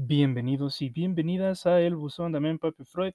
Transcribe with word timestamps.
Bienvenidos 0.00 0.80
y 0.80 0.90
bienvenidas 0.90 1.66
a 1.66 1.80
El 1.80 1.96
Buzón 1.96 2.30
de 2.30 2.58
Papi 2.58 2.84
Freud. 2.84 3.14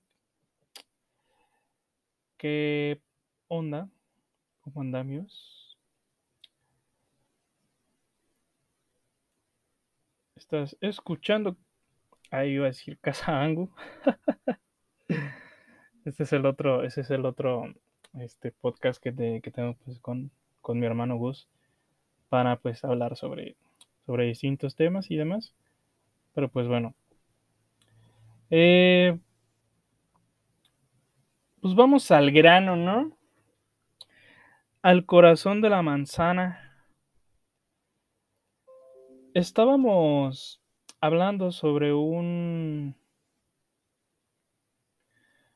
¿Qué 2.36 3.00
onda? 3.48 3.88
¿Cómo 4.60 4.82
andamos? 4.82 5.78
¿Estás 10.36 10.76
escuchando? 10.82 11.56
Ahí 12.30 12.56
iba 12.56 12.66
a 12.66 12.68
decir 12.68 13.00
Casa 13.00 13.42
Angu. 13.42 13.70
este 16.04 16.24
es 16.24 16.34
el 16.34 16.46
otro, 16.46 16.84
es 16.84 16.98
el 16.98 17.26
otro 17.26 17.74
este 18.20 18.52
podcast 18.52 19.02
que, 19.02 19.14
tengo 19.14 19.78
pues, 19.86 20.00
con, 20.02 20.32
mi 20.68 20.86
hermano 20.86 21.16
Gus 21.16 21.48
para 22.28 22.58
pues 22.58 22.84
hablar 22.84 23.16
sobre 23.16 23.56
distintos 24.06 24.76
temas 24.76 25.10
y 25.10 25.16
demás. 25.16 25.54
Pero 26.34 26.50
pues 26.50 26.68
bueno. 26.68 26.96
Eh, 28.50 29.18
pues 31.62 31.76
vamos 31.76 32.12
al 32.12 32.32
grano, 32.32 32.76
¿no? 32.76 33.18
Al 34.82 35.06
corazón 35.06 35.62
de 35.62 35.70
la 35.70 35.82
manzana. 35.82 36.60
Estábamos 39.34 40.62
hablando 41.02 41.52
sobre 41.52 41.94
un 41.94 42.96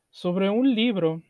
sobre 0.10 0.50
un 0.50 0.74
libro 0.74 1.22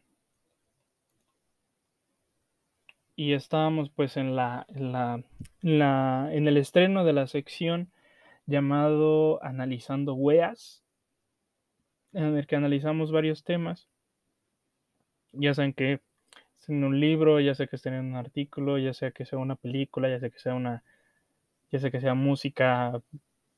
y 3.17 3.33
estábamos 3.33 3.89
pues 3.89 4.15
en 4.15 4.35
la, 4.35 4.65
en 4.69 4.91
la, 4.93 5.23
la 5.61 6.29
en 6.31 6.47
el 6.47 6.55
estreno 6.55 7.03
de 7.03 7.13
la 7.13 7.27
sección 7.27 7.91
llamado 8.47 9.43
Analizando 9.43 10.15
Weas, 10.15 10.83
en 12.13 12.35
el 12.35 12.47
que 12.47 12.55
analizamos 12.55 13.11
varios 13.11 13.43
temas. 13.43 13.87
Ya 15.33 15.53
sean 15.53 15.73
que 15.73 16.01
en 16.67 16.83
un 16.83 16.99
libro, 16.99 17.39
ya 17.39 17.55
sea 17.55 17.67
que 17.67 17.77
estén 17.77 17.93
en 17.93 18.05
un 18.05 18.15
artículo, 18.15 18.77
ya 18.77 18.93
sea 18.93 19.11
que 19.11 19.25
sea 19.25 19.39
una 19.39 19.55
película, 19.55 20.09
ya 20.09 20.19
sea 20.19 20.29
que 20.29 20.39
sea 20.39 20.53
una, 20.53 20.83
ya 21.71 21.79
sea 21.79 21.91
que 21.91 22.01
sea 22.01 22.13
música, 22.13 23.01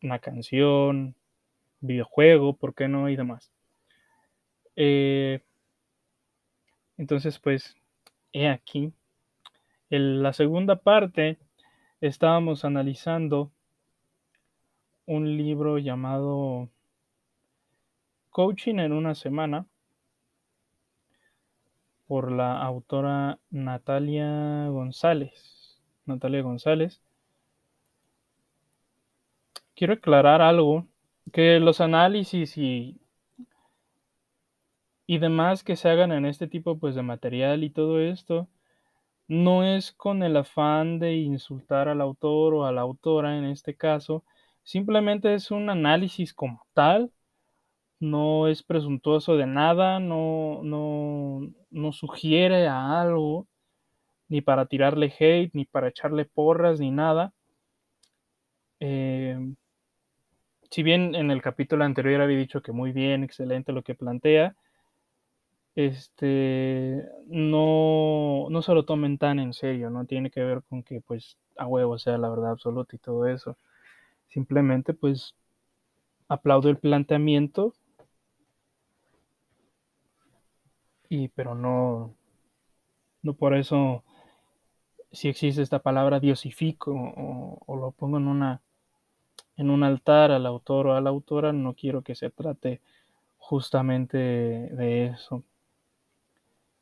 una 0.02 0.19
canción, 0.19 1.16
videojuego, 1.80 2.55
¿por 2.55 2.75
qué 2.75 2.88
no? 2.88 3.09
y 3.09 3.16
demás. 3.16 3.52
Eh, 4.75 5.42
entonces, 6.97 7.39
pues, 7.39 7.75
he 8.31 8.47
aquí. 8.47 8.94
En 9.89 10.21
la 10.21 10.33
segunda 10.33 10.75
parte 10.77 11.39
estábamos 12.02 12.64
analizando 12.64 13.52
un 15.09 15.38
libro 15.38 15.79
llamado 15.79 16.69
Coaching 18.29 18.75
en 18.75 18.93
una 18.93 19.15
semana 19.15 19.65
por 22.05 22.31
la 22.31 22.61
autora 22.61 23.39
Natalia 23.49 24.67
González. 24.67 25.81
Natalia 26.05 26.43
González. 26.43 27.02
Quiero 29.75 29.93
aclarar 29.93 30.43
algo, 30.43 30.85
que 31.33 31.59
los 31.59 31.81
análisis 31.81 32.55
y, 32.55 33.02
y 35.07 35.17
demás 35.17 35.63
que 35.63 35.75
se 35.75 35.89
hagan 35.89 36.11
en 36.11 36.27
este 36.27 36.47
tipo 36.47 36.77
pues, 36.77 36.93
de 36.93 37.02
material 37.02 37.63
y 37.63 37.71
todo 37.71 37.99
esto, 37.99 38.47
no 39.27 39.63
es 39.63 39.91
con 39.91 40.21
el 40.21 40.37
afán 40.37 40.99
de 40.99 41.15
insultar 41.15 41.87
al 41.89 41.99
autor 41.99 42.53
o 42.53 42.65
a 42.65 42.71
la 42.71 42.81
autora 42.81 43.39
en 43.39 43.45
este 43.45 43.75
caso, 43.75 44.23
Simplemente 44.70 45.34
es 45.34 45.50
un 45.50 45.72
análisis 45.72 46.31
como 46.31 46.64
tal, 46.73 47.12
no 48.00 48.48
es 48.48 48.62
presuntuoso 48.62 49.36
de 49.36 49.48
nada, 49.48 50.00
no, 50.00 50.61
no, 50.61 51.92
sugiere 51.92 52.67
a 52.67 53.02
algo, 53.02 53.48
ni 54.27 54.42
para 54.42 54.67
tirarle 54.67 55.11
hate, 55.20 55.49
ni 55.55 55.66
para 55.66 55.88
echarle 55.88 56.26
porras, 56.26 56.80
ni 56.80 56.92
nada. 56.92 57.33
Em, 58.80 59.55
si 60.70 60.83
bien 60.83 61.16
en 61.16 61.32
el 61.32 61.42
capítulo 61.42 61.83
anterior 61.83 62.22
había 62.22 62.38
dicho 62.38 62.61
que 62.61 62.72
muy 62.72 62.92
bien, 62.92 63.23
excelente 63.23 63.72
lo 63.72 63.82
que 63.82 63.95
plantea, 63.95 64.55
este, 65.73 67.04
no, 67.26 68.48
no 68.52 68.61
se 68.61 68.73
lo 68.76 68.86
tomen 68.86 69.17
tan 69.17 69.39
en 69.39 69.54
serio, 69.54 69.89
no 69.89 70.05
tiene 70.05 70.30
que 70.30 70.43
ver 70.43 70.61
con 70.70 70.83
que 70.83 71.02
pues 71.02 71.38
a 71.58 71.66
huevo 71.66 71.98
sea 71.98 72.20
la 72.20 72.30
verdad 72.30 72.52
absoluta 72.52 72.95
y 72.95 72.99
todo 72.99 73.26
eso. 73.26 73.58
Simplemente 74.30 74.94
pues 74.94 75.36
aplaudo 76.28 76.70
el 76.70 76.78
planteamiento. 76.78 77.73
Y 81.10 81.28
pero 81.30 81.56
no 81.56 82.14
no 83.22 83.34
por 83.34 83.56
eso 83.56 84.04
si 85.12 85.28
existe 85.28 85.62
esta 85.62 85.80
palabra 85.80 86.20
diosifico 86.20 86.92
o, 86.94 87.76
lo 87.76 87.92
pongo 87.92 88.17
en 88.17 88.28
una 88.28 88.62
en 89.58 89.72
un 89.72 89.84
altar 89.84 90.32
al 90.32 90.46
autor 90.46 90.88
o 90.88 90.94
a 90.96 91.02
la 91.02 91.10
autora 91.10 91.52
no 91.52 91.73
quiero 91.73 92.04
que 92.04 92.16
se 92.16 92.30
trate 92.30 92.82
justamente 93.38 94.17
de 94.17 95.08
eso. 95.08 95.44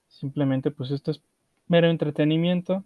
Simplemente 0.10 0.72
pues 0.72 0.92
esto 0.92 1.12
es 1.12 1.24
mero 1.68 1.88
entretenimiento 1.90 2.84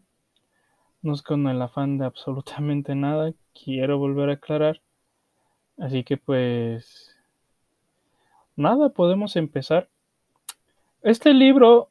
no 1.01 1.13
es 1.13 1.21
con 1.21 1.47
el 1.47 1.61
afán 1.61 1.97
de 1.97 2.05
absolutamente 2.05 2.95
nada, 2.95 3.33
quiero 3.53 3.97
volver 3.97 4.29
a 4.29 4.33
aclarar. 4.33 4.81
Así 5.77 6.03
que 6.03 6.17
pues 6.17 7.15
nada, 8.55 8.89
podemos 8.89 9.35
empezar. 9.35 9.89
Este 11.01 11.33
libro 11.33 11.89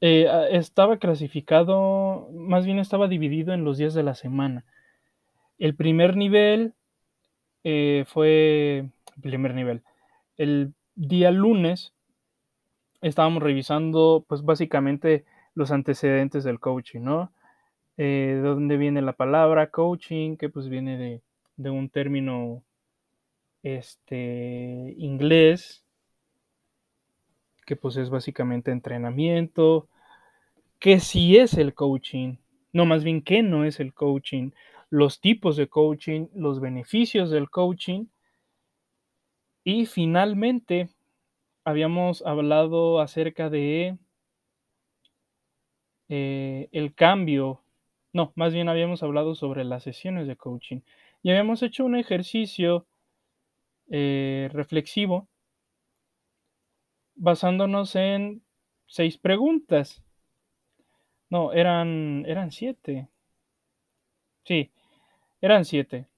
eh, 0.00 0.26
estaba 0.52 0.96
clasificado, 0.96 2.28
más 2.32 2.64
bien 2.64 2.78
estaba 2.78 3.08
dividido 3.08 3.52
en 3.52 3.64
los 3.64 3.76
días 3.76 3.92
de 3.92 4.02
la 4.02 4.14
semana. 4.14 4.64
El 5.58 5.74
primer 5.74 6.16
nivel 6.16 6.72
eh, 7.64 8.04
fue, 8.06 8.88
primer 9.20 9.54
nivel, 9.54 9.82
el 10.38 10.72
día 10.94 11.30
lunes 11.30 11.92
estábamos 13.02 13.42
revisando 13.42 14.24
pues 14.26 14.42
básicamente 14.42 15.26
los 15.54 15.70
antecedentes 15.70 16.44
del 16.44 16.60
coaching, 16.60 17.00
¿no? 17.00 17.32
Eh, 18.02 18.36
de 18.36 18.40
dónde 18.40 18.78
viene 18.78 19.02
la 19.02 19.12
palabra 19.12 19.70
coaching, 19.70 20.38
que 20.38 20.48
pues 20.48 20.70
viene 20.70 21.20
de, 21.58 21.70
un 21.70 21.90
término 21.90 22.64
este, 23.62 24.94
inglés, 24.96 25.84
que 27.66 27.76
pues 27.76 27.98
es 27.98 28.08
básicamente 28.08 28.70
entrenamiento, 28.70 29.86
que 30.78 30.98
sí 30.98 31.36
es 31.36 31.52
el 31.58 31.74
coaching, 31.74 32.36
no 32.72 32.86
más 32.86 33.04
bien 33.04 33.20
que 33.20 33.42
no 33.42 33.66
es 33.66 33.80
el 33.80 33.92
coaching, 33.92 34.52
los 34.88 35.20
tipos 35.20 35.58
de 35.58 35.68
coaching, 35.68 36.28
los 36.34 36.58
beneficios 36.58 37.28
del 37.30 37.50
coaching. 37.50 38.06
Y 39.62 39.84
finalmente 39.84 40.88
habíamos 41.64 42.22
hablado 42.22 42.98
acerca 43.02 43.50
de 43.50 43.98
eh, 46.08 46.70
el 46.72 46.94
cambio 46.94 47.60
no, 48.12 48.32
más 48.36 48.52
bien 48.52 48.68
habíamos 48.68 49.02
hablado 49.02 49.34
sobre 49.34 49.64
las 49.64 49.82
sesiones 49.82 50.26
de 50.26 50.36
coaching 50.36 50.80
y 51.22 51.30
habíamos 51.30 51.62
hecho 51.62 51.84
un 51.84 51.96
ejercicio 51.96 52.86
eh, 53.90 54.48
reflexivo 54.52 55.28
basándonos 57.14 57.94
en 57.96 58.42
seis 58.86 59.18
preguntas. 59.18 60.02
No, 61.28 61.52
eran, 61.52 62.24
eran 62.26 62.50
siete. 62.50 63.08
Sí, 64.44 64.70
eran 65.40 65.64
siete. 65.64 66.08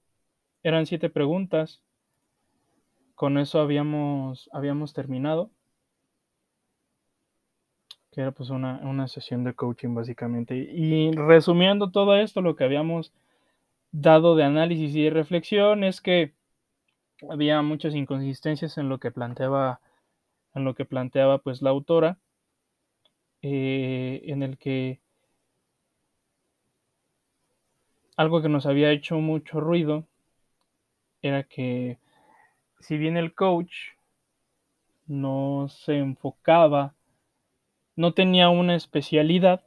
Eran 0.63 0.85
siete 0.85 1.09
preguntas. 1.09 1.81
Con 3.15 3.37
eso 3.37 3.59
habíamos, 3.59 4.49
habíamos 4.53 4.93
terminado 4.93 5.51
que 8.13 8.21
era 8.21 8.31
pues 8.31 8.49
una, 8.49 9.07
sesión 9.07 9.43
de 9.43 9.53
coaching 9.53 9.95
básicamente. 9.95 10.55
Y 10.55 11.11
resumiendo 11.11 11.91
todo 11.91 12.15
esto, 12.15 12.41
lo 12.41 12.55
que 12.55 12.63
habíamos 12.63 13.11
dado 13.91 14.35
de 14.35 14.43
análisis 14.43 14.95
y 14.95 15.03
de 15.03 15.09
reflexión 15.09 15.83
es 15.83 16.01
que 16.01 16.33
había 17.29 17.61
muchas 17.61 17.95
inconsistencias 17.95 18.77
en 18.77 18.89
lo 18.89 18.99
que 18.99 19.11
planteaba, 19.11 19.81
en 20.53 20.63
lo 20.63 20.75
que 20.75 20.85
planteaba 20.85 21.39
pues 21.39 21.61
la 21.61 21.71
autora, 21.71 22.17
eh, 23.41 24.21
en 24.25 24.43
el 24.43 24.57
que 24.57 24.99
algo 28.15 28.41
que 28.41 28.49
nos 28.49 28.65
había 28.65 28.91
hecho 28.91 29.17
mucho 29.17 29.59
ruido 29.59 30.07
era 31.21 31.43
que 31.43 31.97
si 32.79 32.97
bien 32.97 33.17
el 33.17 33.33
coach 33.33 33.73
no 35.07 35.67
se 35.69 35.97
enfocaba 35.97 36.93
no 37.95 38.13
tenía 38.13 38.49
una 38.49 38.75
especialidad, 38.75 39.63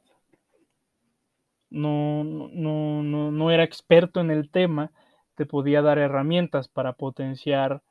no, 1.69 2.23
no, 2.23 3.03
no, 3.03 3.31
no 3.31 3.51
era 3.51 3.63
experto 3.63 4.21
en 4.21 4.31
el 4.31 4.49
tema, 4.49 4.91
te 5.35 5.45
podía 5.45 5.81
dar 5.81 5.97
herramientas 5.99 6.67
para 6.67 6.93
potenciar 6.93 7.81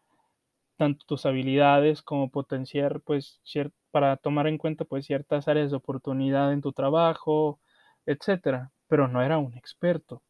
tanto 0.78 1.04
tus 1.06 1.26
habilidades 1.26 2.02
como 2.02 2.30
potenciar, 2.30 3.00
pues, 3.02 3.40
para 3.92 4.16
tomar 4.18 4.46
en 4.48 4.58
cuenta, 4.58 4.84
pues, 4.84 5.06
ciertas 5.06 5.48
áreas 5.48 5.70
de 5.70 5.76
oportunidad 5.78 6.52
en 6.52 6.62
tu 6.62 6.72
trabajo, 6.72 7.60
etcétera, 8.06 8.72
pero 8.88 9.08
no 9.08 9.22
era 9.22 9.38
un 9.38 9.54
experto. 9.56 10.22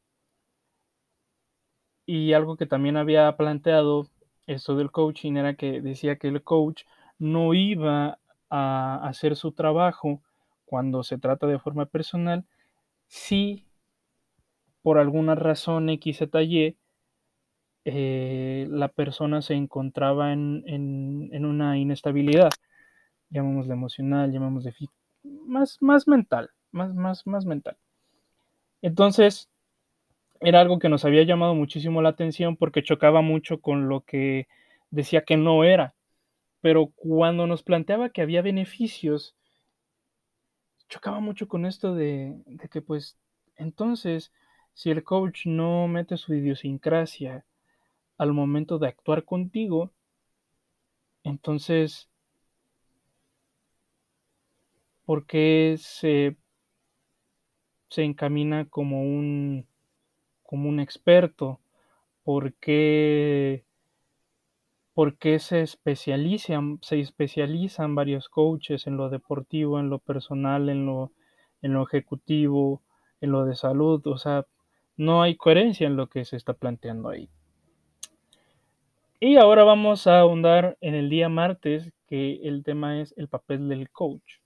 Y 2.07 2.33
algo 2.33 2.57
que 2.57 2.67
también 2.67 2.97
había 2.97 3.37
planteado 3.37 4.09
esto 4.47 4.77
del 4.77 4.91
coaching 4.91 5.37
era 5.37 5.55
que 5.55 5.81
decía 5.81 6.17
que 6.17 6.29
el 6.29 6.43
coach 6.43 6.85
no 7.19 7.53
iba 7.55 8.19
a 8.51 9.01
hacer 9.07 9.37
su 9.37 9.53
trabajo 9.53 10.23
cuando 10.65 11.03
se 11.03 11.19
trata 11.19 11.47
de 11.47 11.59
forma 11.59 11.87
personal 11.87 12.45
si 13.09 13.67
por 14.83 14.99
alguna 14.99 15.35
razón 15.35 15.89
X, 15.91 16.23
Y, 16.43 16.77
eh, 17.85 18.67
la 18.71 18.89
persona 18.89 19.43
se 19.43 19.55
encontraba 19.55 20.33
en, 20.33 20.63
en, 20.67 21.45
una 21.45 21.79
inestabilidad, 21.79 22.51
llamémosle 23.31 23.73
emocional, 23.73 24.33
llamémosle 24.33 24.75
más, 25.25 25.79
más 25.81 26.07
mental, 26.07 26.51
más, 26.71 26.95
más, 26.95 27.27
más 27.27 27.47
mental. 27.47 27.77
Entonces, 28.83 29.49
era 30.41 30.61
algo 30.61 30.79
que 30.79 30.89
nos 30.89 31.05
había 31.05 31.25
llamado 31.25 31.55
muchísimo 31.55 32.03
la 32.03 32.11
atención 32.11 32.57
porque 32.57 32.83
chocaba 32.83 33.23
mucho 33.23 33.61
con 33.61 33.89
lo 33.89 34.03
que 34.03 34.47
decía 34.91 35.23
que 35.23 35.37
no 35.37 35.65
era. 35.65 35.95
Pero 36.67 36.89
cuando 36.97 37.47
nos 37.47 37.63
planteaba 37.63 38.09
que 38.11 38.23
había 38.23 38.43
beneficios, 38.43 39.37
chocaba 40.89 41.21
mucho 41.21 41.47
con 41.47 41.65
esto 41.65 41.95
de, 41.95 42.35
que 42.73 42.83
pues 42.83 43.17
entonces 43.55 44.33
si 44.75 44.91
el 44.91 45.05
coach 45.05 45.47
no 45.47 45.87
mete 45.87 46.17
su 46.17 46.35
idiosincrasia 46.35 47.47
al 48.19 48.33
momento 48.33 48.81
de 48.81 48.89
actuar 48.89 49.25
contigo, 49.25 49.93
entonces, 51.23 52.11
¿por 55.05 55.25
qué 55.25 55.77
se, 55.79 56.37
se 57.91 58.03
encamina 58.03 58.69
como 58.69 59.03
un 59.03 59.69
como 60.43 60.69
un 60.69 60.81
experto? 60.81 61.61
¿Por 62.25 62.55
qué, 62.55 63.66
se 65.39 65.61
especializan, 65.61 66.79
se 66.81 67.01
especializan 67.01 67.95
varios 67.95 68.31
coaches 68.31 68.87
en 68.87 68.97
lo 68.97 69.11
deportivo, 69.11 69.79
en 69.79 69.91
lo 69.91 69.99
personal, 69.99 70.71
en 70.71 70.87
lo, 70.87 71.13
en 71.61 71.75
lo 71.75 71.83
ejecutivo, 71.83 72.83
en 73.21 73.31
lo 73.31 73.45
de 73.45 73.57
salud? 73.57 74.07
O 74.07 74.17
sea, 74.17 74.47
no 74.97 75.21
hay 75.21 75.37
coherencia 75.37 75.87
en 75.87 75.97
lo 75.97 76.09
que 76.09 76.25
se 76.25 76.37
está 76.37 76.55
planteando 76.55 77.11
ahí. 77.11 77.29
Y 79.21 79.37
ahora 79.37 79.65
vamos 79.65 80.07
a 80.07 80.21
ahondar 80.21 80.79
en 80.81 80.95
el 80.95 81.11
día 81.11 81.29
martes, 81.29 81.93
que 82.07 82.41
el 82.45 82.65
tema 82.65 83.01
es 83.01 83.13
el 83.19 83.29
papel 83.29 83.69
del 83.69 83.91
coach. 83.91 84.41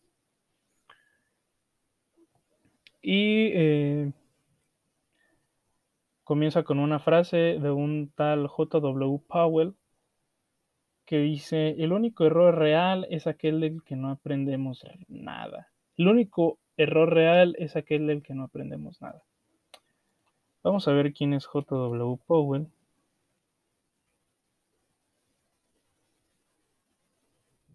Y 3.02 3.50
eh, 3.55 4.12
comienza 6.25 6.64
con 6.64 6.81
una 6.81 6.99
frase 6.99 7.37
de 7.37 7.70
un 7.70 8.12
tal 8.17 8.49
J.W. 8.49 9.20
Powell 9.29 9.75
que 11.10 11.18
dice, 11.18 11.70
el 11.70 11.92
único 11.92 12.24
error 12.24 12.54
real 12.56 13.04
es 13.10 13.26
aquel 13.26 13.58
del 13.58 13.82
que 13.82 13.96
no 13.96 14.12
aprendemos 14.12 14.86
nada. 15.08 15.72
El 15.96 16.06
único 16.06 16.60
error 16.76 17.12
real 17.12 17.56
es 17.58 17.74
aquel 17.74 18.06
del 18.06 18.22
que 18.22 18.32
no 18.32 18.44
aprendemos 18.44 19.02
nada. 19.02 19.20
Vamos 20.62 20.86
a 20.86 20.92
ver 20.92 21.12
quién 21.12 21.34
es 21.34 21.46
J.W. 21.46 22.16
Powell. 22.28 22.68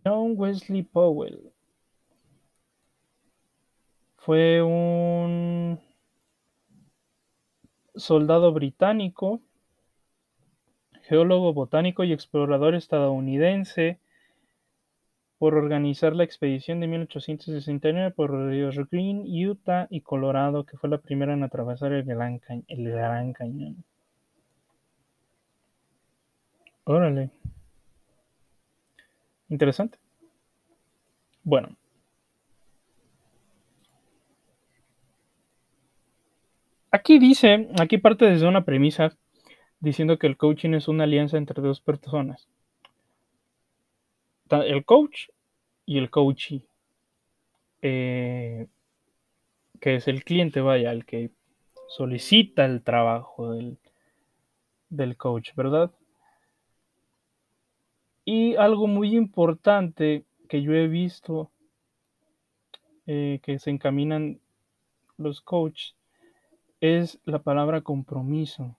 John 0.06 0.36
Wesley 0.38 0.84
Powell 0.84 1.52
fue 4.16 4.64
un 4.64 5.82
soldado 7.96 8.54
británico, 8.54 9.42
geólogo 11.08 11.54
botánico 11.54 12.04
y 12.04 12.14
explorador 12.14 12.76
estadounidense, 12.76 14.00
por 15.38 15.56
organizar 15.56 16.16
la 16.16 16.24
expedición 16.24 16.80
de 16.80 16.88
1869 16.88 18.12
por 18.12 18.32
ríos 18.32 18.78
Green, 18.90 19.24
Utah 19.28 19.88
y 19.90 20.02
Colorado, 20.02 20.66
que 20.66 20.78
fue 20.78 20.90
la 20.90 20.98
primera 20.98 21.34
en 21.34 21.44
atravesar 21.44 21.92
el 21.92 22.04
Gran, 22.04 22.42
el 22.68 22.90
Gran 22.90 23.34
Cañón. 23.34 23.84
Órale. 26.86 27.30
Interesante. 29.50 29.98
Bueno, 31.44 31.76
Aquí 36.96 37.20
dice, 37.20 37.68
aquí 37.78 37.98
parte 37.98 38.24
desde 38.24 38.48
una 38.48 38.64
premisa 38.64 39.18
diciendo 39.86 40.18
que 40.18 40.26
el 40.26 40.36
coaching 40.36 40.74
es 40.74 40.88
una 40.88 41.04
alianza 41.04 41.38
entre 41.38 41.62
dos 41.62 41.80
personas. 41.80 42.48
El 44.50 44.84
coach 44.84 45.30
y 45.86 46.00
el 46.00 46.10
coachee. 46.10 46.64
Eh, 47.84 48.68
que 49.80 49.96
es 49.96 50.08
el 50.08 50.24
cliente, 50.24 50.60
vaya, 50.62 50.92
el 50.92 51.06
que 51.06 51.30
solicita 51.88 52.66
el 52.66 52.82
trabajo 52.82 53.52
del, 53.52 53.78
del 54.90 55.18
coach, 55.18 55.54
¿verdad? 55.56 55.92
Y 58.24 58.56
algo 58.56 58.88
muy 58.88 59.16
importante 59.16 60.26
que 60.50 60.64
yo 60.64 60.74
he 60.74 60.88
visto 60.88 61.52
eh, 63.06 63.40
que 63.44 63.60
se 63.60 63.70
encaminan 63.70 64.40
los 65.18 65.42
coaches 65.42 65.96
es 66.82 67.20
la 67.24 67.44
palabra 67.44 67.82
compromiso. 67.82 68.76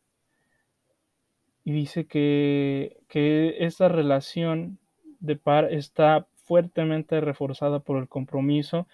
Y 1.66 1.72
dice 1.72 2.06
que, 2.06 2.96
que 3.08 3.56
esta 3.66 3.88
relación 3.88 4.78
de 5.18 5.34
par 5.34 5.72
está 5.72 6.28
fuertemente 6.44 7.20
reforzada 7.20 7.80
por 7.80 7.98
el 7.98 8.08
compromiso 8.08 8.86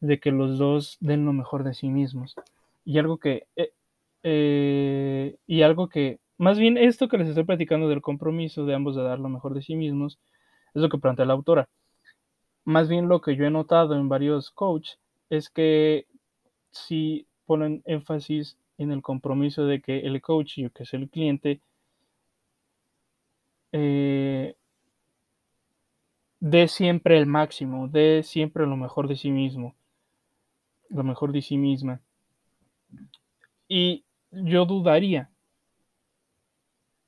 de 0.00 0.20
que 0.20 0.30
los 0.30 0.58
dos 0.58 0.98
den 1.00 1.24
lo 1.24 1.32
mejor 1.32 1.64
de 1.64 1.72
sí 1.72 1.88
mismos. 1.88 2.34
Y 2.84 2.98
algo 2.98 3.16
que, 3.16 3.46
eh, 3.56 3.72
eh, 4.24 5.36
y 5.46 5.62
algo 5.62 5.88
que, 5.88 6.20
más 6.36 6.58
bien 6.58 6.76
esto 6.76 7.08
que 7.08 7.16
les 7.16 7.28
estoy 7.28 7.44
platicando 7.44 7.88
del 7.88 8.02
compromiso 8.02 8.66
de 8.66 8.74
ambos 8.74 8.94
de 8.94 9.04
dar 9.04 9.18
lo 9.18 9.30
mejor 9.30 9.54
de 9.54 9.62
sí 9.62 9.74
mismos, 9.74 10.18
es 10.74 10.82
lo 10.82 10.90
que 10.90 10.98
plantea 10.98 11.24
la 11.24 11.32
autora. 11.32 11.66
Más 12.66 12.90
bien 12.90 13.08
lo 13.08 13.22
que 13.22 13.36
yo 13.36 13.46
he 13.46 13.50
notado 13.50 13.94
en 13.94 14.10
varios 14.10 14.50
coaches 14.50 14.98
es 15.30 15.48
que 15.48 16.04
si 16.72 17.26
ponen 17.46 17.80
énfasis 17.86 18.58
en 18.76 18.92
el 18.92 19.00
compromiso 19.00 19.64
de 19.64 19.80
que 19.80 20.00
el 20.00 20.20
coach, 20.20 20.56
que 20.74 20.82
es 20.82 20.92
el 20.92 21.08
cliente, 21.08 21.62
eh, 23.72 24.56
dé 26.40 26.68
siempre 26.68 27.18
el 27.18 27.26
máximo, 27.26 27.88
dé 27.88 28.22
siempre 28.22 28.66
lo 28.66 28.76
mejor 28.76 29.08
de 29.08 29.16
sí 29.16 29.30
mismo, 29.30 29.74
lo 30.88 31.04
mejor 31.04 31.32
de 31.32 31.42
sí 31.42 31.56
misma. 31.56 32.00
Y 33.68 34.04
yo 34.30 34.64
dudaría, 34.64 35.30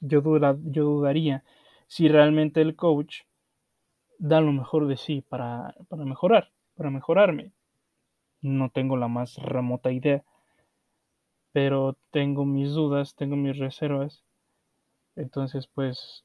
yo, 0.01 0.23
yo 0.65 0.85
dudaría 0.85 1.45
si 1.87 2.09
realmente 2.09 2.61
el 2.61 2.77
coach 2.77 3.23
da 4.19 4.41
lo 4.41 4.53
mejor 4.53 4.87
de 4.87 4.97
sí 4.97 5.23
para, 5.23 5.75
para 5.89 6.05
mejorar, 6.05 6.53
para 6.77 6.91
mejorarme. 6.91 7.53
No 8.43 8.71
tengo 8.71 8.97
la 8.97 9.09
más 9.09 9.37
remota 9.37 9.93
idea 9.93 10.25
pero 11.53 11.97
tengo 12.11 12.45
mis 12.45 12.71
dudas, 12.71 13.15
tengo 13.15 13.37
mis 13.37 13.59
reservas. 13.59 14.25
Entonces, 15.17 15.67
pues 15.67 16.25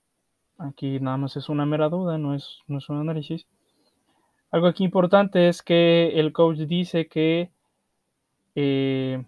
aquí 0.58 1.00
nada 1.00 1.18
más 1.18 1.36
es 1.38 1.50
una 1.50 1.66
mera 1.66 1.90
duda, 1.90 2.18
no 2.18 2.34
es, 2.34 2.60
no 2.68 2.78
es 2.80 2.90
un 2.90 2.98
análisis. 3.00 3.48
Algo 4.52 4.68
aquí 4.68 4.84
importante 4.84 5.48
es 5.50 5.62
que 5.62 6.20
el 6.20 6.32
coach 6.34 6.60
dice 6.60 7.08
que 7.08 7.52
eh, 8.56 9.24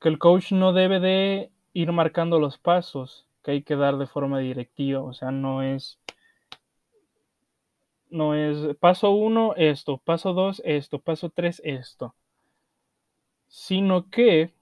que 0.00 0.08
el 0.08 0.18
coach 0.18 0.52
no 0.52 0.72
debe 0.72 1.00
de 1.00 1.50
ir 1.72 1.92
marcando 1.92 2.38
los 2.38 2.58
pasos 2.58 3.26
que 3.42 3.52
hay 3.52 3.62
que 3.62 3.76
dar 3.76 3.96
de 3.96 4.06
forma 4.06 4.38
directiva, 4.38 5.00
o 5.02 5.12
sea, 5.12 5.30
no 5.30 5.62
es 5.62 5.98
no 8.10 8.34
es 8.34 8.76
paso 8.76 9.10
uno 9.10 9.54
esto, 9.56 9.98
paso 9.98 10.34
dos 10.34 10.62
esto, 10.64 10.98
paso 11.00 11.30
tres 11.30 11.60
esto 11.64 12.14
sino 13.52 14.08
que 14.08 14.54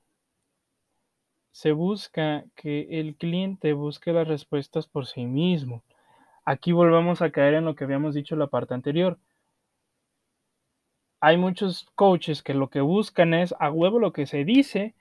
se 1.52 1.72
busca 1.72 2.44
que 2.56 3.00
el 3.00 3.16
cliente 3.16 3.72
busque 3.72 4.12
las 4.12 4.28
respuestas 4.28 4.86
por 4.86 5.06
sí 5.06 5.26
mismo. 5.26 5.82
Aquí 6.44 6.72
volvemos 6.72 7.22
a 7.22 7.30
caer 7.30 7.54
en 7.54 7.64
lo 7.66 7.74
que 7.76 7.84
habíamos 7.84 8.14
dicho 8.14 8.34
en 8.34 8.40
la 8.40 8.48
parte 8.48 8.74
anterior. 8.74 9.18
Hay 11.20 11.36
muchos 11.36 11.86
coaches 11.94 12.42
que 12.42 12.52
lo 12.54 12.68
que 12.68 12.80
buscan 12.80 13.32
es 13.34 13.54
a 13.58 13.70
huevo 13.70 13.98
lo 13.98 14.12
que 14.12 14.26
se 14.26 14.44
dice 14.44 14.94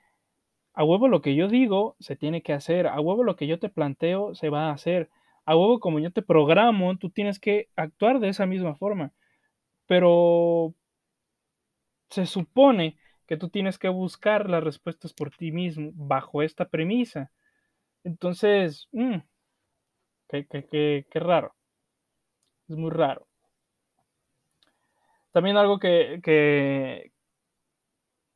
A 0.74 0.84
huevo 0.84 1.08
lo 1.08 1.22
que 1.22 1.34
yo 1.36 1.48
digo 1.48 1.96
se 2.00 2.16
tiene 2.16 2.42
que 2.42 2.52
hacer, 2.54 2.86
a 2.88 3.00
huevo 3.00 3.24
lo 3.24 3.36
que 3.36 3.46
yo 3.46 3.58
te 3.60 3.68
planteo 3.70 4.34
se 4.34 4.50
va 4.50 4.70
a 4.70 4.72
hacer, 4.72 5.10
a 5.46 5.56
huevo 5.56 5.80
como 5.80 6.00
yo 6.00 6.12
te 6.12 6.22
programo, 6.22 6.96
tú 6.98 7.10
tienes 7.10 7.40
que 7.40 7.68
actuar 7.76 8.20
de 8.20 8.28
esa 8.30 8.46
misma 8.46 8.76
forma. 8.76 9.12
Pero 9.86 10.74
se 12.10 12.26
supone 12.26 12.96
que 13.30 13.36
tú 13.36 13.48
tienes 13.48 13.78
que 13.78 13.88
buscar 13.88 14.50
las 14.50 14.64
respuestas 14.64 15.12
por 15.12 15.30
ti 15.30 15.52
mismo 15.52 15.92
bajo 15.94 16.42
esta 16.42 16.64
premisa. 16.64 17.30
Entonces, 18.02 18.88
mm, 18.90 19.18
qué, 20.28 20.48
qué, 20.48 21.06
qué 21.08 21.20
raro. 21.20 21.54
Es 22.66 22.74
muy 22.74 22.90
raro. 22.90 23.28
También 25.30 25.56
algo 25.56 25.78
que, 25.78 26.18
que, 26.24 27.12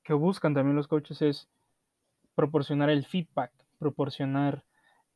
que 0.04 0.12
buscan 0.12 0.54
también 0.54 0.76
los 0.76 0.86
coaches 0.86 1.20
es 1.22 1.48
proporcionar 2.36 2.88
el 2.88 3.04
feedback, 3.04 3.50
proporcionar 3.80 4.62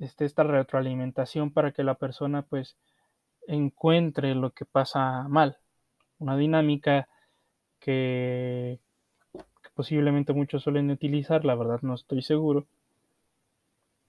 este, 0.01 0.25
esta 0.25 0.43
retroalimentación 0.43 1.53
para 1.53 1.71
que 1.71 1.85
la 1.85 1.95
persona 1.95 2.43
pues 2.43 2.77
encuentre 3.47 4.35
lo 4.35 4.51
que 4.51 4.65
pasa 4.65 5.29
mal. 5.29 5.59
Una 6.19 6.37
dinámica 6.37 7.09
que 7.79 8.81
posiblemente 9.79 10.33
muchos 10.33 10.65
suelen 10.65 10.91
utilizar, 10.91 11.45
la 11.45 11.55
verdad 11.55 11.79
no 11.83 11.95
estoy 11.95 12.21
seguro, 12.21 12.67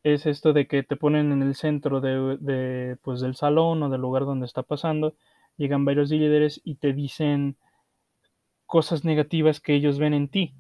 es 0.02 0.26
esto 0.26 0.52
de 0.52 0.66
que 0.66 0.82
te 0.82 0.96
ponen 0.96 1.32
en 1.32 1.44
el 1.44 1.54
centro 1.54 2.02
de, 2.02 2.98
pues, 3.04 3.22
del 3.22 3.36
salón 3.36 3.84
o 3.84 3.90
del 3.90 4.02
lugar 4.02 4.26
donde 4.26 4.48
está 4.48 4.64
pasando, 4.64 5.14
llegan 5.58 5.86
varios 5.86 6.10
líderes 6.10 6.60
y 6.64 6.78
te 6.78 6.92
dicen 6.92 7.56
cosas 8.66 9.06
negativas 9.06 9.60
que 9.60 9.76
ellos 9.76 10.00
ven 10.00 10.16
en 10.16 10.30
ti. 10.30 10.56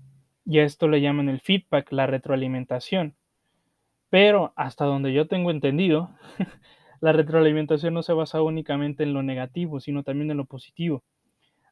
Y 0.45 0.59
a 0.59 0.63
esto 0.63 0.87
le 0.87 1.01
llaman 1.01 1.27
el 1.27 1.39
feedback, 1.39 1.91
la 1.91 2.05
retroalimentación. 2.05 3.15
Pero 4.11 4.53
hasta 4.55 4.85
donde 4.85 5.11
yo 5.11 5.27
tengo 5.27 5.49
entendido, 5.49 6.11
la 7.01 7.13
retroalimentación 7.13 7.95
no 7.95 8.03
se 8.03 8.13
basa 8.13 8.43
únicamente 8.43 9.01
en 9.01 9.13
lo 9.13 9.23
negativo, 9.23 9.79
sino 9.79 10.03
también 10.03 10.29
en 10.29 10.37
lo 10.37 10.45
positivo. 10.45 11.01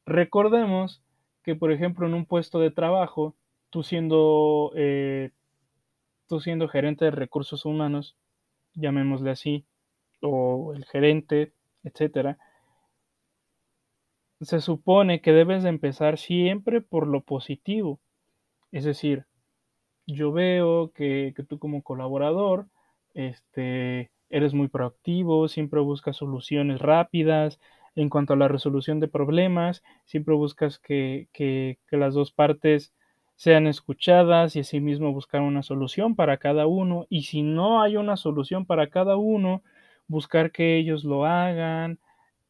Recordemos 0.08 1.04
que, 1.48 1.56
por 1.56 1.72
ejemplo, 1.72 2.06
en 2.06 2.14
un 2.14 2.26
puesto 2.26 2.60
de 2.60 2.72
trabajo, 2.72 3.34
tú 3.70 3.82
siendo 3.82 4.74
eh, 4.76 5.32
tú 6.28 6.42
siendo 6.42 6.68
gerente 6.68 7.06
de 7.06 7.12
recursos 7.12 7.64
humanos, 7.64 8.18
llamémosle 8.74 9.32
así, 9.32 9.66
o 10.22 10.74
el 10.76 10.84
gerente, 10.84 11.54
etcétera, 11.86 12.38
se 14.42 14.60
supone 14.60 15.22
que 15.22 15.32
debes 15.32 15.64
de 15.64 15.70
empezar 15.70 16.18
siempre 16.18 16.82
por 16.82 17.08
lo 17.08 17.22
positivo. 17.22 18.02
Es 18.74 18.84
decir, 18.84 19.26
yo 20.06 20.34
veo 20.34 20.92
que, 20.92 21.32
que 21.34 21.44
tú 21.44 21.60
como 21.60 21.82
colaborador 21.82 22.68
este, 23.14 24.12
eres 24.30 24.54
muy 24.54 24.68
proactivo, 24.68 25.48
siempre 25.48 25.80
buscas 25.80 26.18
soluciones 26.18 26.82
rápidas. 26.82 27.58
En 27.98 28.10
cuanto 28.10 28.34
a 28.34 28.36
la 28.38 28.48
resolución 28.48 29.00
de 29.00 29.08
problemas, 29.08 29.82
siempre 30.06 30.36
buscas 30.36 30.78
que, 30.78 31.28
las 31.90 32.14
dos 32.14 32.32
partes 32.32 32.94
sean 33.36 33.66
escuchadas 33.66 34.56
y 34.56 34.60
asimismo 34.60 35.14
buscar 35.14 35.42
una 35.42 35.64
solución 35.64 36.16
para 36.16 36.38
cada 36.38 36.68
uno. 36.68 37.08
Y 37.10 37.24
si 37.24 37.42
no 37.42 37.82
hay 37.82 37.98
una 37.98 38.16
solución 38.16 38.68
para 38.68 38.92
cada 38.92 39.18
uno, 39.18 39.64
buscar 40.08 40.52
que 40.52 40.78
ellos 40.78 41.06
lo 41.06 41.26
hagan. 41.26 41.98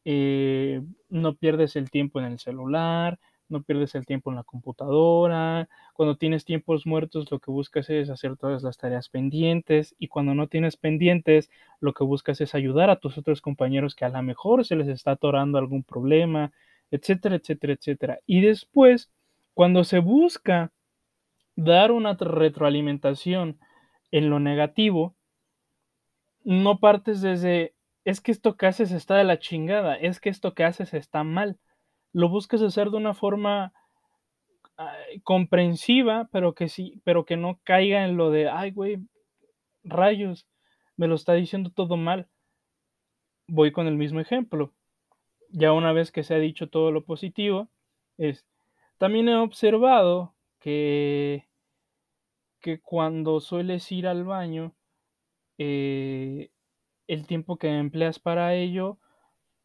Eh, 0.04 0.82
no 1.08 1.34
pierdes 1.34 1.76
el 1.76 1.90
tiempo 1.90 2.20
en 2.20 2.26
el 2.26 2.38
celular, 2.38 3.18
no 3.50 3.62
pierdes 3.62 3.94
el 3.94 4.06
tiempo 4.06 4.30
en 4.30 4.36
la 4.36 4.44
computadora. 4.44 5.68
Cuando 5.94 6.16
tienes 6.16 6.44
tiempos 6.44 6.86
muertos, 6.86 7.30
lo 7.30 7.38
que 7.38 7.50
buscas 7.50 7.90
es 7.90 8.10
hacer 8.10 8.36
todas 8.36 8.62
las 8.62 8.76
tareas 8.78 9.08
pendientes. 9.08 9.94
Y 9.98 10.08
cuando 10.08 10.34
no 10.34 10.48
tienes 10.48 10.76
pendientes, 10.76 11.50
lo 11.80 11.92
que 11.94 12.04
buscas 12.04 12.40
es 12.40 12.54
ayudar 12.54 12.90
a 12.90 13.00
tus 13.00 13.18
otros 13.18 13.40
compañeros 13.40 13.94
que 13.94 14.04
a 14.04 14.10
lo 14.10 14.22
mejor 14.22 14.64
se 14.64 14.76
les 14.76 14.88
está 14.88 15.12
atorando 15.12 15.58
algún 15.58 15.82
problema, 15.82 16.52
etcétera, 16.90 17.36
etcétera, 17.36 17.72
etcétera. 17.74 18.18
Y 18.26 18.40
después, 18.40 19.10
cuando 19.54 19.84
se 19.84 19.98
busca 19.98 20.72
dar 21.56 21.90
una 21.90 22.14
retroalimentación 22.14 23.58
en 24.10 24.30
lo 24.30 24.40
negativo, 24.40 25.14
no 26.44 26.78
partes 26.78 27.20
desde, 27.20 27.74
es 28.04 28.20
que 28.20 28.32
esto 28.32 28.56
que 28.56 28.66
haces 28.66 28.92
está 28.92 29.16
de 29.16 29.24
la 29.24 29.38
chingada, 29.38 29.96
es 29.96 30.20
que 30.20 30.30
esto 30.30 30.54
que 30.54 30.64
haces 30.64 30.94
está 30.94 31.24
mal. 31.24 31.58
Lo 32.18 32.28
buscas 32.28 32.62
hacer 32.62 32.90
de 32.90 32.96
una 32.96 33.14
forma 33.14 33.72
comprensiva, 35.22 36.28
pero 36.32 36.52
que 36.52 36.68
sí, 36.68 37.00
pero 37.04 37.24
que 37.24 37.36
no 37.36 37.60
caiga 37.62 38.04
en 38.04 38.16
lo 38.16 38.32
de, 38.32 38.48
ay, 38.48 38.72
güey, 38.72 38.98
rayos, 39.84 40.48
me 40.96 41.06
lo 41.06 41.14
está 41.14 41.34
diciendo 41.34 41.70
todo 41.70 41.96
mal. 41.96 42.28
Voy 43.46 43.70
con 43.70 43.86
el 43.86 43.94
mismo 43.94 44.18
ejemplo. 44.18 44.72
Ya 45.50 45.72
una 45.72 45.92
vez 45.92 46.10
que 46.10 46.24
se 46.24 46.34
ha 46.34 46.38
dicho 46.40 46.68
todo 46.68 46.90
lo 46.90 47.04
positivo, 47.04 47.68
es, 48.16 48.44
también 48.98 49.28
he 49.28 49.36
observado 49.36 50.34
que 50.58 51.46
que 52.60 52.80
cuando 52.80 53.38
sueles 53.38 53.92
ir 53.92 54.08
al 54.08 54.24
baño, 54.24 54.74
eh, 55.56 56.50
el 57.06 57.28
tiempo 57.28 57.58
que 57.58 57.68
empleas 57.68 58.18
para 58.18 58.56
ello, 58.56 58.98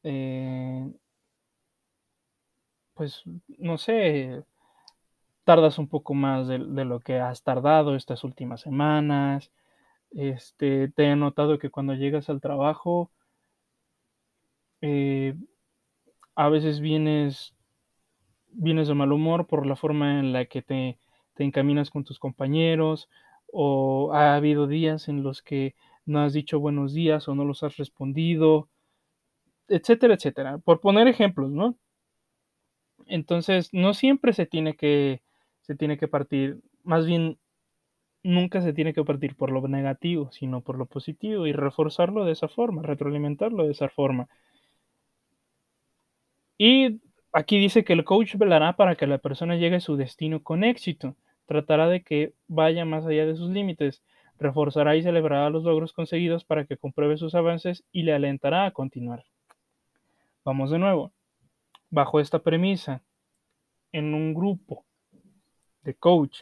eh, 0.03 0.93
pues 2.93 3.23
no 3.57 3.77
sé, 3.77 4.43
tardas 5.43 5.77
un 5.79 5.87
poco 5.87 6.13
más 6.13 6.47
de, 6.47 6.59
lo 6.59 6.99
que 6.99 7.19
has 7.19 7.43
tardado 7.43 7.95
estas 7.95 8.23
últimas 8.23 8.61
semanas. 8.61 9.51
Este, 10.11 10.89
te 10.89 11.05
he 11.05 11.15
notado 11.15 11.59
que 11.59 11.69
cuando 11.69 11.93
llegas 11.95 12.29
al 12.29 12.41
trabajo, 12.41 13.11
eh, 14.81 15.35
a 16.35 16.49
veces 16.49 16.79
vienes, 16.81 17.55
vienes 18.51 18.87
de 18.87 18.93
mal 18.95 19.11
humor 19.11 19.47
por 19.47 19.65
la 19.65 19.75
forma 19.75 20.19
en 20.19 20.33
la 20.33 20.45
que 20.45 20.61
te 20.61 20.97
te 21.33 21.43
encaminas 21.43 21.89
con 21.89 22.03
tus 22.03 22.19
compañeros 22.19 23.09
o 23.51 24.13
ha 24.13 24.35
habido 24.35 24.67
días 24.67 25.07
en 25.07 25.23
los 25.23 25.41
que 25.41 25.75
no 26.05 26.19
has 26.21 26.33
dicho 26.33 26.59
buenos 26.59 26.93
días 26.93 27.27
o 27.27 27.35
no 27.35 27.45
los 27.45 27.63
has 27.63 27.77
respondido, 27.77 28.69
etcétera, 29.67 30.15
etcétera. 30.15 30.57
Por 30.59 30.79
poner 30.81 31.07
ejemplos, 31.07 31.51
¿no? 31.51 31.77
Entonces, 33.07 33.69
no 33.73 33.93
siempre 33.93 34.33
se 34.33 34.45
tiene 34.45 34.75
que 34.75 35.21
se 35.61 35.75
tiene 35.75 35.97
que 35.97 36.07
partir, 36.07 36.59
más 36.83 37.05
bien 37.05 37.37
nunca 38.23 38.61
se 38.61 38.73
tiene 38.73 38.93
que 38.93 39.03
partir 39.03 39.35
por 39.35 39.51
lo 39.51 39.65
negativo, 39.67 40.31
sino 40.31 40.61
por 40.61 40.77
lo 40.77 40.85
positivo 40.85 41.47
y 41.47 41.53
reforzarlo 41.53 42.25
de 42.25 42.33
esa 42.33 42.47
forma, 42.49 42.81
retroalimentarlo 42.83 43.65
de 43.65 43.71
esa 43.71 43.89
forma. 43.89 44.27
Y 46.57 46.99
Aquí 47.35 47.57
dice 47.57 47.83
que 47.83 47.93
el 47.93 48.03
coach 48.05 48.35
velará 48.35 48.75
para 48.75 48.95
que 48.95 49.07
la 49.07 49.17
persona 49.17 49.55
llegue 49.55 49.77
a 49.77 49.79
su 49.79 49.97
destino 49.97 50.43
con 50.43 50.63
éxito. 50.63 51.15
Tratará 51.47 51.87
de 51.89 52.03
que 52.03 52.33
vaya 52.47 52.85
más 52.85 53.07
allá 53.07 53.25
de 53.25 53.35
sus 53.35 53.49
límites. 53.49 54.03
Reforzará 54.37 54.95
y 54.95 55.01
celebrará 55.01 55.49
los 55.49 55.63
logros 55.63 55.93
conseguidos 55.93 56.45
para 56.45 56.65
que 56.65 56.77
compruebe 56.77 57.17
sus 57.17 57.33
avances 57.33 57.83
y 57.91 58.03
le 58.03 58.13
alentará 58.13 58.67
a 58.67 58.71
continuar. 58.71 59.25
Vamos 60.45 60.69
de 60.69 60.77
nuevo. 60.77 61.11
Bajo 61.93 62.19
esta 62.19 62.39
premisa, 62.39 63.03
en 63.91 64.15
un 64.15 64.33
grupo 64.33 64.83
de 65.83 65.93
coach, 65.93 66.41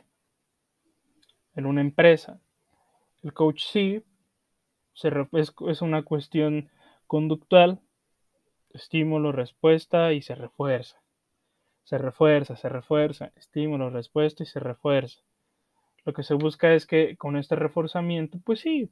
en 1.56 1.66
una 1.66 1.82
empresa, 1.82 2.40
el 3.22 3.34
coach 3.34 3.62
sí 3.66 4.02
es 5.68 5.82
una 5.82 6.04
cuestión 6.04 6.70
conductual 7.06 7.82
estímulo, 8.70 9.34
respuesta 9.34 10.14
y 10.14 10.22
se 10.22 10.36
refuerza. 10.36 11.02
Se 11.84 11.98
refuerza, 11.98 12.56
se 12.56 12.70
refuerza, 12.70 13.34
estímulo, 13.36 13.90
respuesta 13.90 14.44
y 14.44 14.46
se 14.46 14.62
refuerza. 14.62 15.20
Lo 16.06 16.14
que 16.14 16.24
se 16.24 16.34
busca 16.34 16.74
es 16.74 16.86
que 16.86 17.18
con 17.18 17.36
este 17.36 17.58
reforzamiento, 17.58 18.40
pues 18.46 18.62
sí, 18.62 18.90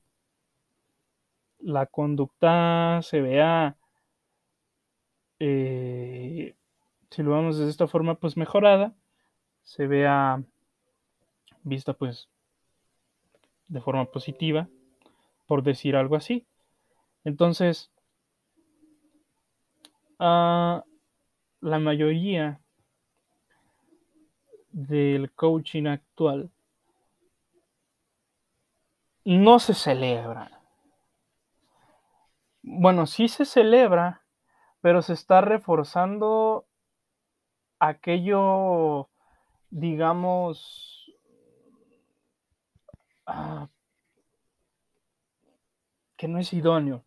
la 1.59 1.85
conducta 1.85 2.99
se 3.01 3.21
vea, 3.21 3.77
eh, 5.39 6.55
si 7.09 7.23
lo 7.23 7.31
vemos 7.31 7.57
de 7.57 7.69
esta 7.69 7.87
forma, 7.87 8.15
pues 8.15 8.37
mejorada, 8.37 8.93
se 9.63 9.87
vea 9.87 10.43
vista 11.63 11.93
pues 11.93 12.29
de 13.67 13.81
forma 13.81 14.05
positiva, 14.05 14.67
por 15.47 15.63
decir 15.63 15.95
algo 15.95 16.15
así. 16.15 16.45
Entonces, 17.23 17.91
Uh, 20.19 20.83
la 21.61 21.79
mayoría 21.79 22.59
del 24.73 25.31
coaching 25.31 25.85
actual 25.85 26.51
no 29.23 29.59
se 29.59 29.73
celebra. 29.73 30.61
Bueno, 32.61 33.07
sí 33.07 33.29
se 33.29 33.45
celebra, 33.45 34.21
pero 34.81 35.01
se 35.01 35.13
está 35.13 35.41
reforzando 35.41 36.65
aquello, 37.79 39.09
digamos, 39.69 41.13
ah, 43.25 43.69
que 46.17 46.27
no 46.27 46.39
es 46.39 46.51
idóneo. 46.53 47.03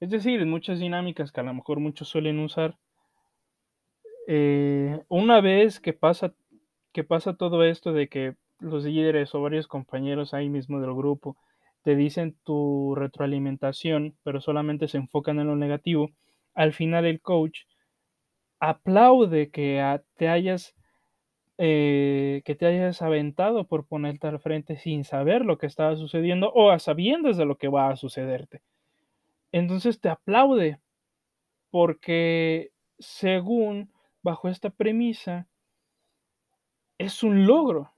Es 0.00 0.10
decir, 0.10 0.40
en 0.40 0.50
muchas 0.50 0.80
dinámicas 0.80 1.30
que 1.30 1.40
a 1.40 1.44
lo 1.44 1.54
mejor 1.54 1.78
muchos 1.78 2.08
suelen 2.08 2.40
usar, 2.40 2.76
eh, 4.26 5.04
una 5.08 5.40
vez 5.40 5.78
que 5.78 5.92
pasa, 5.92 6.34
que 6.92 7.04
pasa 7.04 7.36
todo 7.36 7.62
esto 7.64 7.92
de 7.92 8.08
que 8.08 8.34
los 8.58 8.84
líderes 8.84 9.34
o 9.34 9.42
varios 9.42 9.66
compañeros 9.66 10.34
ahí 10.34 10.48
mismo 10.48 10.80
del 10.80 10.94
grupo 10.94 11.36
te 11.82 11.96
dicen 11.96 12.36
tu 12.44 12.94
retroalimentación, 12.96 14.16
pero 14.22 14.40
solamente 14.40 14.88
se 14.88 14.98
enfocan 14.98 15.40
en 15.40 15.48
lo 15.48 15.56
negativo, 15.56 16.10
al 16.54 16.72
final 16.72 17.06
el 17.06 17.20
coach 17.20 17.60
aplaude 18.60 19.50
que 19.50 20.00
te 20.16 20.28
hayas 20.28 20.74
eh, 21.58 22.42
que 22.44 22.54
te 22.54 22.66
hayas 22.66 23.02
aventado 23.02 23.66
por 23.66 23.86
ponerte 23.86 24.26
al 24.26 24.40
frente 24.40 24.76
sin 24.76 25.04
saber 25.04 25.44
lo 25.44 25.58
que 25.58 25.66
estaba 25.66 25.94
sucediendo 25.96 26.50
o 26.52 26.70
a 26.70 26.78
sabiendas 26.78 27.36
de 27.36 27.44
lo 27.44 27.56
que 27.56 27.68
va 27.68 27.90
a 27.90 27.96
sucederte. 27.96 28.62
Entonces 29.52 30.00
te 30.00 30.08
aplaude 30.08 30.80
porque 31.70 32.72
según 32.98 33.92
bajo 34.22 34.48
esta 34.48 34.70
premisa 34.70 35.46
es 36.98 37.22
un 37.22 37.46
logro. 37.46 37.92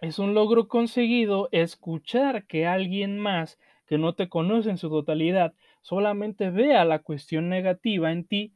Es 0.00 0.18
un 0.18 0.34
logro 0.34 0.68
conseguido 0.68 1.48
escuchar 1.52 2.46
que 2.46 2.66
alguien 2.66 3.18
más 3.18 3.58
que 3.86 3.98
no 3.98 4.14
te 4.14 4.28
conoce 4.28 4.70
en 4.70 4.78
su 4.78 4.88
totalidad 4.88 5.54
solamente 5.80 6.50
vea 6.50 6.84
la 6.84 7.00
cuestión 7.00 7.48
negativa 7.48 8.12
en 8.12 8.24
ti 8.24 8.54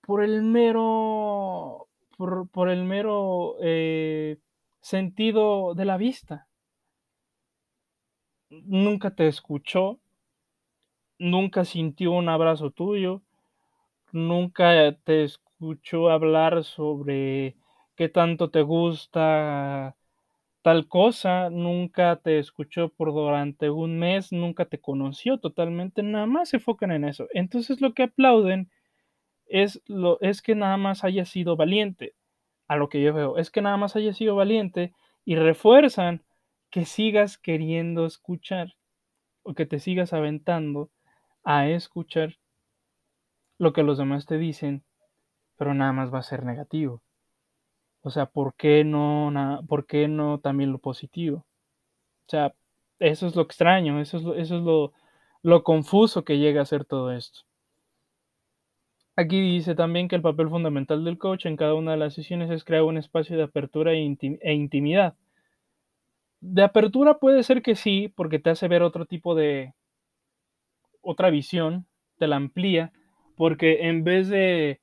por 0.00 0.22
el 0.22 0.42
mero, 0.42 1.88
por, 2.16 2.70
el 2.70 2.84
mero 2.84 3.56
eh, 3.60 4.38
sentido 4.80 5.74
de 5.74 5.84
la 5.84 5.96
vista. 5.96 6.48
Nunca 8.50 9.14
te 9.14 9.28
escuchó, 9.28 10.00
nunca 11.18 11.64
sintió 11.66 12.12
un 12.12 12.30
abrazo 12.30 12.70
tuyo, 12.70 13.22
nunca 14.12 14.96
te 15.04 15.24
escuchó 15.24 16.08
hablar 16.08 16.64
sobre 16.64 17.56
qué 17.94 18.08
tanto 18.08 18.50
te 18.50 18.62
gusta 18.62 19.94
tal 20.68 20.86
cosa, 20.86 21.48
nunca 21.48 22.16
te 22.16 22.38
escuchó 22.38 22.90
por 22.90 23.14
durante 23.14 23.70
un 23.70 23.98
mes, 23.98 24.32
nunca 24.32 24.66
te 24.66 24.78
conoció 24.78 25.38
totalmente, 25.38 26.02
nada 26.02 26.26
más 26.26 26.50
se 26.50 26.58
enfocan 26.58 26.92
en 26.92 27.06
eso. 27.06 27.26
Entonces 27.32 27.80
lo 27.80 27.94
que 27.94 28.02
aplauden 28.02 28.70
es, 29.46 29.80
lo, 29.86 30.20
es 30.20 30.42
que 30.42 30.54
nada 30.54 30.76
más 30.76 31.04
haya 31.04 31.24
sido 31.24 31.56
valiente, 31.56 32.16
a 32.66 32.76
lo 32.76 32.90
que 32.90 33.00
yo 33.00 33.14
veo, 33.14 33.38
es 33.38 33.50
que 33.50 33.62
nada 33.62 33.78
más 33.78 33.96
haya 33.96 34.12
sido 34.12 34.36
valiente 34.36 34.92
y 35.24 35.36
refuerzan 35.36 36.22
que 36.68 36.84
sigas 36.84 37.38
queriendo 37.38 38.04
escuchar 38.04 38.74
o 39.44 39.54
que 39.54 39.64
te 39.64 39.78
sigas 39.78 40.12
aventando 40.12 40.90
a 41.44 41.66
escuchar 41.70 42.36
lo 43.56 43.72
que 43.72 43.84
los 43.84 43.96
demás 43.96 44.26
te 44.26 44.36
dicen, 44.36 44.84
pero 45.56 45.72
nada 45.72 45.94
más 45.94 46.12
va 46.12 46.18
a 46.18 46.22
ser 46.22 46.44
negativo. 46.44 47.00
O 48.08 48.10
sea, 48.10 48.24
¿por 48.24 48.54
qué 48.54 48.84
no, 48.84 49.60
¿por 49.68 49.84
qué 49.84 50.08
no 50.08 50.40
también 50.40 50.72
lo 50.72 50.78
positivo? 50.78 51.44
O 52.26 52.30
sea, 52.30 52.54
eso 52.98 53.26
es 53.26 53.36
lo 53.36 53.42
extraño, 53.42 54.00
eso 54.00 54.16
es 54.16 54.22
lo, 54.22 54.34
eso 54.34 54.56
es 54.56 54.62
lo, 54.62 54.94
lo 55.42 55.62
confuso 55.62 56.24
que 56.24 56.38
llega 56.38 56.62
a 56.62 56.64
ser 56.64 56.86
todo 56.86 57.12
esto. 57.12 57.40
Aquí 59.14 59.38
dice 59.42 59.74
también 59.74 60.08
que 60.08 60.16
el 60.16 60.22
papel 60.22 60.48
fundamental 60.48 61.04
del 61.04 61.18
coach 61.18 61.44
en 61.44 61.58
cada 61.58 61.74
una 61.74 61.90
de 61.90 61.98
las 61.98 62.14
sesiones 62.14 62.50
es 62.50 62.64
crear 62.64 62.84
un 62.84 62.96
espacio 62.96 63.36
de 63.36 63.42
apertura 63.42 63.92
e, 63.92 64.16
e, 64.40 64.54
intimidad. 64.54 65.14
De 66.40 66.62
apertura 66.62 67.18
puede 67.18 67.42
ser 67.42 67.60
que 67.60 67.76
sí, 67.76 68.10
porque 68.16 68.38
te 68.38 68.48
hace 68.48 68.68
ver 68.68 68.82
otro 68.82 69.04
tipo 69.04 69.34
de, 69.34 69.74
otra 71.02 71.28
visión, 71.28 71.84
te 72.16 72.26
la 72.26 72.36
amplía, 72.36 72.90
porque 73.36 73.86
en 73.86 74.02
vez 74.02 74.28
de, 74.28 74.80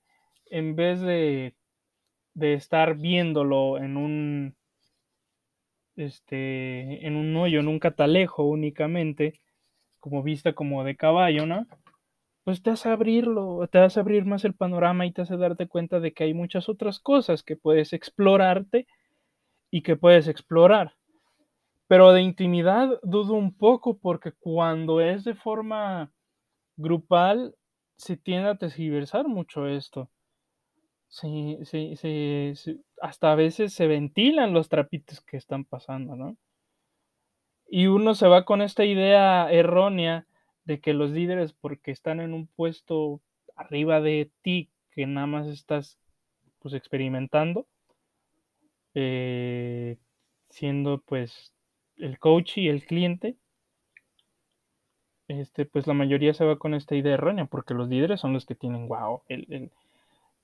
en 0.52 0.76
vez 0.76 1.02
de, 1.02 1.56
de 2.36 2.54
estar 2.54 2.96
viéndolo 2.96 3.78
en 3.80 3.98
un, 3.98 4.56
este, 5.96 7.08
en 7.08 7.16
un 7.16 7.36
hoyo, 7.36 7.60
en 7.60 7.68
un 7.68 7.80
catalejo 7.80 8.44
únicamente, 8.44 9.40
como 10.00 10.22
vista 10.24 10.54
como 10.54 10.84
de 10.84 10.96
caballo, 10.96 11.48
¿no? 11.48 11.66
pues 12.46 12.62
te 12.62 12.70
hace 12.70 12.90
abrirlo, 12.90 13.68
te 13.72 13.80
hace 13.80 14.00
abrir 14.00 14.24
más 14.24 14.46
el 14.46 14.54
panorama 14.54 15.08
y 15.08 15.12
te 15.12 15.24
hace 15.24 15.36
darte 15.36 15.68
cuenta 15.68 16.00
de 16.00 16.14
que 16.14 16.26
hay 16.26 16.36
muchas 16.36 16.70
otras 16.70 17.00
cosas 17.00 17.42
que 17.42 17.58
puedes 17.58 17.92
explorarte 17.92 18.88
y 19.72 19.82
que 19.82 19.96
puedes 19.96 20.28
explorar. 20.28 20.94
Pero 21.88 22.14
de 22.14 22.22
intimidad 22.22 23.00
dudo 23.02 23.34
un 23.34 23.58
poco 23.58 23.98
porque 23.98 24.32
cuando 24.32 25.02
es 25.02 25.24
de 25.24 25.34
forma 25.34 26.12
grupal 26.78 27.56
se 27.98 28.16
tiende 28.16 28.50
a 28.50 28.58
tergiversar 28.58 29.28
mucho 29.28 29.68
esto. 29.68 30.12
Sí, 31.10 31.58
sí, 31.64 31.96
sí, 31.96 32.54
hasta 33.02 33.32
a 33.32 33.36
veces 33.36 33.74
se 33.74 33.88
ventilan 33.88 34.54
los 34.54 34.70
trapitos 34.70 35.22
que 35.22 35.38
están 35.38 35.66
pasando, 35.66 36.16
¿no? 36.16 36.38
Y 37.68 37.88
uno 37.88 38.16
se 38.16 38.28
va 38.28 38.44
con 38.46 38.62
esta 38.64 38.86
idea 38.86 39.52
errónea 39.52 40.26
de 40.64 40.80
que 40.80 40.94
los 40.94 41.12
líderes, 41.12 41.54
porque 41.54 41.92
están 41.92 42.20
en 42.20 42.34
un 42.34 42.48
puesto 42.48 43.22
arriba 43.56 44.02
de 44.02 44.32
ti, 44.42 44.72
que 44.92 45.06
nada 45.06 45.28
más 45.28 45.48
estás 45.48 46.00
pues 46.60 46.74
experimentando, 46.74 47.68
eh, 48.94 49.98
siendo 50.50 51.02
pues 51.02 51.54
el 51.98 52.20
coach 52.20 52.58
y 52.58 52.68
el 52.70 52.86
cliente, 52.86 53.38
este, 55.28 55.66
pues 55.66 55.86
la 55.88 55.94
mayoría 55.94 56.34
se 56.34 56.46
va 56.46 56.58
con 56.58 56.74
esta 56.74 56.96
idea 56.96 57.14
errónea, 57.14 57.46
porque 57.46 57.74
los 57.74 57.90
líderes 57.90 58.20
son 58.20 58.34
los 58.34 58.46
que 58.46 58.56
tienen, 58.56 58.88
wow, 58.88 59.22
el, 59.28 59.72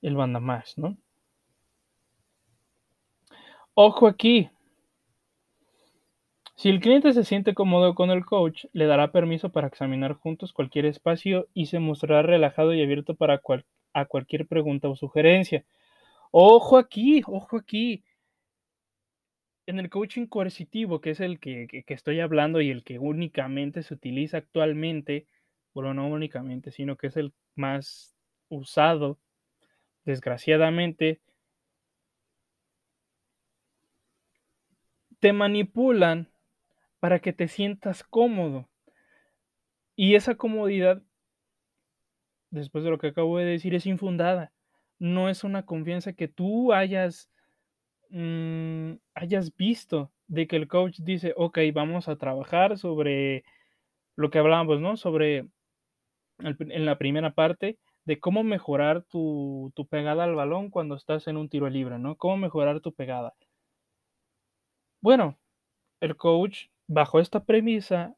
el 0.01 0.15
banda 0.15 0.39
más, 0.39 0.77
¿no? 0.77 0.97
Ojo 3.73 4.07
aquí, 4.07 4.49
si 6.61 6.69
el 6.69 6.79
cliente 6.79 7.11
se 7.13 7.23
siente 7.23 7.55
cómodo 7.55 7.95
con 7.95 8.11
el 8.11 8.23
coach, 8.23 8.65
le 8.71 8.85
dará 8.85 9.11
permiso 9.11 9.49
para 9.51 9.65
examinar 9.65 10.13
juntos 10.13 10.53
cualquier 10.53 10.85
espacio 10.85 11.47
y 11.55 11.65
se 11.65 11.79
mostrará 11.79 12.21
relajado 12.21 12.71
y 12.75 12.83
abierto 12.83 13.15
para 13.15 13.41
a 13.93 14.05
cualquier 14.05 14.47
pregunta 14.47 14.87
o 14.87 14.95
sugerencia. 14.95 15.65
Ojo 16.29 16.77
aquí, 16.77 17.23
ojo 17.25 17.57
aquí. 17.57 18.03
En 19.65 19.79
el 19.79 19.89
coaching 19.89 20.27
coercitivo, 20.27 21.01
que 21.01 21.09
es 21.09 21.19
el 21.19 21.39
que, 21.39 21.65
que 21.67 21.93
estoy 21.95 22.19
hablando 22.19 22.61
y 22.61 22.69
el 22.69 22.83
que 22.83 22.99
únicamente 22.99 23.81
se 23.81 23.95
utiliza 23.95 24.37
actualmente, 24.37 25.25
bueno, 25.73 25.95
no 25.95 26.07
únicamente, 26.09 26.69
sino 26.69 26.95
que 26.95 27.07
es 27.07 27.17
el 27.17 27.33
más 27.55 28.15
usado, 28.49 29.17
desgraciadamente, 30.05 31.21
te 35.19 35.33
manipulan 35.33 36.29
para 36.99 37.19
que 37.19 37.33
te 37.33 37.47
sientas 37.47 38.03
cómodo. 38.03 38.67
Y 39.95 40.15
esa 40.15 40.35
comodidad, 40.35 41.03
después 42.49 42.83
de 42.83 42.89
lo 42.89 42.97
que 42.97 43.07
acabo 43.07 43.37
de 43.37 43.45
decir, 43.45 43.75
es 43.75 43.85
infundada. 43.85 44.51
No 44.99 45.29
es 45.29 45.43
una 45.43 45.65
confianza 45.65 46.13
que 46.13 46.27
tú 46.27 46.73
hayas, 46.73 47.29
mm, 48.09 48.93
hayas 49.13 49.55
visto 49.55 50.11
de 50.27 50.47
que 50.47 50.55
el 50.55 50.67
coach 50.67 50.99
dice, 50.99 51.33
ok, 51.37 51.59
vamos 51.73 52.07
a 52.07 52.15
trabajar 52.15 52.77
sobre 52.77 53.43
lo 54.15 54.29
que 54.31 54.39
hablábamos, 54.39 54.81
¿no? 54.81 54.97
Sobre 54.97 55.47
en 56.39 56.85
la 56.85 56.97
primera 56.97 57.33
parte 57.33 57.77
de 58.05 58.19
cómo 58.19 58.43
mejorar 58.43 59.03
tu, 59.03 59.71
tu 59.75 59.87
pegada 59.87 60.23
al 60.23 60.35
balón 60.35 60.69
cuando 60.69 60.95
estás 60.95 61.27
en 61.27 61.37
un 61.37 61.49
tiro 61.49 61.69
libre, 61.69 61.99
¿no? 61.99 62.15
Cómo 62.17 62.37
mejorar 62.37 62.81
tu 62.81 62.93
pegada. 62.93 63.33
Bueno, 65.01 65.37
el 65.99 66.15
coach 66.15 66.67
bajo 66.87 67.19
esta 67.19 67.43
premisa 67.45 68.15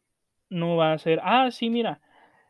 no 0.49 0.75
va 0.77 0.93
a 0.93 0.97
ser, 0.97 1.19
ah, 1.23 1.49
sí, 1.51 1.69
mira, 1.69 2.01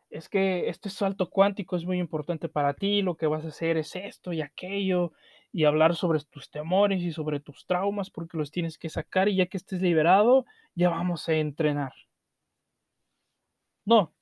es 0.09 0.29
que 0.29 0.69
este 0.69 0.89
salto 0.89 1.29
cuántico 1.29 1.75
es 1.75 1.85
muy 1.85 1.99
importante 1.99 2.49
para 2.49 2.73
ti, 2.75 3.01
lo 3.01 3.15
que 3.17 3.27
vas 3.27 3.45
a 3.45 3.49
hacer 3.49 3.77
es 3.77 3.95
esto 3.95 4.33
y 4.33 4.41
aquello, 4.41 5.13
y 5.51 5.65
hablar 5.65 5.95
sobre 5.95 6.19
tus 6.21 6.49
temores 6.49 7.01
y 7.03 7.11
sobre 7.11 7.39
tus 7.39 7.65
traumas 7.67 8.09
porque 8.09 8.37
los 8.37 8.51
tienes 8.51 8.77
que 8.77 8.89
sacar 8.89 9.29
y 9.29 9.35
ya 9.37 9.45
que 9.45 9.57
estés 9.57 9.81
liberado, 9.81 10.45
ya 10.75 10.89
vamos 10.89 11.29
a 11.29 11.33
entrenar. 11.33 11.93
No, 13.85 14.13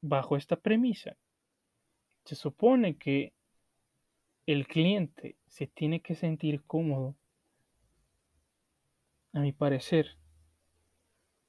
bajo 0.00 0.36
esta 0.36 0.56
premisa, 0.56 1.16
se 2.24 2.34
supone 2.34 2.96
que 2.96 3.32
el 4.46 4.66
cliente 4.66 5.36
se 5.46 5.66
tiene 5.66 6.00
que 6.00 6.14
sentir 6.14 6.62
cómodo, 6.64 7.16
a 9.32 9.40
mi 9.40 9.52
parecer, 9.52 10.16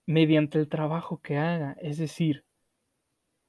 mediante 0.05 0.59
el 0.59 0.69
trabajo 0.69 1.21
que 1.21 1.37
haga. 1.37 1.75
Es 1.81 1.97
decir, 1.97 2.45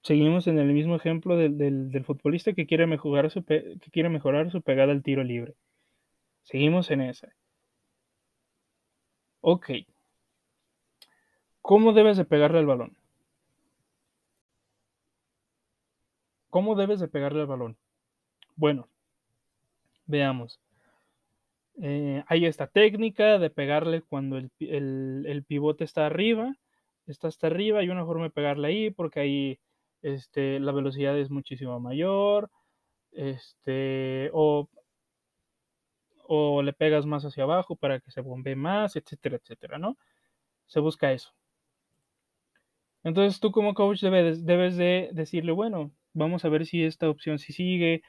seguimos 0.03 0.47
en 0.47 0.59
el 0.59 0.73
mismo 0.73 0.97
ejemplo 0.97 1.37
del, 1.37 2.05
futbolista 2.05 2.53
que 2.53 2.67
quiere, 2.67 2.87
mejorar 2.87 3.31
su 3.31 3.45
que 3.45 3.79
quiere 3.93 4.09
mejorar 4.09 4.51
su 4.51 4.63
pegada 4.63 4.93
al 4.93 5.03
tiro 5.03 5.25
libre. 5.25 5.55
Seguimos 6.43 6.91
en 6.91 7.01
esa. 7.01 7.29
Ok. 9.41 9.71
¿Cómo 11.61 11.93
debes 11.93 12.17
de 12.17 12.25
pegarle 12.25 12.59
al 12.59 12.67
balón? 12.67 12.97
¿Cómo 16.57 16.75
debes 16.75 17.01
de 17.01 17.09
pegarle 17.09 17.43
al 17.43 17.49
balón? 17.49 17.77
Bueno, 18.55 18.89
veamos. 20.07 20.59
Eh, 21.83 22.25
hay 22.29 22.47
esta 22.47 22.67
técnica 22.67 23.39
de 23.39 23.51
pegarle 23.51 24.01
cuando 24.01 24.39
el, 24.39 24.51
el, 24.59 25.45
pivote 25.45 25.85
está 25.85 26.07
arriba, 26.07 26.55
está 27.07 27.29
hasta 27.29 27.49
arriba, 27.49 27.81
hay 27.81 27.91
una 27.91 28.07
forma 28.07 28.25
de 28.25 28.31
pegarle 28.31 28.69
ahí 28.69 28.91
porque 28.91 29.21
ahí 29.21 29.61
este, 30.01 30.59
la 30.59 30.73
velocidad 30.73 31.19
es 31.19 31.29
muchísimo 31.29 31.79
mayor, 31.79 32.51
este, 33.13 34.31
o, 34.33 34.71
o 36.27 36.63
le 36.63 36.73
pegas 36.73 37.05
más 37.05 37.23
hacia 37.27 37.43
abajo 37.43 37.77
para 37.77 38.01
que 38.01 38.11
se 38.11 38.23
bombee 38.23 38.57
más, 38.57 38.97
etcétera, 38.97 39.37
etcétera, 39.37 39.77
¿no? 39.77 39.99
Se 40.65 40.81
busca 40.81 41.13
eso. 41.13 41.35
Entonces 43.05 43.41
tú 43.41 43.53
como 43.53 43.75
coach 43.75 44.01
debes, 44.01 44.47
debes 44.47 44.79
de 44.79 45.11
decirle, 45.13 45.53
bueno, 45.53 45.93
vamos 46.17 46.45
a 46.45 46.49
ver 46.49 46.67
si 46.67 46.83
esta 46.83 47.09
opción 47.09 47.39
si 47.39 47.53
sigue. 47.53 48.03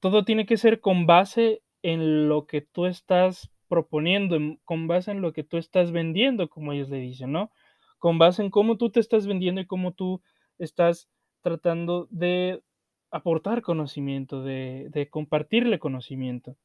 Todo 0.00 0.24
tiene 0.24 0.46
que 0.46 0.56
ser 0.56 0.80
con 0.80 1.06
base 1.06 1.62
en 1.82 2.28
lo 2.28 2.46
que 2.46 2.60
tú 2.60 2.86
estás 2.86 3.50
proponiendo, 3.68 4.38
con 4.64 4.86
base 4.86 5.10
en 5.10 5.22
lo 5.22 5.32
que 5.32 5.42
tú 5.42 5.56
estás 5.56 5.90
vendiendo, 5.92 6.48
como 6.48 6.72
ellos 6.72 6.90
le 6.90 6.98
dicen, 6.98 7.32
¿no? 7.32 7.50
Con 7.98 8.18
base 8.18 8.42
en 8.42 8.50
cómo 8.50 8.76
tú 8.76 8.90
te 8.90 9.00
estás 9.00 9.26
vendiendo 9.26 9.60
y 9.60 9.66
cómo 9.66 9.92
tú 9.92 10.22
estás 10.58 11.08
tratando 11.42 12.06
de 12.10 12.62
aportar 13.10 13.62
conocimiento, 13.62 14.42
de, 14.42 14.88
de 14.90 15.08
compartirle 15.08 15.78
conocimiento. 15.78 16.56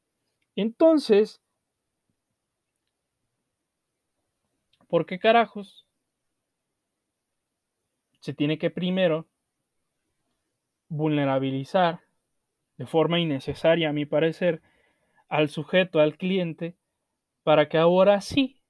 Entonces, 0.55 1.41
¿por 4.87 5.05
qué 5.05 5.19
carajos 5.19 5.87
se 8.19 8.33
tiene 8.33 8.57
que 8.57 8.69
primero 8.69 9.27
vulnerabilizar 10.91 12.01
de 12.77 12.85
forma 12.85 13.19
innecesaria, 13.19 13.89
a 13.89 13.93
mi 13.93 14.05
parecer, 14.05 14.61
al 15.29 15.49
sujeto, 15.49 15.99
al 16.01 16.17
cliente, 16.17 16.75
para 17.43 17.69
que 17.69 17.77
ahora 17.77 18.19
sí 18.21 18.61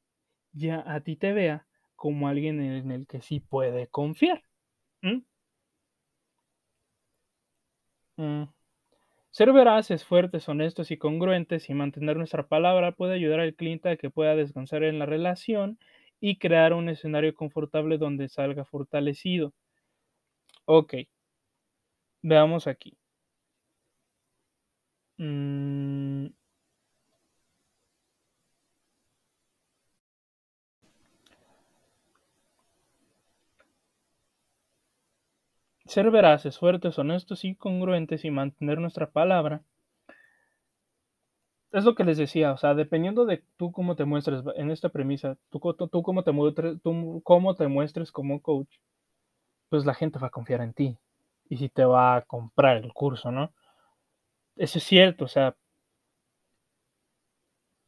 ya 0.54 0.84
a 0.86 1.02
ti 1.02 1.16
te 1.16 1.34
vea 1.34 1.66
como 1.96 2.28
alguien 2.28 2.62
en 2.62 2.92
el 2.92 3.08
que 3.08 3.22
sí 3.22 3.40
puede 3.40 3.88
confiar. 3.88 4.44
¿Mm? 5.02 5.22
Mm. 8.18 8.44
Ser 9.32 9.54
veraces, 9.54 10.06
fuertes, 10.06 10.48
honestos 10.50 10.92
y 10.92 10.98
congruentes 10.98 11.70
y 11.70 11.74
mantener 11.74 12.18
nuestra 12.18 12.48
palabra 12.48 12.92
puede 12.94 13.16
ayudar 13.16 13.40
al 13.40 13.56
cliente 13.56 13.90
a 13.90 13.98
que 13.98 14.10
pueda 14.12 14.36
descansar 14.36 14.84
en 14.84 15.00
la 15.00 15.08
relación 15.08 15.80
y 16.20 16.38
crear 16.38 16.74
un 16.74 16.90
escenario 16.90 17.34
confortable 17.34 17.98
donde 17.98 18.30
salga 18.30 18.66
fortalecido. 18.66 19.54
Ok, 20.66 20.94
veamos 22.24 22.68
aquí. 22.68 22.98
Mm. 25.20 26.34
Ser 35.86 36.10
veraces, 36.10 36.58
fuertes, 36.58 36.98
honestos 36.98 37.46
y 37.46 37.56
congruentes 37.56 38.26
y 38.26 38.32
mantener 38.32 38.80
nuestra 38.80 39.12
palabra 39.12 39.62
es 41.72 41.84
lo 41.86 41.96
que 41.96 42.04
les 42.04 42.18
decía, 42.18 42.52
o 42.54 42.58
sea, 42.58 42.74
dependiendo 42.76 43.26
de 43.26 43.44
tú 43.58 43.72
cómo 43.72 43.96
te 43.96 44.06
muestres 44.06 44.44
en 44.56 44.72
esta 44.72 44.90
premisa, 44.90 45.38
tú, 45.50 45.60
tú, 45.92 46.02
cómo, 46.04 46.24
te 46.24 46.32
muestres, 46.32 46.82
tú 46.82 47.22
cómo 47.24 47.56
te 47.56 47.68
muestres 47.68 48.12
como 48.12 48.42
coach, 48.42 48.78
pues 49.70 49.86
la 49.86 49.94
gente 49.94 50.20
va 50.20 50.28
a 50.28 50.32
confiar 50.32 50.62
en 50.62 50.74
ti 50.74 50.98
y 51.52 51.58
si 51.58 51.68
te 51.68 51.84
va 51.84 52.16
a 52.16 52.22
comprar 52.22 52.78
el 52.78 52.94
curso, 52.94 53.30
¿no? 53.30 53.54
Eso 54.56 54.78
es 54.78 54.86
cierto, 54.86 55.26
o 55.26 55.28
sea, 55.28 55.58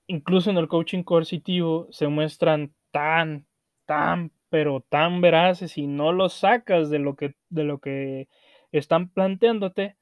incluso 0.05 0.49
en 0.49 0.57
el 0.57 0.67
coaching 0.67 1.03
coercitivo 1.03 1.87
se 1.89 2.09
muestran 2.09 2.73
tan, 2.91 3.47
tan, 3.85 4.33
pero 4.49 4.81
tan 4.89 5.21
veraces 5.21 5.77
y 5.77 5.87
no 5.87 6.11
lo 6.11 6.27
sacas 6.27 6.89
de 6.89 6.99
lo 6.99 7.15
que, 7.15 7.37
de 7.47 7.63
lo 7.63 7.79
que 7.79 8.27
están 8.73 9.07
planteándote, 9.07 9.95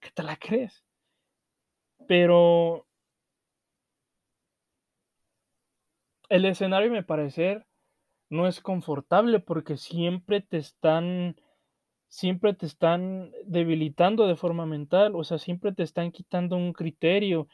que 0.00 0.10
te 0.10 0.22
la 0.22 0.36
crees. 0.36 0.84
Pero 2.06 2.86
el 6.28 6.44
escenario, 6.44 6.90
me 6.90 7.02
parecer, 7.02 7.66
no 8.28 8.46
es 8.46 8.60
confortable 8.60 9.40
porque 9.40 9.78
siempre 9.78 10.42
te 10.42 10.58
están 10.58 11.36
siempre 12.08 12.54
te 12.54 12.66
están 12.66 13.32
debilitando 13.44 14.26
de 14.26 14.36
forma 14.36 14.66
mental, 14.66 15.14
o 15.14 15.24
sea, 15.24 15.38
siempre 15.38 15.72
te 15.72 15.82
están 15.82 16.12
quitando 16.12 16.56
un 16.56 16.72
criterio. 16.72 17.48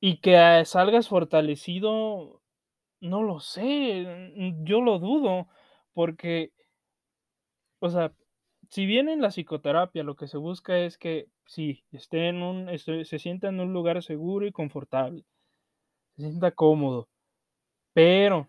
Y 0.00 0.18
que 0.20 0.62
salgas 0.64 1.08
fortalecido, 1.08 2.40
no 3.00 3.22
lo 3.22 3.40
sé, 3.40 4.06
yo 4.64 4.80
lo 4.82 4.98
dudo, 5.00 5.48
porque, 5.94 6.52
o 7.80 7.88
sea, 7.90 8.12
si 8.70 8.86
bien 8.86 9.08
en 9.08 9.20
la 9.22 9.30
psicoterapia 9.30 10.02
lo 10.04 10.16
que 10.16 10.28
se 10.28 10.36
busca 10.38 10.78
es 10.78 10.98
que 10.98 11.28
sí, 11.46 11.84
esté 11.92 12.28
en 12.28 12.42
un, 12.42 12.68
se 12.78 13.18
sienta 13.18 13.48
en 13.48 13.60
un 13.60 13.72
lugar 13.72 14.02
seguro 14.02 14.46
y 14.46 14.52
confortable, 14.52 15.24
se 16.16 16.24
sienta 16.24 16.52
cómodo, 16.52 17.08
pero 17.94 18.48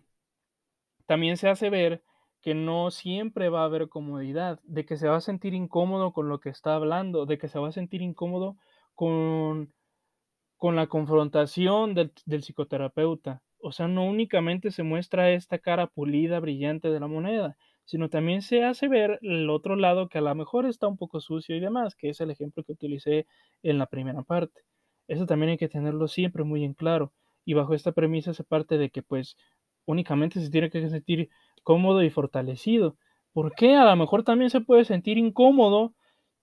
también 1.06 1.36
se 1.36 1.48
hace 1.48 1.70
ver 1.70 2.02
que 2.40 2.54
no 2.54 2.90
siempre 2.90 3.48
va 3.48 3.62
a 3.62 3.64
haber 3.66 3.88
comodidad, 3.88 4.60
de 4.64 4.84
que 4.86 4.96
se 4.96 5.08
va 5.08 5.16
a 5.16 5.20
sentir 5.20 5.54
incómodo 5.54 6.12
con 6.12 6.28
lo 6.28 6.40
que 6.40 6.48
está 6.48 6.74
hablando, 6.74 7.26
de 7.26 7.38
que 7.38 7.48
se 7.48 7.58
va 7.58 7.68
a 7.68 7.72
sentir 7.72 8.02
incómodo 8.02 8.56
con, 8.94 9.72
con 10.56 10.76
la 10.76 10.86
confrontación 10.86 11.94
del, 11.94 12.12
del 12.26 12.42
psicoterapeuta. 12.42 13.42
O 13.62 13.72
sea, 13.72 13.88
no 13.88 14.04
únicamente 14.04 14.70
se 14.70 14.82
muestra 14.82 15.30
esta 15.30 15.58
cara 15.58 15.86
pulida, 15.86 16.40
brillante 16.40 16.88
de 16.88 17.00
la 17.00 17.06
moneda, 17.08 17.56
sino 17.84 18.08
también 18.08 18.40
se 18.40 18.64
hace 18.64 18.88
ver 18.88 19.18
el 19.22 19.50
otro 19.50 19.76
lado 19.76 20.08
que 20.08 20.18
a 20.18 20.22
lo 20.22 20.34
mejor 20.34 20.64
está 20.64 20.86
un 20.86 20.96
poco 20.96 21.20
sucio 21.20 21.56
y 21.56 21.60
demás, 21.60 21.94
que 21.94 22.08
es 22.08 22.20
el 22.20 22.30
ejemplo 22.30 22.64
que 22.64 22.72
utilicé 22.72 23.26
en 23.62 23.78
la 23.78 23.86
primera 23.86 24.22
parte. 24.22 24.62
Eso 25.08 25.26
también 25.26 25.50
hay 25.50 25.58
que 25.58 25.68
tenerlo 25.68 26.08
siempre 26.08 26.44
muy 26.44 26.64
en 26.64 26.72
claro. 26.72 27.12
Y 27.44 27.54
bajo 27.54 27.74
esta 27.74 27.92
premisa 27.92 28.32
se 28.32 28.44
parte 28.44 28.78
de 28.78 28.90
que 28.90 29.02
pues 29.02 29.36
únicamente 29.86 30.40
se 30.40 30.50
tiene 30.50 30.70
que 30.70 30.88
sentir 30.88 31.30
cómodo 31.62 32.02
y 32.02 32.10
fortalecido. 32.10 32.96
Porque 33.32 33.76
a 33.76 33.84
lo 33.84 33.96
mejor 33.96 34.24
también 34.24 34.50
se 34.50 34.60
puede 34.60 34.84
sentir 34.84 35.18
incómodo 35.18 35.94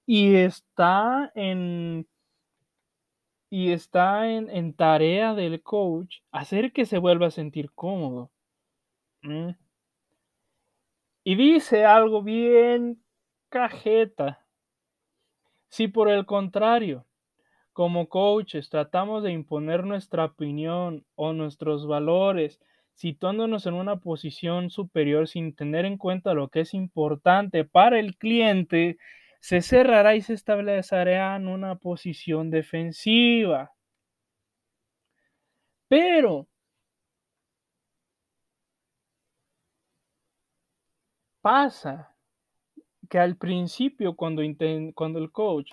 y 0.06 0.36
está 0.36 1.32
en 1.36 2.08
y 3.50 3.72
está 3.72 4.30
en, 4.30 4.74
tarea 4.74 5.34
del 5.34 5.62
coach 5.62 6.18
hacer 6.32 6.74
que 6.74 6.86
se 6.86 6.98
vuelva 6.98 7.28
a 7.28 7.32
sentir 7.32 7.72
cómodo. 7.72 8.30
Mm. 9.22 9.52
Y 11.24 11.36
dice 11.36 11.86
algo 11.86 12.24
bien 12.24 13.02
cajeta. 13.50 14.46
Si 15.70 15.88
por 15.88 16.10
el 16.10 16.26
contrario, 16.26 17.06
como 17.74 18.10
coaches 18.10 18.70
tratamos 18.70 19.24
de 19.24 19.32
imponer 19.32 19.84
nuestra 19.84 20.26
opinión 20.26 21.06
o 21.16 21.34
nuestros 21.34 21.86
valores 21.86 22.60
situándonos 22.98 23.68
en 23.68 23.76
una 23.76 23.98
posición 23.98 24.72
superior 24.72 25.28
sin 25.28 25.56
tener 25.56 25.86
en 25.86 25.98
cuenta 25.98 26.34
lo 26.34 26.50
que 26.50 26.62
es 26.62 26.74
importante 26.74 27.64
para 27.64 28.00
el 28.00 28.18
cliente, 28.18 28.98
se 29.40 29.62
cerrará 29.62 30.16
y 30.16 30.22
se 30.22 30.34
establecerá 30.34 31.36
en 31.36 31.48
una 31.48 31.76
posición 31.76 32.50
defensiva. 32.50 33.72
Pero 35.90 36.48
pasa 41.42 42.16
que 43.10 43.20
al 43.20 43.38
principio 43.38 44.16
cuando, 44.16 44.42
cuando 44.96 45.20
el 45.20 45.32
coach 45.32 45.72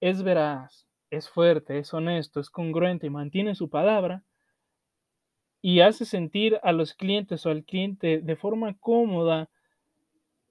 es 0.00 0.22
veraz, 0.22 0.86
es 1.10 1.28
fuerte, 1.28 1.78
es 1.78 1.92
honesto, 1.92 2.38
es 2.38 2.48
congruente 2.48 3.08
y 3.08 3.10
mantiene 3.10 3.56
su 3.56 3.68
palabra, 3.68 4.22
y 5.62 5.80
hace 5.80 6.04
sentir 6.04 6.58
a 6.62 6.72
los 6.72 6.94
clientes 6.94 7.44
o 7.46 7.50
al 7.50 7.64
cliente 7.64 8.20
de 8.20 8.36
forma 8.36 8.76
cómoda 8.78 9.50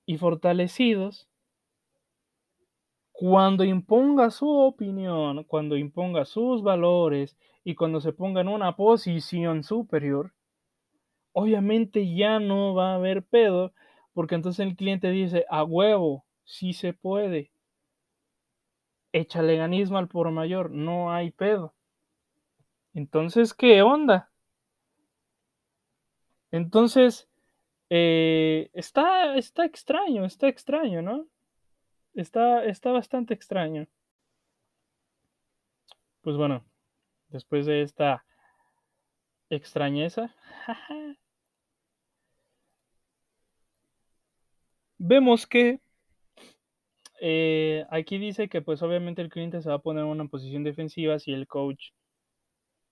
y 0.05 0.17
fortalecidos, 0.17 1.27
cuando 3.11 3.63
imponga 3.63 4.31
su 4.31 4.49
opinión, 4.49 5.43
cuando 5.43 5.75
imponga 5.75 6.25
sus 6.25 6.63
valores 6.63 7.37
y 7.63 7.75
cuando 7.75 7.99
se 7.99 8.13
ponga 8.13 8.41
en 8.41 8.47
una 8.47 8.75
posición 8.75 9.63
superior, 9.63 10.33
obviamente 11.33 12.13
ya 12.15 12.39
no 12.39 12.73
va 12.73 12.91
a 12.91 12.95
haber 12.95 13.23
pedo, 13.23 13.73
porque 14.13 14.35
entonces 14.35 14.65
el 14.65 14.75
cliente 14.75 15.11
dice, 15.11 15.45
a 15.49 15.63
huevo, 15.63 16.25
sí 16.43 16.73
se 16.73 16.93
puede. 16.93 17.51
Échale 19.11 19.57
ganismo 19.57 19.97
al 19.97 20.07
por 20.07 20.31
mayor, 20.31 20.71
no 20.71 21.11
hay 21.11 21.31
pedo. 21.31 21.73
Entonces, 22.93 23.53
¿qué 23.53 23.81
onda? 23.81 24.28
Entonces, 26.51 27.27
Eh, 27.91 28.69
está, 28.73 29.35
está 29.35 29.65
extraño, 29.65 30.25
está 30.25 30.47
extraño, 30.47 31.01
¿no? 31.01 31.27
Está, 32.13 32.65
está 32.65 32.91
bastante 32.91 33.33
extraño. 33.33 33.87
Pues 36.21 36.37
bueno, 36.37 36.63
después 37.29 37.65
de 37.65 37.81
esta 37.81 38.25
extrañeza, 39.49 40.35
vemos 44.99 45.47
que 45.47 45.79
eh, 47.21 47.85
aquí 47.89 48.17
dice 48.17 48.47
que 48.49 48.61
pues 48.61 48.81
obviamente 48.81 49.21
el 49.21 49.29
cliente 49.29 49.61
se 49.61 49.69
va 49.69 49.75
a 49.75 49.79
poner 49.79 50.03
en 50.03 50.11
una 50.11 50.27
posición 50.27 50.63
defensiva 50.63 51.19
si 51.19 51.33
el 51.33 51.47
coach 51.47 51.91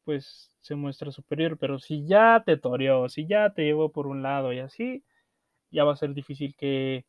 pues 0.08 0.50
se 0.62 0.76
muestra 0.76 1.12
superior, 1.12 1.58
pero 1.58 1.80
si 1.80 2.08
ya 2.08 2.42
te 2.46 2.56
toreó, 2.56 3.10
si 3.10 3.28
ya 3.28 3.50
te 3.50 3.64
llevó 3.66 3.92
por 3.92 4.08
un 4.08 4.24
lado 4.24 4.54
y 4.54 4.60
así, 4.60 5.04
ya 5.70 5.84
va 5.84 5.92
a 5.92 5.98
ser 5.98 6.14
difícil 6.14 6.56
que 6.56 7.04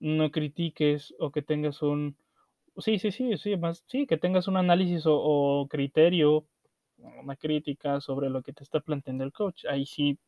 no 0.00 0.30
critiques 0.30 1.14
o 1.18 1.30
que 1.30 1.42
tengas 1.42 1.82
un, 1.82 2.16
sí, 2.78 2.98
sí, 2.98 3.12
sí, 3.12 3.36
sí, 3.36 3.58
más, 3.58 3.84
sí, 3.86 4.06
que 4.06 4.16
tengas 4.16 4.48
un 4.48 4.56
análisis 4.56 5.02
o, 5.06 5.66
criterio, 5.68 6.46
una 6.96 7.36
crítica 7.36 8.00
sobre 8.00 8.30
lo 8.30 8.42
que 8.42 8.54
te 8.54 8.64
está 8.64 8.80
planteando 8.80 9.24
el 9.24 9.32
coach. 9.32 9.66
Ahí 9.66 9.84
sí 9.84 10.18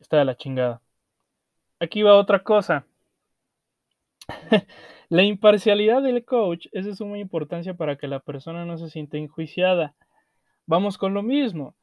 está 0.00 0.24
la 0.24 0.36
chingada. 0.36 0.82
Aquí 1.78 2.02
va 2.02 2.16
otra 2.16 2.42
cosa. 2.42 2.84
la 5.08 5.22
imparcialidad 5.22 6.02
del 6.02 6.24
coach 6.24 6.66
es 6.72 6.84
de 6.84 6.96
suma 6.96 7.18
importancia 7.18 7.74
para 7.74 7.94
que 7.96 8.08
la 8.08 8.18
persona 8.18 8.64
no 8.64 8.76
se 8.76 8.90
sienta 8.90 9.18
enjuiciada. 9.18 9.94
Vamos 10.66 10.98
con 10.98 11.14
lo 11.14 11.22
mismo. 11.22 11.76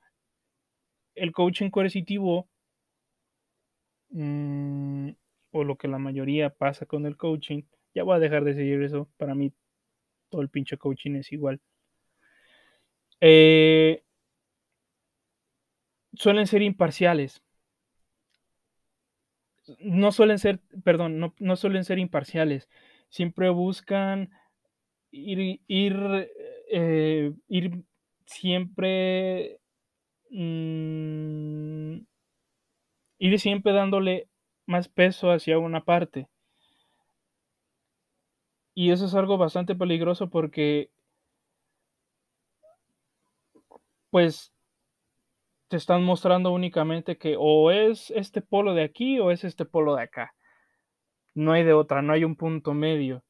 El 1.13 1.31
coaching 1.33 1.69
coercitivo, 1.69 2.49
mmm, 4.11 5.09
o 5.51 5.63
lo 5.63 5.77
que 5.77 5.87
la 5.87 5.97
mayoría 5.97 6.49
pasa 6.51 6.85
con 6.85 7.05
el 7.05 7.17
coaching, 7.17 7.63
ya 7.93 8.03
voy 8.03 8.15
a 8.15 8.19
dejar 8.19 8.43
de 8.43 8.53
seguir 8.53 8.81
eso. 8.83 9.09
Para 9.17 9.35
mí, 9.35 9.51
todo 10.29 10.41
el 10.41 10.49
pinche 10.49 10.77
coaching 10.77 11.15
es 11.17 11.31
igual. 11.31 11.61
Eh, 13.21 14.03
suelen 16.13 16.45
ser 16.47 16.61
imparciales. 16.61 17.41
No 19.79 20.11
suelen 20.11 20.39
ser, 20.39 20.59
perdón, 20.83 21.19
no, 21.19 21.35
no 21.39 21.55
suelen 21.55 21.83
ser 21.83 21.99
imparciales. 21.99 22.67
Siempre 23.09 23.49
buscan 23.49 24.31
ir, 25.11 25.61
ir, 25.67 26.29
eh, 26.71 27.33
ir 27.47 27.83
siempre 28.29 29.59
mmm, 30.29 31.97
ir 33.17 33.39
siempre 33.39 33.73
dándole 33.73 34.29
más 34.67 34.87
peso 34.87 35.31
hacia 35.31 35.57
una 35.57 35.83
parte. 35.83 36.27
Y 38.75 38.91
eso 38.91 39.05
es 39.05 39.15
algo 39.15 39.37
bastante 39.37 39.75
peligroso 39.75 40.29
porque 40.29 40.91
pues 44.11 44.53
te 45.67 45.77
están 45.77 46.03
mostrando 46.03 46.51
únicamente 46.51 47.17
que 47.17 47.35
o 47.37 47.71
es 47.71 48.11
este 48.11 48.41
polo 48.41 48.73
de 48.73 48.83
aquí 48.83 49.19
o 49.19 49.31
es 49.31 49.43
este 49.43 49.65
polo 49.65 49.95
de 49.95 50.03
acá. 50.03 50.33
No 51.33 51.51
hay 51.51 51.63
de 51.63 51.73
otra, 51.73 52.01
no 52.01 52.13
hay 52.13 52.23
un 52.23 52.35
punto 52.35 52.73
medio. 52.73 53.23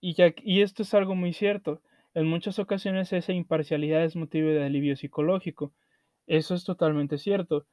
Y, 0.00 0.14
ya, 0.14 0.34
y 0.42 0.62
esto 0.62 0.82
es 0.82 0.94
algo 0.94 1.14
muy 1.14 1.32
cierto. 1.32 1.80
En 2.14 2.28
muchas 2.28 2.60
ocasiones 2.60 3.12
esa 3.12 3.32
imparcialidad 3.32 4.04
es 4.04 4.14
motivo 4.14 4.48
de 4.48 4.64
alivio 4.64 4.96
psicológico. 4.96 5.72
Eso 6.26 6.54
es 6.54 6.64
totalmente 6.64 7.18
cierto. 7.18 7.66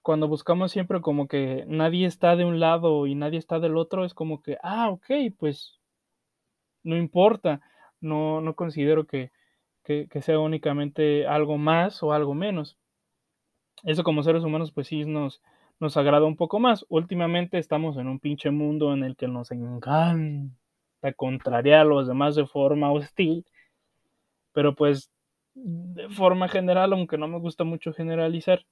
Cuando 0.00 0.28
buscamos 0.28 0.70
siempre 0.70 1.00
como 1.00 1.26
que 1.26 1.64
nadie 1.66 2.06
está 2.06 2.36
de 2.36 2.44
un 2.44 2.60
lado 2.60 3.06
y 3.06 3.14
nadie 3.16 3.38
está 3.38 3.58
del 3.58 3.76
otro, 3.76 4.04
es 4.04 4.14
como 4.14 4.42
que, 4.42 4.58
ah, 4.62 4.90
ok, 4.90 5.06
pues 5.38 5.80
no 6.84 6.96
importa. 6.96 7.60
No, 8.00 8.40
no 8.40 8.54
considero 8.54 9.06
que, 9.06 9.32
que, 9.82 10.08
sea 10.22 10.38
únicamente 10.38 11.26
algo 11.26 11.58
más 11.58 12.02
o 12.02 12.12
algo 12.12 12.34
menos. 12.34 12.78
Eso 13.82 14.04
como 14.04 14.22
seres 14.22 14.44
humanos 14.44 14.72
pues 14.72 14.86
sí 14.88 15.04
nos, 15.04 15.42
nos 15.80 15.96
agrada 15.96 16.26
un 16.26 16.36
poco 16.36 16.60
más. 16.60 16.86
Últimamente 16.88 17.58
estamos 17.58 17.96
en 17.96 18.06
un 18.08 18.20
pinche 18.20 18.50
mundo 18.50 18.92
en 18.92 19.04
el 19.04 19.16
que 19.16 19.26
nos 19.26 19.50
encanta 19.50 20.54
contrariar 21.12 21.80
a 21.80 21.84
los 21.84 22.08
demás 22.08 22.34
de 22.34 22.46
forma 22.46 22.90
hostil, 22.90 23.44
pero 24.52 24.74
pues 24.74 25.10
de 25.54 26.08
forma 26.10 26.48
general, 26.48 26.92
aunque 26.92 27.18
no 27.18 27.28
me 27.28 27.38
gusta 27.38 27.64
mucho 27.64 27.92
generalizar, 27.92 28.64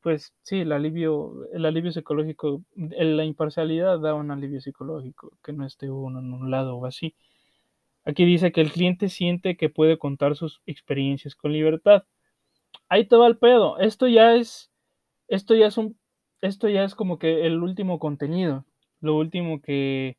pues 0.00 0.32
sí, 0.42 0.60
el 0.60 0.72
alivio, 0.72 1.46
el 1.52 1.66
alivio 1.66 1.92
psicológico, 1.92 2.62
la 2.76 3.24
imparcialidad 3.24 3.98
da 4.00 4.14
un 4.14 4.30
alivio 4.30 4.60
psicológico, 4.60 5.32
que 5.42 5.52
no 5.52 5.66
esté 5.66 5.90
uno 5.90 6.20
en 6.20 6.32
un 6.32 6.50
lado 6.50 6.76
o 6.76 6.86
así. 6.86 7.14
Aquí 8.04 8.24
dice 8.24 8.52
que 8.52 8.60
el 8.60 8.72
cliente 8.72 9.08
siente 9.08 9.56
que 9.56 9.68
puede 9.68 9.98
contar 9.98 10.36
sus 10.36 10.62
experiencias 10.66 11.34
con 11.34 11.52
libertad. 11.52 12.04
Ahí 12.88 13.06
te 13.06 13.16
va 13.16 13.26
el 13.26 13.38
pedo. 13.38 13.78
Esto 13.78 14.06
ya 14.08 14.34
es, 14.34 14.70
esto 15.28 15.54
ya 15.54 15.66
es 15.66 15.76
un, 15.78 15.98
esto 16.40 16.68
ya 16.68 16.84
es 16.84 16.94
como 16.94 17.18
que 17.18 17.46
el 17.46 17.62
último 17.62 17.98
contenido, 17.98 18.64
lo 19.00 19.16
último 19.16 19.60
que, 19.60 20.16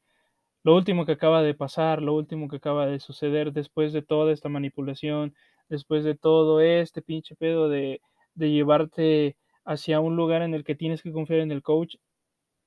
lo 0.70 0.76
último 0.76 1.04
que 1.04 1.14
acaba 1.14 1.42
de 1.42 1.56
pasar, 1.56 2.04
lo 2.04 2.14
último 2.14 2.48
que 2.48 2.58
acaba 2.58 2.86
de 2.86 3.00
suceder 3.00 3.54
después 3.54 3.92
de 3.92 4.04
toda 4.04 4.32
esta 4.32 4.50
manipulación, 4.50 5.34
después 5.68 6.04
de 6.04 6.14
todo 6.14 6.62
este 6.62 7.02
pinche 7.02 7.36
pedo 7.36 7.70
de, 7.70 8.02
llevarte 8.36 9.36
hacia 9.66 10.00
un 10.00 10.16
lugar 10.16 10.44
en 10.44 10.54
el 10.54 10.64
que 10.64 10.76
tienes 10.76 11.02
que 11.02 11.12
confiar 11.12 11.40
en 11.40 11.52
el 11.52 11.64
coach 11.64 11.96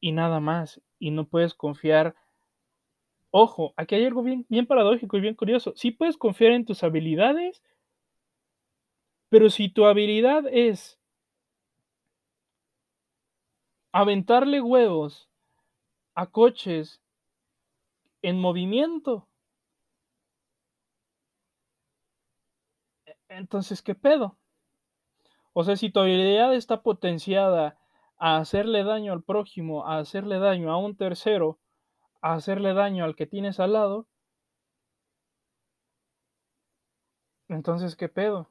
y 0.00 0.10
nada 0.10 0.40
más, 0.40 0.82
y 0.98 1.12
no 1.12 1.28
puedes 1.28 1.54
confiar 1.54 2.16
Ojo, 3.30 3.72
aquí 3.76 3.94
hay 3.94 4.04
algo 4.04 4.24
bien, 4.24 4.46
bien 4.48 4.66
paradójico 4.66 5.16
y 5.16 5.20
bien 5.20 5.36
curioso. 5.36 5.72
Sí 5.76 5.92
puedes 5.92 6.16
confiar 6.16 6.52
en 6.52 6.64
tus 6.64 6.82
habilidades, 6.82 7.62
pero 9.28 9.48
si 9.48 9.68
tu 9.68 9.84
habilidad 9.84 10.42
es 10.50 10.98
aventarle 13.92 14.60
huevos 14.60 15.30
a 16.16 16.26
coches 16.26 17.01
en 18.22 18.40
movimiento, 18.40 19.28
entonces, 23.28 23.82
¿qué 23.82 23.94
pedo? 23.94 24.38
O 25.52 25.64
sea, 25.64 25.76
si 25.76 25.90
tu 25.90 26.00
habilidad 26.00 26.54
está 26.54 26.82
potenciada 26.82 27.78
a 28.18 28.38
hacerle 28.38 28.84
daño 28.84 29.12
al 29.12 29.22
prójimo, 29.22 29.86
a 29.86 29.98
hacerle 29.98 30.38
daño 30.38 30.70
a 30.72 30.78
un 30.78 30.96
tercero, 30.96 31.58
a 32.22 32.34
hacerle 32.34 32.74
daño 32.74 33.04
al 33.04 33.16
que 33.16 33.26
tienes 33.26 33.60
al 33.60 33.74
lado, 33.74 34.06
entonces, 37.48 37.96
¿qué 37.96 38.08
pedo? 38.08 38.48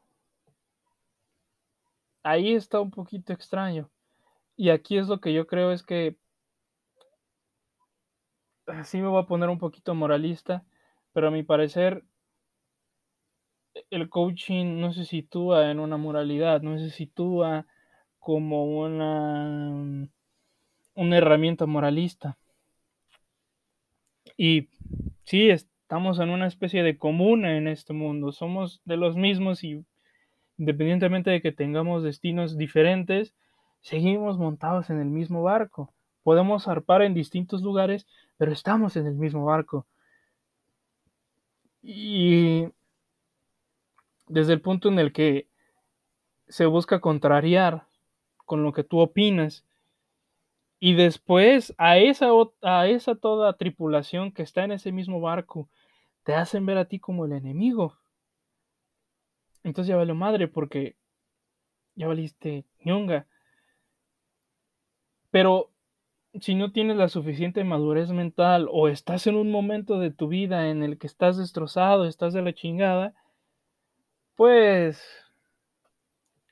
Ahí 2.23 2.53
está 2.53 2.79
un 2.79 2.91
poquito 2.91 3.33
extraño. 3.33 3.89
Y 4.55 4.69
aquí 4.69 4.97
es 4.97 5.07
lo 5.07 5.19
que 5.21 5.33
yo 5.33 5.47
creo 5.47 5.71
es 5.71 5.83
que 5.83 6.17
sí 8.83 8.97
me 8.99 9.07
voy 9.07 9.21
a 9.21 9.27
poner 9.27 9.49
un 9.49 9.57
poquito 9.57 9.95
moralista, 9.95 10.63
pero 11.13 11.27
a 11.27 11.31
mi 11.31 11.43
parecer 11.43 12.03
el 13.89 14.09
coaching 14.09 14.79
no 14.79 14.93
se 14.93 15.05
sitúa 15.05 15.71
en 15.71 15.79
una 15.79 15.97
moralidad, 15.97 16.61
no 16.61 16.77
se 16.77 16.89
sitúa 16.89 17.65
como 18.19 18.65
una, 18.65 20.07
una 20.95 21.17
herramienta 21.17 21.65
moralista. 21.65 22.37
Y 24.37 24.69
sí, 25.23 25.49
estamos 25.49 26.19
en 26.19 26.29
una 26.29 26.47
especie 26.47 26.83
de 26.83 26.97
comuna 26.97 27.57
en 27.57 27.67
este 27.67 27.93
mundo, 27.93 28.31
somos 28.31 28.81
de 28.85 28.97
los 28.97 29.15
mismos 29.15 29.63
y 29.63 29.85
independientemente 30.57 31.31
de 31.31 31.41
que 31.41 31.51
tengamos 31.51 32.03
destinos 32.03 32.57
diferentes, 32.57 33.35
seguimos 33.81 34.37
montados 34.37 34.89
en 34.89 34.99
el 34.99 35.09
mismo 35.09 35.43
barco. 35.43 35.93
Podemos 36.23 36.65
zarpar 36.65 37.01
en 37.01 37.13
distintos 37.13 37.61
lugares, 37.61 38.07
pero 38.37 38.51
estamos 38.51 38.95
en 38.95 39.07
el 39.07 39.15
mismo 39.15 39.45
barco. 39.45 39.85
Y 41.81 42.67
desde 44.27 44.53
el 44.53 44.61
punto 44.61 44.89
en 44.89 44.99
el 44.99 45.13
que 45.13 45.47
se 46.47 46.65
busca 46.65 46.99
contrariar 46.99 47.85
con 48.45 48.63
lo 48.63 48.73
que 48.73 48.83
tú 48.83 48.99
opinas, 48.99 49.65
y 50.83 50.95
después 50.95 51.75
a 51.77 51.99
esa, 51.99 52.29
a 52.63 52.87
esa 52.87 53.15
toda 53.15 53.53
tripulación 53.53 54.31
que 54.31 54.41
está 54.41 54.63
en 54.63 54.71
ese 54.71 54.91
mismo 54.91 55.21
barco, 55.21 55.69
te 56.23 56.33
hacen 56.33 56.65
ver 56.65 56.79
a 56.79 56.85
ti 56.85 56.99
como 56.99 57.25
el 57.25 57.33
enemigo. 57.33 57.97
Entonces 59.63 59.89
ya 59.89 59.95
vale 59.95 60.13
madre 60.15 60.47
porque 60.47 60.95
ya 61.95 62.07
valiste 62.07 62.65
ñonga. 62.83 63.27
Pero 65.29 65.70
si 66.39 66.55
no 66.55 66.71
tienes 66.71 66.97
la 66.97 67.09
suficiente 67.09 67.63
madurez 67.63 68.09
mental 68.11 68.67
o 68.71 68.87
estás 68.87 69.27
en 69.27 69.35
un 69.35 69.51
momento 69.51 69.99
de 69.99 70.11
tu 70.11 70.27
vida 70.27 70.69
en 70.69 70.83
el 70.83 70.97
que 70.97 71.07
estás 71.07 71.37
destrozado, 71.37 72.05
estás 72.05 72.33
de 72.33 72.41
la 72.41 72.53
chingada, 72.53 73.13
pues 74.35 75.03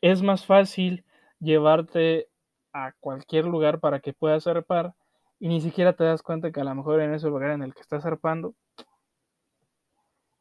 es 0.01 0.21
más 0.21 0.45
fácil 0.45 1.05
llevarte 1.39 2.27
a 2.73 2.91
cualquier 2.99 3.45
lugar 3.45 3.79
para 3.79 3.99
que 3.99 4.13
puedas 4.13 4.43
zarpar 4.43 4.93
y 5.39 5.47
ni 5.47 5.61
siquiera 5.61 5.93
te 5.93 6.03
das 6.03 6.21
cuenta 6.21 6.51
que 6.51 6.59
a 6.59 6.65
lo 6.65 6.75
mejor 6.75 7.01
en 7.01 7.13
ese 7.13 7.27
lugar 7.27 7.51
en 7.51 7.63
el 7.63 7.73
que 7.73 7.81
estás 7.81 8.03
zarpando 8.03 8.53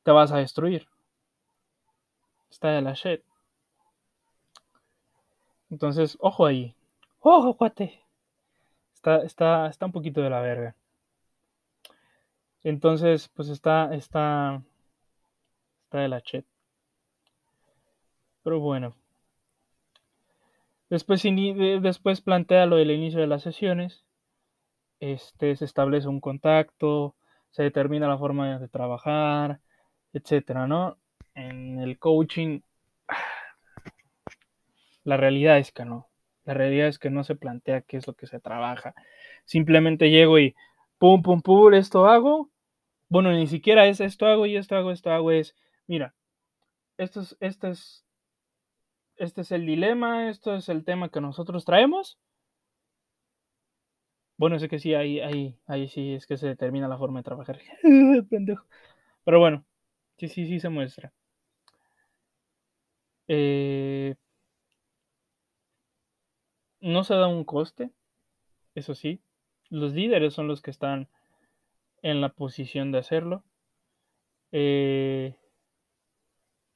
te 0.03 0.11
vas 0.11 0.33
a 0.33 0.39
destruir. 0.39 0.89
Está 2.51 2.71
de 2.71 2.83
la 2.83 2.95
shit. 2.95 3.23
Entonces, 5.71 6.17
ojo 6.21 6.47
ahí. 6.47 6.75
Ojo, 7.21 7.55
cuate. 7.55 8.08
Está, 8.99 9.23
está, 9.23 9.69
está 9.69 9.87
un 9.87 9.93
poquito 9.93 10.21
de 10.23 10.31
la 10.31 10.41
verga. 10.41 10.75
Entonces, 12.65 13.29
pues 13.29 13.49
está, 13.49 13.95
está, 13.95 14.61
está 15.85 15.99
de 16.01 16.09
la 16.09 16.19
shit. 16.19 16.45
Pero 18.43 18.59
bueno. 18.59 18.97
Después, 20.91 21.23
después 21.23 22.21
plantea 22.23 22.67
lo 22.67 22.75
del 22.75 22.91
inicio 22.91 23.21
de 23.21 23.29
las 23.29 23.43
sesiones. 23.43 24.05
Este, 24.99 25.55
se 25.55 25.65
establece 25.65 26.09
un 26.09 26.21
contacto, 26.21 27.15
se 27.51 27.63
determina 27.63 28.09
la 28.09 28.19
forma 28.19 28.59
de 28.59 28.69
trabajar, 28.69 29.61
etcétera, 30.13 30.67
¿no? 30.67 30.99
En 31.35 31.79
el 31.79 32.01
coaching, 32.01 32.63
la 35.05 35.17
realidad 35.17 35.59
es 35.59 35.71
que 35.71 35.85
no. 35.85 36.08
La 36.49 36.55
realidad 36.55 36.89
es 36.89 36.99
que 36.99 37.11
no 37.11 37.25
se 37.25 37.37
plantea 37.37 37.83
qué 37.83 37.99
es 37.99 38.07
lo 38.07 38.15
que 38.15 38.27
se 38.27 38.41
trabaja. 38.41 38.95
Simplemente 39.45 40.09
llego 40.09 40.39
y 40.39 40.57
pum, 40.97 41.21
pum, 41.21 41.43
pum, 41.43 41.75
esto 41.75 42.07
hago. 42.07 42.51
Bueno, 43.11 43.31
ni 43.33 43.47
siquiera 43.47 43.87
es 43.87 44.01
esto 44.01 44.25
hago 44.25 44.47
y 44.47 44.57
esto 44.57 44.75
hago, 44.75 44.91
esto 44.91 45.11
hago. 45.11 45.31
Es, 45.31 45.55
mira, 45.87 46.15
esto 46.97 47.21
es, 47.21 47.37
esto 47.41 47.69
es 47.69 48.07
este 49.17 49.43
es 49.43 49.53
el 49.53 49.67
dilema, 49.67 50.31
esto 50.31 50.55
es 50.55 50.71
el 50.71 50.87
tema 50.87 51.11
que 51.11 51.21
nosotros 51.21 51.67
traemos. 51.67 52.19
Bueno, 54.39 54.59
sé 54.59 54.71
que 54.71 54.79
sí, 54.79 54.95
ahí, 54.95 55.21
ahí, 55.67 55.89
sí 55.89 56.15
es 56.15 56.27
que 56.27 56.39
se 56.39 56.47
determina 56.47 56.89
la 56.89 56.97
forma 56.97 57.19
de 57.19 57.25
trabajar. 57.25 57.59
Pero 59.25 59.39
bueno, 59.39 59.67
sí, 60.17 60.29
sí, 60.29 60.47
sí 60.47 60.61
se 60.61 60.71
muestra. 60.71 61.13
Eh, 63.27 64.15
no 66.81 67.05
se 67.05 67.15
da 67.15 67.27
un 67.27 67.45
coste, 67.45 67.91
eso 68.75 68.95
sí. 68.95 69.21
Los 69.71 69.93
líderes 69.93 70.35
son 70.35 70.49
los 70.49 70.63
que 70.63 70.71
están 70.71 71.09
en 72.03 72.21
la 72.21 72.31
posición 72.31 72.93
de 72.93 72.99
hacerlo. 72.99 73.43
Eh, 74.53 75.37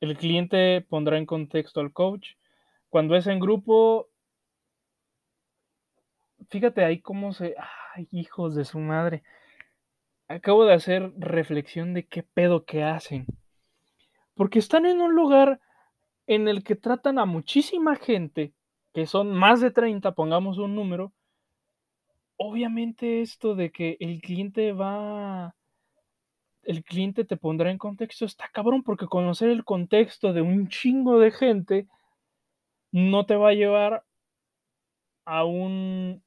el 0.00 0.16
cliente 0.16 0.84
pondrá 0.88 1.16
en 1.16 1.26
contexto 1.26 1.80
al 1.80 1.92
coach. 1.92 2.34
Cuando 2.90 3.16
es 3.16 3.26
en 3.26 3.40
grupo, 3.40 4.08
fíjate 6.48 6.84
ahí 6.84 7.00
cómo 7.00 7.32
se... 7.32 7.54
¡Ay, 7.94 8.08
hijos 8.10 8.54
de 8.54 8.64
su 8.64 8.78
madre! 8.78 9.22
Acabo 10.28 10.64
de 10.64 10.74
hacer 10.74 11.12
reflexión 11.16 11.94
de 11.94 12.06
qué 12.06 12.22
pedo 12.22 12.64
que 12.64 12.82
hacen. 12.82 13.26
Porque 14.34 14.58
están 14.58 14.86
en 14.86 15.00
un 15.00 15.14
lugar 15.14 15.60
en 16.26 16.48
el 16.48 16.64
que 16.64 16.74
tratan 16.74 17.18
a 17.18 17.26
muchísima 17.26 17.96
gente, 17.96 18.52
que 18.92 19.06
son 19.06 19.32
más 19.32 19.60
de 19.60 19.70
30, 19.70 20.12
pongamos 20.12 20.58
un 20.58 20.74
número. 20.74 21.12
Obviamente 22.36 23.22
esto 23.22 23.54
de 23.54 23.70
que 23.70 23.96
el 24.00 24.20
cliente 24.20 24.72
va 24.72 25.54
el 26.62 26.84
cliente 26.84 27.24
te 27.24 27.36
pondrá 27.36 27.70
en 27.70 27.78
contexto, 27.78 28.24
está 28.24 28.48
cabrón, 28.52 28.82
porque 28.82 29.06
conocer 29.06 29.50
el 29.50 29.64
contexto 29.64 30.32
de 30.32 30.42
un 30.42 30.68
chingo 30.68 31.18
de 31.18 31.30
gente 31.32 31.88
no 32.92 33.26
te 33.26 33.36
va 33.36 33.50
a 33.50 33.54
llevar 33.54 34.04
a 35.24 35.44
un 35.44 36.22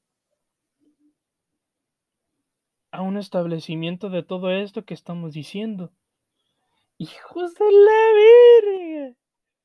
a 2.90 3.02
un 3.02 3.18
establecimiento 3.18 4.08
de 4.08 4.22
todo 4.22 4.50
esto 4.50 4.84
que 4.84 4.94
estamos 4.94 5.32
diciendo. 5.34 5.92
Hijos 6.98 7.54
de 7.54 7.64
la 7.70 9.10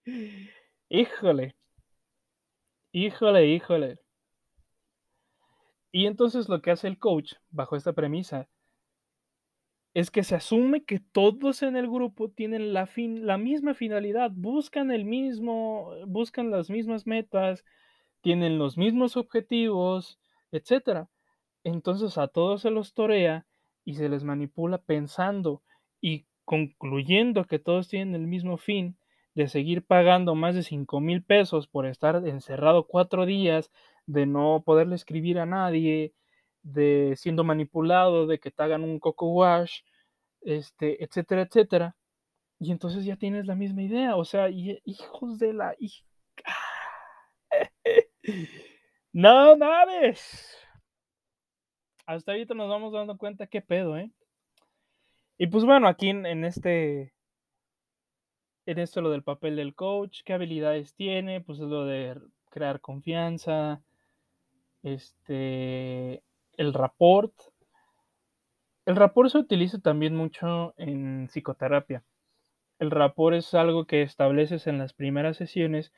verga. 0.05 0.41
Híjole. 0.89 1.55
Híjole, 2.93 3.47
híjole. 3.47 3.99
Y 5.91 6.05
entonces 6.05 6.49
lo 6.49 6.61
que 6.61 6.71
hace 6.71 6.87
el 6.87 6.99
coach 6.99 7.33
bajo 7.49 7.75
esta 7.75 7.93
premisa 7.93 8.47
es 9.93 10.09
que 10.09 10.23
se 10.23 10.35
asume 10.35 10.83
que 10.83 10.99
todos 10.99 11.63
en 11.63 11.75
el 11.75 11.87
grupo 11.87 12.29
tienen 12.29 12.73
la, 12.73 12.85
fin, 12.85 13.25
la 13.25 13.37
misma 13.37 13.73
finalidad, 13.73 14.31
buscan 14.33 14.89
el 14.91 15.03
mismo, 15.03 15.93
buscan 16.07 16.49
las 16.49 16.69
mismas 16.69 17.05
metas, 17.07 17.65
tienen 18.21 18.57
los 18.57 18.77
mismos 18.77 19.17
objetivos, 19.17 20.19
etc. 20.51 21.07
Entonces 21.63 22.17
a 22.17 22.27
todos 22.27 22.61
se 22.61 22.71
los 22.71 22.93
torea 22.93 23.45
y 23.83 23.95
se 23.95 24.07
les 24.07 24.23
manipula 24.23 24.77
pensando 24.77 25.61
y 25.99 26.25
concluyendo 26.45 27.45
que 27.45 27.59
todos 27.59 27.89
tienen 27.89 28.15
el 28.15 28.27
mismo 28.27 28.57
fin 28.57 28.97
de 29.35 29.47
seguir 29.47 29.85
pagando 29.85 30.35
más 30.35 30.55
de 30.55 30.63
5 30.63 30.99
mil 30.99 31.23
pesos 31.23 31.67
por 31.67 31.85
estar 31.85 32.15
encerrado 32.27 32.87
cuatro 32.87 33.25
días, 33.25 33.71
de 34.05 34.25
no 34.25 34.63
poderle 34.65 34.95
escribir 34.95 35.39
a 35.39 35.45
nadie, 35.45 36.13
de 36.63 37.15
siendo 37.17 37.43
manipulado, 37.43 38.27
de 38.27 38.39
que 38.39 38.51
te 38.51 38.63
hagan 38.63 38.83
un 38.83 38.99
coco 38.99 39.27
wash, 39.33 39.81
este, 40.41 41.03
etcétera, 41.03 41.43
etcétera. 41.43 41.95
Y 42.59 42.71
entonces 42.71 43.05
ya 43.05 43.15
tienes 43.15 43.45
la 43.47 43.55
misma 43.55 43.83
idea, 43.83 44.15
o 44.15 44.25
sea, 44.25 44.49
hijos 44.49 45.39
de 45.39 45.53
la... 45.53 45.75
no 49.13 49.57
mames. 49.57 50.57
Hasta 52.05 52.33
ahorita 52.33 52.53
nos 52.53 52.69
vamos 52.69 52.93
dando 52.93 53.17
cuenta 53.17 53.47
qué 53.47 53.61
pedo, 53.61 53.97
¿eh? 53.97 54.11
Y 55.37 55.47
pues 55.47 55.65
bueno, 55.65 55.87
aquí 55.87 56.09
en, 56.09 56.25
en 56.25 56.45
este 56.45 57.13
en 58.65 58.79
esto 58.79 59.01
lo 59.01 59.11
del 59.11 59.23
papel 59.23 59.55
del 59.55 59.75
coach, 59.75 60.21
qué 60.23 60.33
habilidades 60.33 60.93
tiene, 60.93 61.41
pues 61.41 61.59
es 61.59 61.67
lo 61.67 61.85
de 61.85 62.19
crear 62.49 62.81
confianza, 62.81 63.81
este, 64.83 66.23
el 66.57 66.73
rapport. 66.73 67.33
El 68.85 68.95
rapport 68.95 69.29
se 69.29 69.37
utiliza 69.37 69.79
también 69.79 70.15
mucho 70.15 70.73
en 70.77 71.27
psicoterapia. 71.27 72.03
El 72.79 72.91
rapport 72.91 73.35
es 73.35 73.53
algo 73.53 73.85
que 73.85 74.01
estableces 74.01 74.67
en 74.67 74.79
las 74.79 74.93
primeras 74.93 75.37
sesiones 75.37 75.91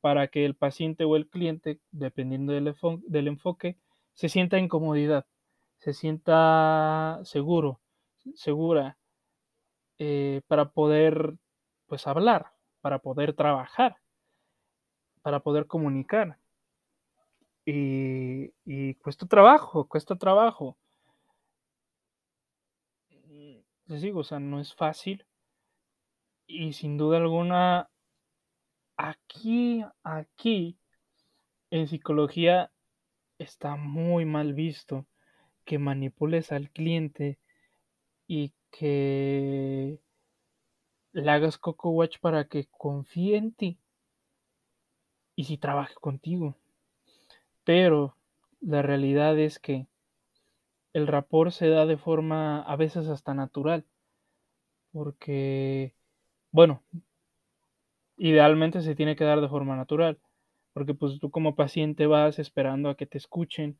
para 0.00 0.28
que 0.28 0.44
el 0.46 0.54
paciente 0.54 1.04
o 1.04 1.16
el 1.16 1.28
cliente, 1.28 1.80
dependiendo 1.90 2.52
del, 2.52 3.28
enfoque, 3.28 3.76
se 4.14 4.28
sienta 4.30 4.58
en 4.58 4.68
comodidad, 4.68 5.26
se 5.78 5.92
sienta 5.92 7.20
seguro, 7.24 7.80
segura, 8.34 8.96
eh, 9.98 10.40
para 10.46 10.70
poder 10.70 11.34
pues 11.90 12.06
hablar, 12.06 12.52
para 12.82 13.00
poder 13.00 13.34
trabajar, 13.34 13.96
para 15.22 15.40
poder 15.40 15.66
comunicar. 15.66 16.38
Y, 17.66 18.94
cuesta 19.02 19.26
trabajo, 19.26 19.88
cuesta 19.88 20.14
trabajo. 20.14 20.78
Les 23.86 24.02
digo, 24.02 24.20
o 24.20 24.24
sea, 24.24 24.38
no 24.38 24.60
es 24.60 24.72
fácil. 24.72 25.26
Y 26.46 26.74
sin 26.74 26.96
duda 26.96 27.16
alguna, 27.16 27.90
aquí, 28.96 29.84
aquí, 30.04 30.78
en 31.70 31.88
psicología, 31.88 32.70
está 33.38 33.74
muy 33.74 34.24
mal 34.24 34.54
visto 34.54 35.06
que 35.64 35.80
manipules 35.80 36.52
al 36.52 36.70
cliente 36.70 37.40
y 38.28 38.52
que 38.70 40.00
le 41.12 41.30
hagas 41.30 41.58
Coco 41.58 41.90
Watch 41.90 42.18
para 42.20 42.44
que 42.44 42.68
confíe 42.70 43.36
en 43.36 43.52
ti 43.52 43.78
y 45.34 45.44
si 45.44 45.58
trabaje 45.58 45.94
contigo. 45.94 46.56
Pero 47.64 48.16
la 48.60 48.82
realidad 48.82 49.38
es 49.38 49.58
que 49.58 49.86
el 50.92 51.06
rapor 51.06 51.52
se 51.52 51.68
da 51.68 51.86
de 51.86 51.96
forma 51.96 52.62
a 52.62 52.76
veces 52.76 53.08
hasta 53.08 53.34
natural. 53.34 53.84
Porque, 54.92 55.94
bueno, 56.50 56.82
idealmente 58.16 58.82
se 58.82 58.94
tiene 58.94 59.16
que 59.16 59.24
dar 59.24 59.40
de 59.40 59.48
forma 59.48 59.76
natural. 59.76 60.18
Porque 60.72 60.94
pues 60.94 61.18
tú 61.20 61.30
como 61.30 61.56
paciente 61.56 62.06
vas 62.06 62.38
esperando 62.38 62.90
a 62.90 62.96
que 62.96 63.06
te 63.06 63.18
escuchen 63.18 63.78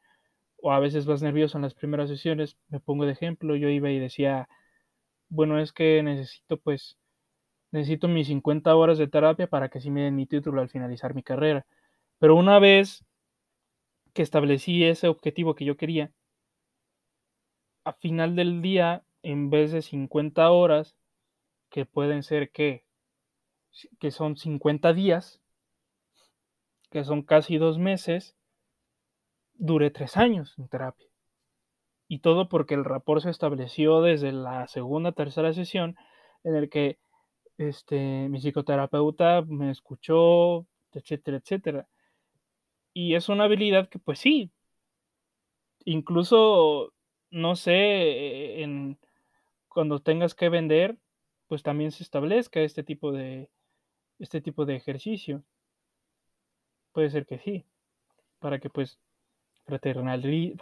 o 0.62 0.72
a 0.72 0.80
veces 0.80 1.06
vas 1.06 1.22
nervioso 1.22 1.58
en 1.58 1.62
las 1.62 1.74
primeras 1.74 2.08
sesiones. 2.08 2.56
Me 2.68 2.80
pongo 2.80 3.06
de 3.06 3.12
ejemplo, 3.12 3.56
yo 3.56 3.68
iba 3.68 3.90
y 3.90 3.98
decía, 3.98 4.48
bueno, 5.28 5.58
es 5.60 5.72
que 5.72 6.02
necesito 6.02 6.58
pues, 6.58 6.99
necesito 7.72 8.08
mis 8.08 8.28
50 8.28 8.74
horas 8.74 8.98
de 8.98 9.08
terapia 9.08 9.46
para 9.48 9.68
que 9.68 9.80
sí 9.80 9.90
me 9.90 10.02
den 10.02 10.16
mi 10.16 10.26
título 10.26 10.60
al 10.60 10.68
finalizar 10.68 11.14
mi 11.14 11.22
carrera. 11.22 11.66
Pero 12.18 12.36
una 12.36 12.58
vez 12.58 13.04
que 14.12 14.22
establecí 14.22 14.84
ese 14.84 15.08
objetivo 15.08 15.54
que 15.54 15.64
yo 15.64 15.76
quería, 15.76 16.12
a 17.84 17.92
final 17.94 18.36
del 18.36 18.62
día, 18.62 19.04
en 19.22 19.50
vez 19.50 19.72
de 19.72 19.82
50 19.82 20.50
horas, 20.50 20.96
que 21.70 21.86
pueden 21.86 22.22
ser 22.22 22.50
que, 22.50 22.84
que 23.98 24.10
son 24.10 24.36
50 24.36 24.92
días, 24.92 25.40
que 26.90 27.04
son 27.04 27.22
casi 27.22 27.56
dos 27.56 27.78
meses, 27.78 28.36
dure 29.54 29.90
tres 29.90 30.16
años 30.16 30.54
en 30.58 30.68
terapia. 30.68 31.06
Y 32.08 32.18
todo 32.18 32.48
porque 32.48 32.74
el 32.74 32.84
rapport 32.84 33.22
se 33.22 33.30
estableció 33.30 34.02
desde 34.02 34.32
la 34.32 34.66
segunda, 34.66 35.12
tercera 35.12 35.52
sesión, 35.52 35.96
en 36.42 36.56
el 36.56 36.68
que 36.68 36.98
este, 37.60 38.28
mi 38.30 38.40
psicoterapeuta 38.40 39.42
me 39.42 39.70
escuchó, 39.70 40.66
etcétera, 40.92 41.36
etcétera. 41.38 41.88
Y 42.94 43.14
es 43.14 43.28
una 43.28 43.44
habilidad 43.44 43.88
que, 43.88 43.98
pues 43.98 44.18
sí, 44.18 44.50
incluso, 45.84 46.92
no 47.30 47.56
sé, 47.56 48.62
en, 48.62 48.98
cuando 49.68 50.00
tengas 50.00 50.34
que 50.34 50.48
vender, 50.48 50.96
pues 51.48 51.62
también 51.62 51.92
se 51.92 52.02
establezca 52.02 52.60
este 52.60 52.82
tipo 52.82 53.12
de, 53.12 53.50
este 54.18 54.40
tipo 54.40 54.64
de 54.64 54.76
ejercicio. 54.76 55.42
Puede 56.92 57.10
ser 57.10 57.26
que 57.26 57.38
sí, 57.38 57.64
para 58.38 58.58
que 58.58 58.70
pues 58.70 58.98
fraternali, 59.66 60.54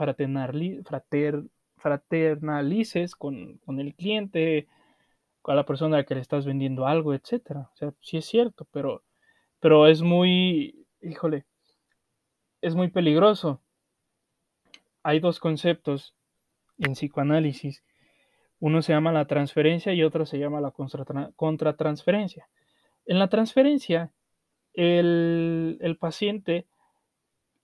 frater, 0.86 1.44
fraternalices 1.76 3.14
con, 3.14 3.58
con, 3.58 3.80
el 3.80 3.94
cliente, 3.94 4.66
con 5.48 5.56
la 5.56 5.64
persona 5.64 5.96
a 5.96 6.00
la 6.00 6.04
que 6.04 6.14
le 6.14 6.20
estás 6.20 6.44
vendiendo 6.44 6.86
algo, 6.86 7.14
etcétera. 7.14 7.70
O 7.72 7.76
sea, 7.76 7.94
sí 8.02 8.18
es 8.18 8.26
cierto, 8.26 8.66
pero, 8.70 9.02
pero 9.60 9.86
es 9.86 10.02
muy, 10.02 10.86
híjole, 11.00 11.46
es 12.60 12.74
muy 12.74 12.88
peligroso. 12.88 13.62
Hay 15.02 15.20
dos 15.20 15.40
conceptos 15.40 16.14
en 16.76 16.92
psicoanálisis. 16.92 17.82
Uno 18.60 18.82
se 18.82 18.92
llama 18.92 19.10
la 19.10 19.24
transferencia 19.24 19.94
y 19.94 20.02
otro 20.02 20.26
se 20.26 20.38
llama 20.38 20.60
la 20.60 20.74
contratransferencia. 21.34 22.46
En 23.06 23.18
la 23.18 23.28
transferencia, 23.28 24.12
el 24.74 25.96
paciente 25.98 26.66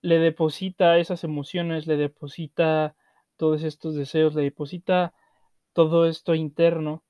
le 0.01 0.17
deposita 0.17 0.97
esas 0.97 1.23
emociones, 1.23 1.85
le 1.85 1.97
deposita 1.97 2.95
todos 3.37 3.61
estos 3.61 3.93
deseos, 3.93 4.33
le 4.33 4.41
deposita 4.41 5.13
todo 5.71 6.07
esto 6.07 6.33
interno 6.33 7.04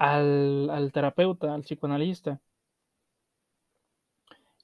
al, 0.00 0.70
al, 0.70 0.92
terapeuta, 0.92 1.54
al 1.54 1.60
psicoanalista. 1.60 2.40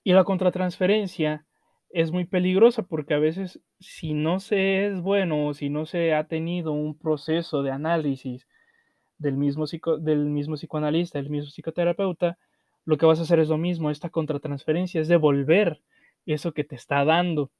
Y 0.02 0.14
la 0.14 0.24
contratransferencia 0.24 1.44
es 1.90 2.10
muy 2.10 2.24
peligrosa 2.24 2.84
porque 2.84 3.12
a 3.12 3.18
veces 3.18 3.60
si 3.78 4.14
no 4.14 4.40
se 4.40 4.86
es 4.86 5.00
bueno 5.02 5.46
o 5.46 5.54
si 5.54 5.68
no 5.68 5.84
se 5.84 6.14
ha 6.14 6.24
tenido 6.26 6.72
un 6.72 6.96
proceso 6.98 7.62
de 7.62 7.70
análisis 7.70 8.48
del 9.18 9.36
mismo, 9.36 9.66
del 10.00 10.24
mismo 10.24 10.54
psicoanalista, 10.54 11.18
del 11.18 11.28
mismo 11.28 11.50
psicoterapeuta, 11.50 12.38
lo 12.86 12.96
que 12.96 13.04
vas 13.04 13.18
a 13.18 13.22
hacer 13.22 13.38
es 13.38 13.48
lo 13.48 13.58
mismo, 13.58 13.90
esta 13.90 14.08
contratransferencia 14.08 15.02
es 15.02 15.08
devolver 15.08 15.82
eso 16.24 16.52
que 16.52 16.64
te 16.64 16.76
está 16.76 17.04
dando. 17.04 17.50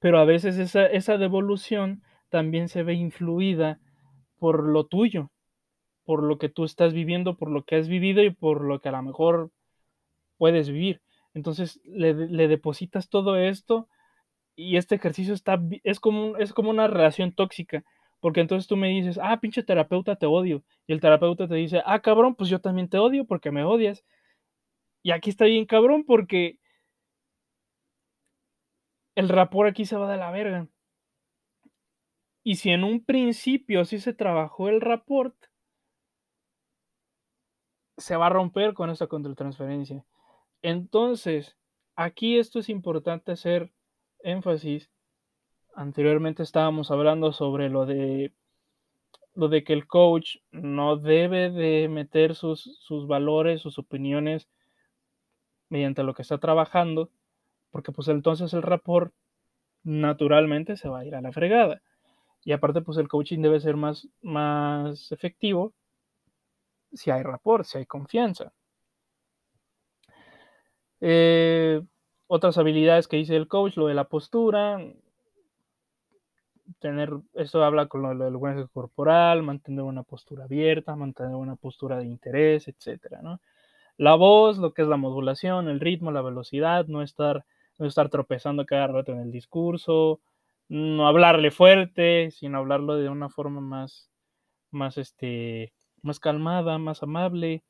Pero 0.00 0.18
a 0.18 0.24
veces 0.24 0.58
esa, 0.58 0.86
esa 0.86 1.18
devolución 1.18 2.02
también 2.30 2.68
se 2.68 2.82
ve 2.82 2.94
influida 2.94 3.78
por 4.38 4.64
lo 4.64 4.86
tuyo, 4.86 5.30
por 6.10 6.24
lo 6.24 6.38
que 6.38 6.48
tú 6.48 6.64
estás 6.64 6.92
viviendo, 6.92 7.36
por 7.36 7.52
lo 7.52 7.62
que 7.62 7.76
has 7.76 7.86
vivido 7.86 8.20
y 8.24 8.30
por 8.30 8.64
lo 8.64 8.80
que 8.80 8.88
a 8.88 8.92
lo 8.92 9.00
mejor 9.00 9.52
puedes 10.38 10.68
vivir. 10.68 11.02
Entonces 11.34 11.80
le, 11.84 12.14
depositas 12.48 13.08
todo 13.08 13.36
esto 13.36 13.88
y 14.56 14.76
este 14.76 14.96
ejercicio 14.96 15.34
está, 15.34 15.62
es 15.84 16.00
como, 16.00 16.36
es 16.36 16.52
como 16.52 16.70
una 16.70 16.88
relación 16.88 17.30
tóxica, 17.32 17.84
porque 18.18 18.40
entonces 18.40 18.66
tú 18.66 18.76
me 18.76 18.88
dices, 18.88 19.20
ah, 19.22 19.38
pinche 19.38 19.62
terapeuta, 19.62 20.16
te 20.16 20.26
odio. 20.26 20.64
Y 20.88 20.94
el 20.94 21.00
terapeuta 21.00 21.46
te 21.46 21.54
dice, 21.54 21.80
ah, 21.86 22.00
cabrón, 22.00 22.34
pues 22.34 22.50
yo 22.50 22.60
también 22.60 22.88
te 22.88 22.98
odio 22.98 23.24
porque 23.24 23.52
me 23.52 23.62
odias. 23.62 24.04
Y 25.04 25.12
aquí 25.12 25.30
está 25.30 25.44
bien 25.44 25.64
cabrón 25.64 26.02
porque 26.04 26.58
el 29.14 29.28
rapor 29.28 29.68
aquí 29.68 29.84
se 29.84 29.96
va 29.96 30.10
de 30.10 30.18
la 30.18 30.32
verga. 30.32 30.66
Y 32.42 32.56
si 32.56 32.70
en 32.70 32.82
un 32.82 33.04
principio 33.04 33.84
sí 33.84 34.00
se 34.00 34.12
trabajó 34.12 34.68
el 34.68 34.80
rapport, 34.80 35.36
se 38.00 38.16
va 38.16 38.26
a 38.26 38.30
romper 38.30 38.74
con 38.74 38.90
esta 38.90 39.06
contratransferencia. 39.06 40.04
Entonces, 40.62 41.56
aquí 41.96 42.38
esto 42.38 42.58
es 42.58 42.68
importante 42.68 43.32
hacer 43.32 43.72
énfasis. 44.22 44.90
Anteriormente 45.74 46.42
estábamos 46.42 46.90
hablando 46.90 47.32
sobre 47.32 47.68
lo 47.68 47.86
de 47.86 48.32
lo 49.34 49.48
de 49.48 49.62
que 49.62 49.72
el 49.72 49.86
coach 49.86 50.38
no 50.50 50.96
debe 50.96 51.50
de 51.50 51.88
meter 51.88 52.34
sus, 52.34 52.78
sus 52.80 53.06
valores, 53.06 53.62
sus 53.62 53.78
opiniones 53.78 54.48
mediante 55.68 56.02
lo 56.02 56.14
que 56.14 56.22
está 56.22 56.38
trabajando, 56.38 57.10
porque 57.70 57.92
pues 57.92 58.08
entonces 58.08 58.52
el 58.54 58.62
rapport 58.62 59.14
naturalmente 59.84 60.76
se 60.76 60.88
va 60.88 61.00
a 61.00 61.04
ir 61.04 61.14
a 61.14 61.20
la 61.20 61.32
fregada. 61.32 61.80
Y 62.44 62.52
aparte 62.52 62.82
pues 62.82 62.98
el 62.98 63.08
coaching 63.08 63.40
debe 63.40 63.60
ser 63.60 63.76
más, 63.76 64.08
más 64.20 65.12
efectivo 65.12 65.74
si 66.92 67.10
hay 67.10 67.22
rapport, 67.22 67.64
si 67.64 67.78
hay 67.78 67.86
confianza. 67.86 68.52
Eh, 71.00 71.80
otras 72.26 72.58
habilidades 72.58 73.08
que 73.08 73.16
dice 73.16 73.36
el 73.36 73.48
coach, 73.48 73.76
lo 73.76 73.86
de 73.86 73.94
la 73.94 74.04
postura, 74.04 74.78
tener, 76.78 77.10
esto 77.34 77.64
habla 77.64 77.86
con 77.86 78.02
lo, 78.02 78.08
del 78.10 78.32
lenguaje 78.32 78.66
corporal, 78.72 79.42
mantener 79.42 79.82
una 79.82 80.02
postura 80.02 80.44
abierta, 80.44 80.96
mantener 80.96 81.34
una 81.34 81.56
postura 81.56 81.98
de 81.98 82.06
interés, 82.06 82.68
etcétera, 82.68 83.20
¿no? 83.22 83.40
La 83.96 84.14
voz, 84.14 84.58
lo 84.58 84.72
que 84.72 84.82
es 84.82 84.88
la 84.88 84.96
modulación, 84.96 85.68
el 85.68 85.80
ritmo, 85.80 86.10
la 86.10 86.22
velocidad, 86.22 86.86
no 86.86 87.02
estar, 87.02 87.44
no 87.78 87.86
estar 87.86 88.08
tropezando 88.08 88.64
cada 88.64 88.86
rato 88.86 89.12
en 89.12 89.20
el 89.20 89.30
discurso, 89.30 90.20
no 90.68 91.06
hablarle 91.06 91.50
fuerte, 91.50 92.30
sino 92.30 92.58
hablarlo 92.58 92.96
de 92.96 93.08
una 93.08 93.28
forma 93.28 93.60
más, 93.60 94.08
más, 94.70 94.96
este, 94.98 95.72
más 96.02 96.20
calmada, 96.20 96.78
más 96.78 97.02
amable, 97.02 97.62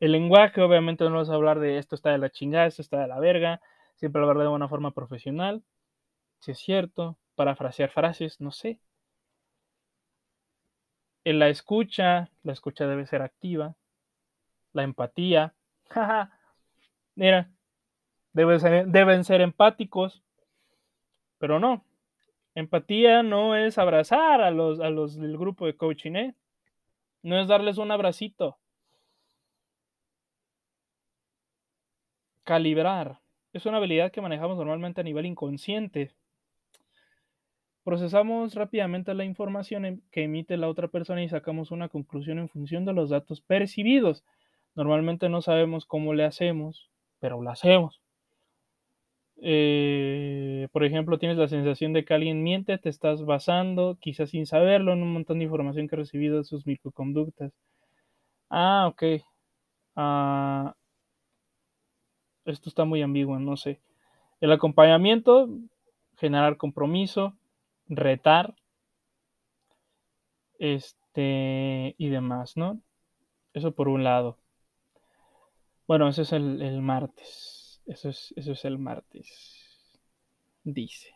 el 0.00 0.12
lenguaje, 0.12 0.60
obviamente, 0.60 1.04
no 1.04 1.16
vas 1.16 1.30
a 1.30 1.34
hablar 1.34 1.60
de 1.60 1.78
esto 1.78 1.94
está 1.94 2.10
de 2.10 2.18
la 2.18 2.30
chingada, 2.30 2.66
esto 2.66 2.82
está 2.82 3.00
de 3.00 3.08
la 3.08 3.20
verga. 3.20 3.60
Siempre 3.96 4.20
hablar 4.20 4.38
de 4.38 4.48
una 4.48 4.68
forma 4.68 4.90
profesional. 4.90 5.62
Si 6.40 6.50
es 6.52 6.58
cierto. 6.58 7.16
Parafrasear 7.36 7.90
frases, 7.90 8.40
no 8.40 8.50
sé. 8.50 8.78
En 11.24 11.38
la 11.38 11.48
escucha, 11.48 12.30
la 12.42 12.52
escucha 12.52 12.86
debe 12.86 13.06
ser 13.06 13.22
activa. 13.22 13.76
La 14.72 14.82
empatía. 14.82 15.54
Mira, 17.14 17.50
deben 18.32 18.60
ser, 18.60 18.86
deben 18.88 19.24
ser 19.24 19.40
empáticos. 19.40 20.22
Pero 21.38 21.58
no. 21.58 21.84
Empatía 22.54 23.22
no 23.22 23.56
es 23.56 23.78
abrazar 23.78 24.42
a 24.42 24.50
los, 24.50 24.80
a 24.80 24.90
los 24.90 25.16
del 25.16 25.38
grupo 25.38 25.66
de 25.66 25.76
coaching, 25.76 26.12
¿eh? 26.16 26.34
No 27.24 27.40
es 27.40 27.48
darles 27.48 27.78
un 27.78 27.90
abracito. 27.90 28.58
Calibrar. 32.44 33.18
Es 33.54 33.64
una 33.64 33.78
habilidad 33.78 34.12
que 34.12 34.20
manejamos 34.20 34.58
normalmente 34.58 35.00
a 35.00 35.04
nivel 35.04 35.24
inconsciente. 35.24 36.14
Procesamos 37.82 38.54
rápidamente 38.54 39.14
la 39.14 39.24
información 39.24 40.02
que 40.10 40.24
emite 40.24 40.58
la 40.58 40.68
otra 40.68 40.88
persona 40.88 41.22
y 41.22 41.30
sacamos 41.30 41.70
una 41.70 41.88
conclusión 41.88 42.38
en 42.38 42.50
función 42.50 42.84
de 42.84 42.92
los 42.92 43.08
datos 43.08 43.40
percibidos. 43.40 44.22
Normalmente 44.74 45.30
no 45.30 45.40
sabemos 45.40 45.86
cómo 45.86 46.12
le 46.12 46.24
hacemos, 46.24 46.90
pero 47.20 47.40
lo 47.40 47.50
hacemos. 47.50 48.03
Eh, 49.46 50.68
por 50.72 50.84
ejemplo, 50.84 51.18
tienes 51.18 51.36
la 51.38 51.48
sensación 51.48 51.92
de 51.92 52.04
que 52.04 52.14
alguien 52.14 52.42
miente, 52.42 52.78
te 52.78 52.88
estás 52.88 53.24
basando, 53.24 53.98
quizás 54.00 54.30
sin 54.30 54.46
saberlo, 54.46 54.92
en 54.94 55.02
un 55.02 55.12
montón 55.12 55.38
de 55.38 55.44
información 55.44 55.86
que 55.88 55.96
has 55.96 56.00
recibido 56.00 56.38
de 56.38 56.44
sus 56.44 56.66
microconductas. 56.66 57.52
Ah, 58.50 58.86
ok. 58.88 59.02
Ah, 59.96 60.74
esto 62.46 62.68
está 62.68 62.84
muy 62.84 63.02
ambiguo, 63.02 63.38
no 63.38 63.56
sé. 63.56 63.80
El 64.40 64.52
acompañamiento, 64.52 65.48
generar 66.16 66.56
compromiso, 66.56 67.34
retar, 67.88 68.54
este, 70.58 71.94
y 71.98 72.08
demás, 72.08 72.56
¿no? 72.56 72.80
Eso 73.54 73.72
por 73.74 73.88
un 73.88 74.04
lado. 74.04 74.38
Bueno, 75.86 76.08
eso 76.08 76.22
es 76.22 76.32
el, 76.32 76.80
martes. 76.80 77.53
Eso 77.86 78.08
es, 78.08 78.32
eso 78.36 78.52
es 78.52 78.64
el 78.64 78.78
martes. 78.78 79.98
Dice. 80.62 81.14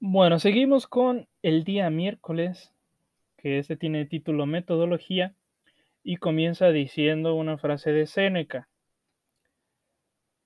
Bueno, 0.00 0.38
seguimos 0.38 0.86
con 0.86 1.28
el 1.42 1.64
día 1.64 1.90
miércoles, 1.90 2.72
que 3.36 3.58
este 3.58 3.76
tiene 3.76 4.06
título 4.06 4.46
Metodología, 4.46 5.34
y 6.02 6.16
comienza 6.16 6.70
diciendo 6.70 7.34
una 7.34 7.58
frase 7.58 7.92
de 7.92 8.06
Séneca. 8.06 8.68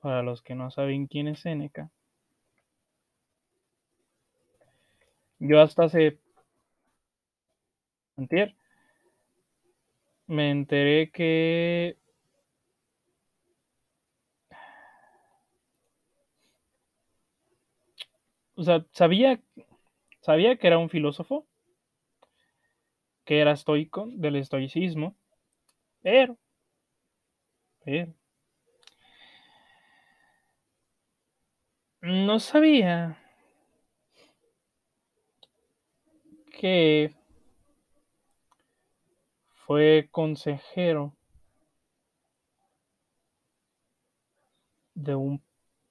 Para 0.01 0.23
los 0.23 0.43
que 0.43 0.55
no 0.55 0.71
saben 0.71 1.07
quién 1.07 1.29
es 1.29 1.41
Seneca. 1.41 1.91
Yo 5.39 5.61
hasta 5.61 5.85
hace 5.85 6.19
antier 8.17 8.55
me 10.27 10.51
enteré 10.51 11.11
que 11.11 11.97
o 18.61 18.63
sea, 18.63 18.85
sabía, 18.93 19.41
sabía 20.21 20.57
que 20.59 20.67
era 20.67 20.77
un 20.77 20.91
filósofo, 20.91 21.47
que 23.25 23.41
era 23.41 23.53
estoico, 23.53 24.07
del 24.13 24.37
estoicismo, 24.37 25.17
pero, 26.03 26.37
pero, 27.83 28.13
no 32.03 32.39
sabía 32.39 33.17
que 36.59 37.15
fue 39.55 40.09
consejero 40.11 41.17
de 44.93 45.15
un 45.15 45.43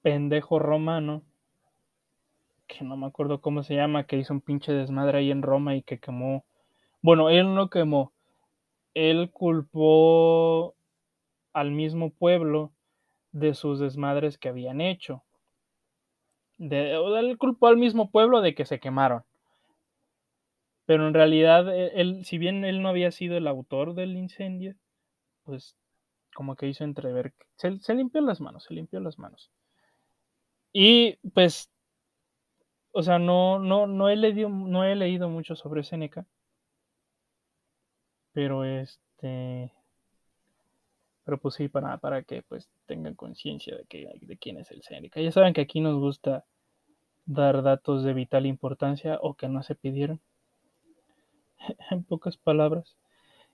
pendejo 0.02 0.60
romano 0.60 1.24
que 2.70 2.84
no 2.84 2.96
me 2.96 3.06
acuerdo 3.06 3.40
cómo 3.40 3.62
se 3.62 3.74
llama, 3.74 4.04
que 4.06 4.16
hizo 4.16 4.32
un 4.32 4.40
pinche 4.40 4.72
desmadre 4.72 5.18
ahí 5.18 5.30
en 5.30 5.42
Roma 5.42 5.74
y 5.74 5.82
que 5.82 5.98
quemó. 5.98 6.44
Bueno, 7.02 7.28
él 7.28 7.54
no 7.54 7.68
quemó, 7.68 8.12
él 8.94 9.30
culpó 9.30 10.74
al 11.52 11.72
mismo 11.72 12.10
pueblo 12.10 12.72
de 13.32 13.54
sus 13.54 13.80
desmadres 13.80 14.38
que 14.38 14.48
habían 14.48 14.80
hecho. 14.80 15.24
De, 16.58 16.92
él 16.92 17.38
culpó 17.38 17.68
al 17.68 17.76
mismo 17.76 18.10
pueblo 18.10 18.40
de 18.40 18.54
que 18.54 18.64
se 18.64 18.80
quemaron. 18.80 19.24
Pero 20.86 21.08
en 21.08 21.14
realidad, 21.14 21.74
e, 21.74 22.00
él, 22.00 22.24
si 22.24 22.38
bien 22.38 22.64
él 22.64 22.82
no 22.82 22.88
había 22.88 23.10
sido 23.10 23.36
el 23.36 23.46
autor 23.46 23.94
del 23.94 24.16
incendio, 24.16 24.74
pues 25.44 25.76
como 26.34 26.54
que 26.54 26.68
hizo 26.68 26.84
entrever, 26.84 27.34
se, 27.56 27.78
se 27.80 27.94
limpió 27.94 28.20
las 28.20 28.40
manos, 28.40 28.64
se 28.64 28.74
limpió 28.74 29.00
las 29.00 29.18
manos. 29.18 29.50
Y 30.72 31.16
pues, 31.34 31.70
o 32.92 33.02
sea, 33.02 33.18
no, 33.18 33.58
no, 33.58 33.86
no, 33.86 34.08
he, 34.08 34.16
leído, 34.16 34.48
no 34.48 34.84
he 34.84 34.94
leído 34.94 35.28
mucho 35.28 35.56
sobre 35.56 35.84
Seneca, 35.84 36.26
pero 38.32 38.64
este, 38.64 39.72
pero 41.24 41.38
pues 41.38 41.54
sí, 41.54 41.68
para, 41.68 41.98
para 41.98 42.22
que 42.22 42.42
pues 42.42 42.68
tengan 42.86 43.14
conciencia 43.14 43.76
de, 43.76 44.18
de 44.20 44.38
quién 44.38 44.58
es 44.58 44.70
el 44.70 44.82
Seneca. 44.82 45.20
Ya 45.20 45.32
saben 45.32 45.52
que 45.52 45.60
aquí 45.60 45.80
nos 45.80 45.98
gusta 45.98 46.44
dar 47.26 47.62
datos 47.62 48.02
de 48.04 48.14
vital 48.14 48.46
importancia 48.46 49.18
o 49.20 49.34
que 49.34 49.48
no 49.48 49.62
se 49.62 49.74
pidieron. 49.74 50.20
en 51.90 52.04
pocas 52.04 52.36
palabras. 52.36 52.96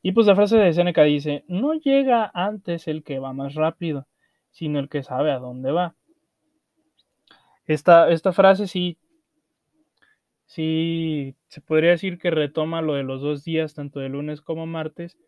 Y 0.02 0.12
pues 0.12 0.26
la 0.26 0.36
frase 0.36 0.56
de 0.58 0.72
Seneca 0.72 1.02
dice, 1.02 1.44
no 1.48 1.74
llega 1.74 2.30
antes 2.32 2.86
el 2.88 3.02
que 3.02 3.18
va 3.18 3.32
más 3.32 3.54
rápido, 3.54 4.06
sino 4.50 4.78
el 4.78 4.88
que 4.88 5.02
sabe 5.02 5.32
a 5.32 5.38
dónde 5.38 5.72
va. 5.72 5.94
Esta, 7.66 8.10
esta 8.10 8.32
frase 8.32 8.68
sí, 8.68 8.98
sí, 10.46 11.36
se 11.48 11.60
podría 11.60 11.90
decir 11.90 12.18
que 12.18 12.30
retoma 12.30 12.82
lo 12.82 12.94
de 12.94 13.02
los 13.02 13.20
dos 13.20 13.44
días, 13.44 13.74
tanto 13.74 14.00
de 14.00 14.08
lunes 14.08 14.40
como 14.40 14.66
martes, 14.66 15.18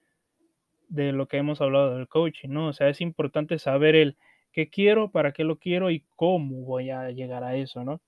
de 0.88 1.12
lo 1.12 1.28
que 1.28 1.36
hemos 1.36 1.60
hablado 1.60 1.96
del 1.96 2.08
coaching, 2.08 2.48
¿no? 2.48 2.68
O 2.68 2.72
sea, 2.72 2.88
es 2.88 3.00
importante 3.00 3.58
saber 3.58 3.94
el 3.94 4.16
qué 4.52 4.70
quiero, 4.70 5.10
para 5.10 5.32
qué 5.32 5.44
lo 5.44 5.58
quiero 5.58 5.90
y 5.90 6.04
cómo 6.16 6.62
voy 6.64 6.90
a 6.90 7.10
llegar 7.10 7.44
a 7.44 7.56
eso, 7.56 7.84
¿no? 7.84 8.00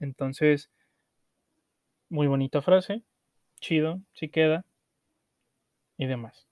Entonces, 0.00 0.70
muy 2.08 2.26
bonita 2.26 2.60
frase, 2.60 3.02
chido, 3.60 4.00
si 4.12 4.28
queda 4.28 4.64
y 5.96 6.06
demás. 6.06 6.46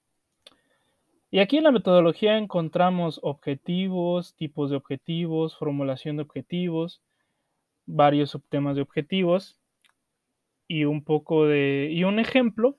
Y 1.30 1.40
aquí 1.40 1.59
en 1.59 1.64
la 1.64 1.72
metodología 1.72 2.38
encontramos 2.38 3.20
objetivos, 3.22 4.34
tipos 4.34 4.70
de 4.70 4.76
objetivos, 4.76 5.57
formulación 5.57 6.16
de 6.16 6.22
objetivos, 6.22 7.03
varios 7.89 8.30
subtemas 8.30 8.76
de 8.76 8.82
objetivos 8.82 9.59
y 10.68 10.84
un 10.84 11.03
poco 11.03 11.47
de 11.47 11.89
y 11.91 12.05
un 12.05 12.18
ejemplo, 12.18 12.78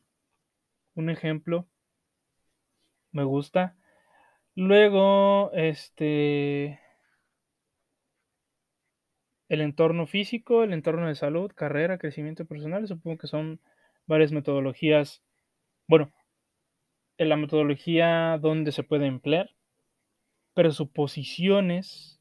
un 0.96 1.10
ejemplo 1.10 1.68
me 3.12 3.24
gusta. 3.24 3.76
Luego 4.56 5.52
este 5.54 6.80
el 9.50 9.62
entorno 9.62 10.06
físico, 10.06 10.64
el 10.64 10.74
entorno 10.74 11.08
de 11.08 11.16
salud, 11.16 11.52
carrera, 11.56 11.98
crecimiento 11.98 12.46
personal, 12.46 12.88
supongo 12.88 13.18
que 13.18 13.28
son 13.28 13.60
varias 14.06 14.32
metodologías, 14.32 15.24
bueno, 15.88 16.12
en 17.18 17.30
la 17.30 17.36
metodología 17.36 18.38
donde 18.40 18.72
se 18.72 18.84
puede 18.84 19.08
emplear, 19.08 19.50
presuposiciones 20.54 22.19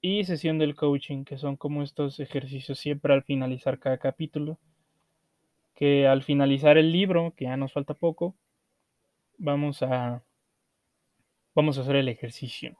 y 0.00 0.24
sesión 0.24 0.58
del 0.58 0.74
coaching, 0.74 1.24
que 1.24 1.38
son 1.38 1.56
como 1.56 1.82
estos 1.82 2.20
ejercicios 2.20 2.78
siempre 2.78 3.12
al 3.12 3.22
finalizar 3.22 3.78
cada 3.78 3.98
capítulo, 3.98 4.58
que 5.74 6.06
al 6.06 6.22
finalizar 6.22 6.78
el 6.78 6.92
libro, 6.92 7.34
que 7.36 7.44
ya 7.46 7.56
nos 7.56 7.72
falta 7.72 7.94
poco, 7.94 8.34
vamos 9.38 9.82
a 9.82 10.22
vamos 11.54 11.78
a 11.78 11.80
hacer 11.80 11.96
el 11.96 12.08
ejercicio. 12.08 12.76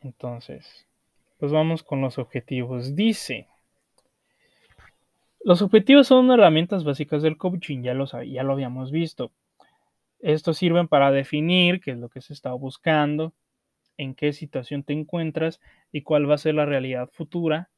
Entonces, 0.00 0.86
pues 1.38 1.52
vamos 1.52 1.82
con 1.82 2.00
los 2.00 2.18
objetivos. 2.18 2.94
Dice, 2.94 3.48
los 5.44 5.62
objetivos 5.62 6.06
son 6.06 6.30
herramientas 6.30 6.84
básicas 6.84 7.22
del 7.22 7.36
coaching, 7.36 7.82
ya 7.82 7.94
lo, 7.94 8.06
ya 8.22 8.42
lo 8.42 8.52
habíamos 8.52 8.90
visto. 8.90 9.32
Estos 10.22 10.58
sirven 10.58 10.88
para 10.88 11.10
definir 11.10 11.80
qué 11.80 11.92
es 11.92 11.98
lo 11.98 12.08
que 12.08 12.22
se 12.22 12.32
está 12.32 12.52
buscando, 12.52 13.34
en 13.98 14.14
qué 14.14 14.32
situación 14.32 14.84
te 14.84 14.94
encuentras 14.94 15.60
y 15.92 16.02
cuál 16.02 16.30
va 16.30 16.36
a 16.36 16.38
ser 16.38 16.54
la 16.54 16.66
realidad 16.66 17.10
futura 17.12 17.70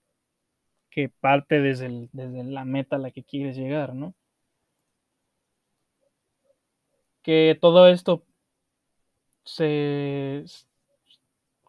que 0.90 1.09
parte 1.09 1.61
desde, 1.61 2.09
la 2.12 2.64
meta 2.64 2.97
a 2.97 2.99
la 3.01 3.11
que 3.11 3.24
quieres 3.24 3.57
llegar, 3.57 3.95
¿no? 3.95 4.14
Que 7.22 7.59
todo 7.61 7.88
esto 7.88 8.24
se, 9.45 10.45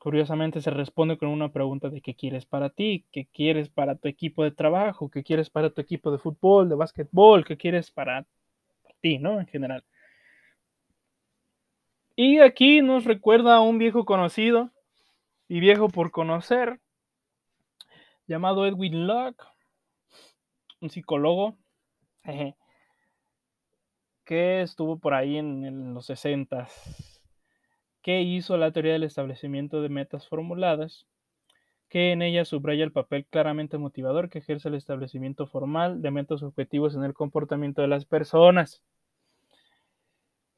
Curiosamente 0.05 0.61
se 0.61 0.69
responde 0.69 1.17
con 1.17 1.29
una 1.29 1.51
pregunta 1.51 1.89
de 1.89 1.99
qué 1.99 2.13
quieres 2.13 2.45
para 2.45 2.69
ti, 2.69 3.05
qué 3.11 3.25
quieres 3.25 3.69
para 3.69 3.95
tu 3.95 4.07
equipo 4.07 4.43
de 4.43 4.51
trabajo, 4.51 5.09
qué 5.09 5.23
quieres 5.23 5.49
para 5.49 5.71
tu 5.71 5.81
equipo 5.81 6.11
de 6.11 6.19
fútbol, 6.19 6.69
de 6.69 6.75
básquetbol, 6.75 7.43
qué 7.43 7.57
quieres 7.57 7.89
para, 7.89 8.27
ti, 9.01 9.17
¿no? 9.17 9.39
En 9.39 9.47
general. 9.47 9.83
Y 12.15 12.39
aquí 12.39 12.81
nos 12.81 13.03
recuerda 13.03 13.55
a 13.55 13.61
un 13.61 13.77
viejo 13.77 14.05
conocido 14.05 14.71
y 15.49 15.59
viejo 15.59 15.89
por 15.89 16.11
conocer, 16.11 16.79
llamado 18.25 18.65
Edwin 18.65 19.05
Locke, 19.05 19.43
un 20.79 20.89
psicólogo 20.89 21.57
que 24.23 24.61
estuvo 24.61 24.97
por 24.97 25.13
ahí 25.13 25.37
en, 25.37 25.93
los 25.93 26.05
60 26.05 26.67
que 28.01 28.21
hizo 28.21 28.55
la 28.57 28.71
teoría 28.71 28.93
del 28.93 29.03
establecimiento 29.03 29.81
de 29.81 29.89
metas 29.89 30.27
formuladas, 30.27 31.05
que 31.89 32.11
en 32.11 32.21
ella 32.21 32.45
subraya 32.45 32.83
el 32.83 32.91
papel 32.91 33.25
claramente 33.25 33.77
motivador 33.77 34.29
que 34.29 34.39
ejerce 34.39 34.69
el 34.69 34.75
establecimiento 34.75 35.47
formal 35.47 36.01
de 36.01 36.11
metas 36.11 36.43
objetivos 36.43 36.95
en 36.95 37.03
el 37.03 37.13
comportamiento 37.13 37.81
de 37.81 37.87
las 37.87 38.05
personas. 38.05 38.83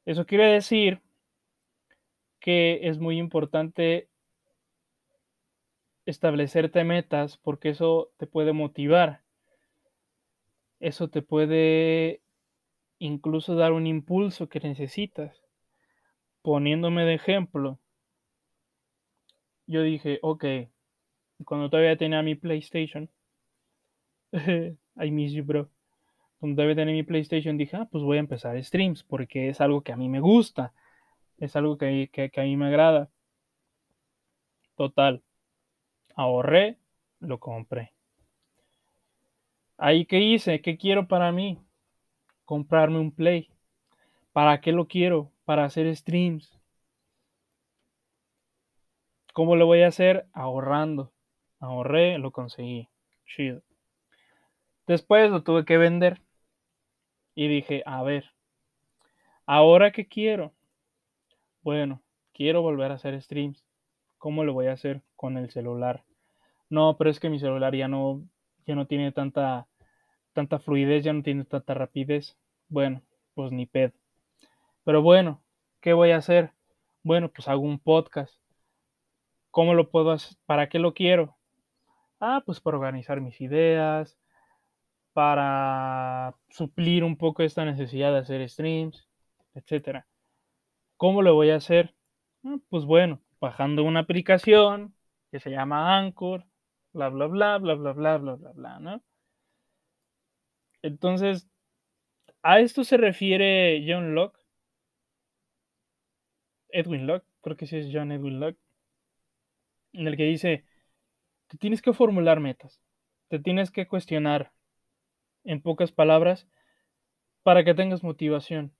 Eso 0.04 0.24
quiere 0.24 0.46
decir 0.52 1.02
que 2.40 2.80
es 2.88 2.98
muy 2.98 3.18
importante 3.18 4.08
establecerte 6.06 6.84
metas 6.84 7.36
porque 7.36 7.70
eso 7.70 8.10
te 8.16 8.26
puede 8.26 8.52
motivar. 8.52 9.22
Eso 10.80 11.08
te 11.08 11.22
puede 11.22 12.20
incluso 12.98 13.54
dar 13.54 13.72
un 13.72 13.86
impulso 13.86 14.48
que 14.48 14.60
necesitas 14.60 15.42
poniéndome 16.42 17.04
de 17.04 17.14
ejemplo, 17.14 17.78
yo 19.66 19.82
dije, 19.82 20.18
ok, 20.22 20.44
cuando 21.44 21.68
todavía 21.68 21.96
tenía 21.96 22.22
mi 22.22 22.34
PlayStation, 22.34 23.10
I 24.32 25.10
miss 25.10 25.32
you, 25.32 25.44
bro. 25.44 25.68
Cuando 26.40 26.56
todavía 26.56 26.76
tenía 26.76 26.94
mi 26.94 27.02
PlayStation, 27.02 27.58
dije, 27.58 27.76
ah, 27.76 27.88
pues 27.90 28.02
voy 28.02 28.16
a 28.16 28.20
empezar 28.20 28.62
streams, 28.64 29.02
porque 29.02 29.48
es 29.50 29.60
algo 29.60 29.82
que 29.82 29.92
a 29.92 29.96
mí 29.96 30.08
me 30.08 30.20
gusta, 30.20 30.72
es 31.38 31.56
algo 31.56 31.78
que, 31.78 32.10
que, 32.12 32.30
que 32.30 32.40
a 32.40 32.44
mí 32.44 32.56
me 32.56 32.66
agrada. 32.66 33.10
Total, 34.76 35.22
ahorré, 36.14 36.78
lo 37.20 37.40
compré. 37.40 37.94
Ahí, 39.76 40.06
¿qué 40.06 40.20
hice? 40.20 40.60
¿Qué 40.60 40.76
quiero 40.76 41.08
para 41.08 41.32
mí? 41.32 41.58
Comprarme 42.44 42.98
un 42.98 43.12
Play. 43.12 43.50
¿Para 44.32 44.60
qué 44.60 44.72
lo 44.72 44.86
quiero? 44.86 45.32
para 45.48 45.64
hacer 45.64 45.96
streams. 45.96 46.60
¿Cómo 49.32 49.56
lo 49.56 49.64
voy 49.64 49.80
a 49.80 49.88
hacer? 49.88 50.26
Ahorrando. 50.34 51.10
Ahorré, 51.58 52.18
lo 52.18 52.32
conseguí. 52.32 52.90
Chido. 53.24 53.62
Después 54.86 55.30
lo 55.30 55.42
tuve 55.42 55.64
que 55.64 55.78
vender. 55.78 56.20
Y 57.34 57.48
dije, 57.48 57.82
a 57.86 58.02
ver, 58.02 58.30
¿ahora 59.46 59.90
qué 59.90 60.06
quiero? 60.06 60.52
Bueno, 61.68 62.00
quiero 62.32 62.62
volver 62.62 62.90
a 62.90 62.94
hacer 62.94 63.20
streams. 63.20 63.62
¿Cómo 64.16 64.42
lo 64.42 64.54
voy 64.54 64.68
a 64.68 64.72
hacer 64.72 65.02
con 65.16 65.36
el 65.36 65.50
celular? 65.50 66.02
No, 66.70 66.96
pero 66.96 67.10
es 67.10 67.20
que 67.20 67.28
mi 67.28 67.38
celular 67.38 67.76
ya 67.76 67.88
no, 67.88 68.26
ya 68.64 68.74
no 68.74 68.86
tiene 68.86 69.12
tanta, 69.12 69.66
tanta 70.32 70.60
fluidez, 70.60 71.04
ya 71.04 71.12
no 71.12 71.22
tiene 71.22 71.44
tanta 71.44 71.74
rapidez. 71.74 72.38
Bueno, 72.70 73.02
pues 73.34 73.52
ni 73.52 73.66
ped. 73.66 73.92
Pero 74.82 75.02
bueno, 75.02 75.42
¿qué 75.82 75.92
voy 75.92 76.12
a 76.12 76.16
hacer? 76.16 76.52
Bueno, 77.02 77.30
pues 77.30 77.48
hago 77.48 77.60
un 77.60 77.78
podcast. 77.78 78.34
¿Cómo 79.50 79.74
lo 79.74 79.90
puedo 79.90 80.12
hacer? 80.12 80.38
¿Para 80.46 80.70
qué 80.70 80.78
lo 80.78 80.94
quiero? 80.94 81.36
Ah, 82.18 82.42
pues 82.46 82.60
para 82.60 82.78
organizar 82.78 83.20
mis 83.20 83.42
ideas, 83.42 84.18
para 85.12 86.34
suplir 86.48 87.04
un 87.04 87.18
poco 87.18 87.42
esta 87.42 87.66
necesidad 87.66 88.10
de 88.14 88.20
hacer 88.20 88.48
streams, 88.48 89.06
etcétera. 89.52 90.06
¿Cómo 90.98 91.22
lo 91.22 91.34
voy 91.34 91.50
a 91.50 91.56
hacer? 91.56 91.94
Ah, 92.44 92.58
pues 92.68 92.84
bueno, 92.84 93.22
bajando 93.40 93.84
una 93.84 94.00
aplicación 94.00 94.94
que 95.30 95.40
se 95.40 95.50
llama 95.50 95.96
Anchor, 95.96 96.44
bla, 96.92 97.08
bla, 97.08 97.26
bla, 97.26 97.58
bla, 97.58 97.74
bla, 97.74 97.92
bla, 97.92 98.18
bla, 98.18 98.34
bla, 98.34 98.52
bla, 98.52 98.80
¿no? 98.80 99.02
Entonces, 100.82 101.48
a 102.42 102.60
esto 102.60 102.84
se 102.84 102.96
refiere 102.96 103.84
John 103.86 104.14
Locke, 104.14 104.40
Edwin 106.70 107.06
Locke, 107.06 107.26
creo 107.42 107.56
que 107.56 107.66
sí 107.66 107.76
es 107.76 107.88
John 107.92 108.10
Edwin 108.10 108.40
Locke, 108.40 108.58
en 109.92 110.06
el 110.08 110.16
que 110.16 110.24
dice, 110.24 110.64
te 111.48 111.58
tienes 111.58 111.82
que 111.82 111.92
formular 111.92 112.40
metas, 112.40 112.80
te 113.28 113.38
tienes 113.38 113.70
que 113.70 113.86
cuestionar, 113.86 114.52
en 115.44 115.62
pocas 115.62 115.92
palabras, 115.92 116.48
para 117.42 117.64
que 117.64 117.74
tengas 117.74 118.02
motivación, 118.02 118.74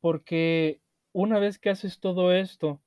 porque 0.00 0.80
una 1.12 1.38
vez 1.38 1.58
que 1.58 1.70
haces 1.70 2.00
todo 2.00 2.32
esto, 2.32 2.80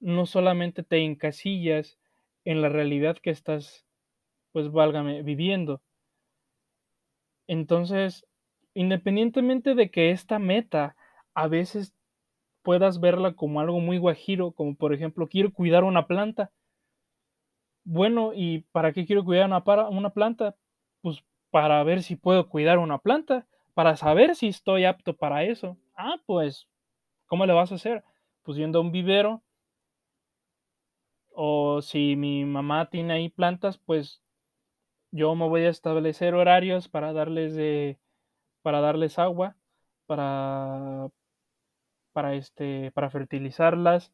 no 0.00 0.26
solamente 0.26 0.82
te 0.82 1.04
encasillas 1.04 1.98
en 2.44 2.62
la 2.62 2.68
realidad 2.68 3.18
que 3.18 3.30
estás, 3.30 3.86
pues 4.52 4.70
válgame, 4.70 5.22
viviendo. 5.22 5.82
Entonces, 7.46 8.26
independientemente 8.74 9.74
de 9.74 9.90
que 9.90 10.10
esta 10.10 10.38
meta 10.38 10.96
a 11.34 11.48
veces 11.48 11.94
puedas 12.62 13.00
verla 13.00 13.34
como 13.34 13.60
algo 13.60 13.80
muy 13.80 13.98
guajiro, 13.98 14.52
como 14.52 14.76
por 14.76 14.94
ejemplo, 14.94 15.28
quiero 15.28 15.52
cuidar 15.52 15.84
una 15.84 16.06
planta. 16.06 16.52
Bueno, 17.84 18.32
¿y 18.34 18.66
para 18.72 18.92
qué 18.92 19.06
quiero 19.06 19.24
cuidar 19.24 19.46
una, 19.46 19.88
una 19.88 20.10
planta? 20.10 20.54
Pues 21.00 21.24
para 21.50 21.82
ver 21.84 22.02
si 22.02 22.16
puedo 22.16 22.48
cuidar 22.48 22.78
una 22.78 22.98
planta, 22.98 23.46
para 23.74 23.96
saber 23.96 24.36
si 24.36 24.48
estoy 24.48 24.84
apto 24.84 25.16
para 25.16 25.44
eso. 25.44 25.78
Ah, 25.96 26.16
pues, 26.26 26.68
¿cómo 27.28 27.46
le 27.46 27.52
vas 27.52 27.72
a 27.72 27.76
hacer? 27.76 28.04
Pues 28.42 28.58
yendo 28.58 28.80
a 28.80 28.82
un 28.82 28.92
vivero, 28.92 29.42
o 31.32 31.80
si 31.82 32.16
mi 32.16 32.44
mamá 32.44 32.90
tiene 32.90 33.14
ahí 33.14 33.28
plantas, 33.28 33.78
pues 33.78 34.20
yo 35.12 35.34
me 35.34 35.48
voy 35.48 35.62
a 35.64 35.70
establecer 35.70 36.34
horarios 36.34 36.88
para 36.88 37.12
darles 37.12 37.54
de, 37.54 37.98
para 38.62 38.80
darles 38.80 39.18
agua, 39.18 39.56
para, 40.06 41.10
para 42.12 42.34
este, 42.34 42.90
para 42.92 43.10
fertilizarlas, 43.10 44.12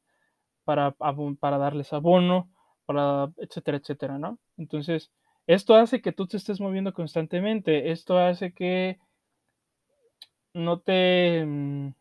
para, 0.65 0.93
para 0.93 1.59
darles 1.59 1.93
abono, 1.93 2.51
para, 2.87 3.33
etcétera, 3.39 3.79
etcétera, 3.79 4.19
¿no? 4.19 4.39
Entonces, 4.57 5.13
esto 5.47 5.75
hace 5.75 6.03
que 6.03 6.13
tú 6.13 6.27
te 6.27 6.37
estés 6.37 6.61
moviendo 6.61 6.93
constantemente, 6.95 7.91
esto 7.93 8.19
hace 8.19 8.53
que 8.53 8.99
no 10.55 10.81
te, 10.81 11.45
mm, 11.45 11.95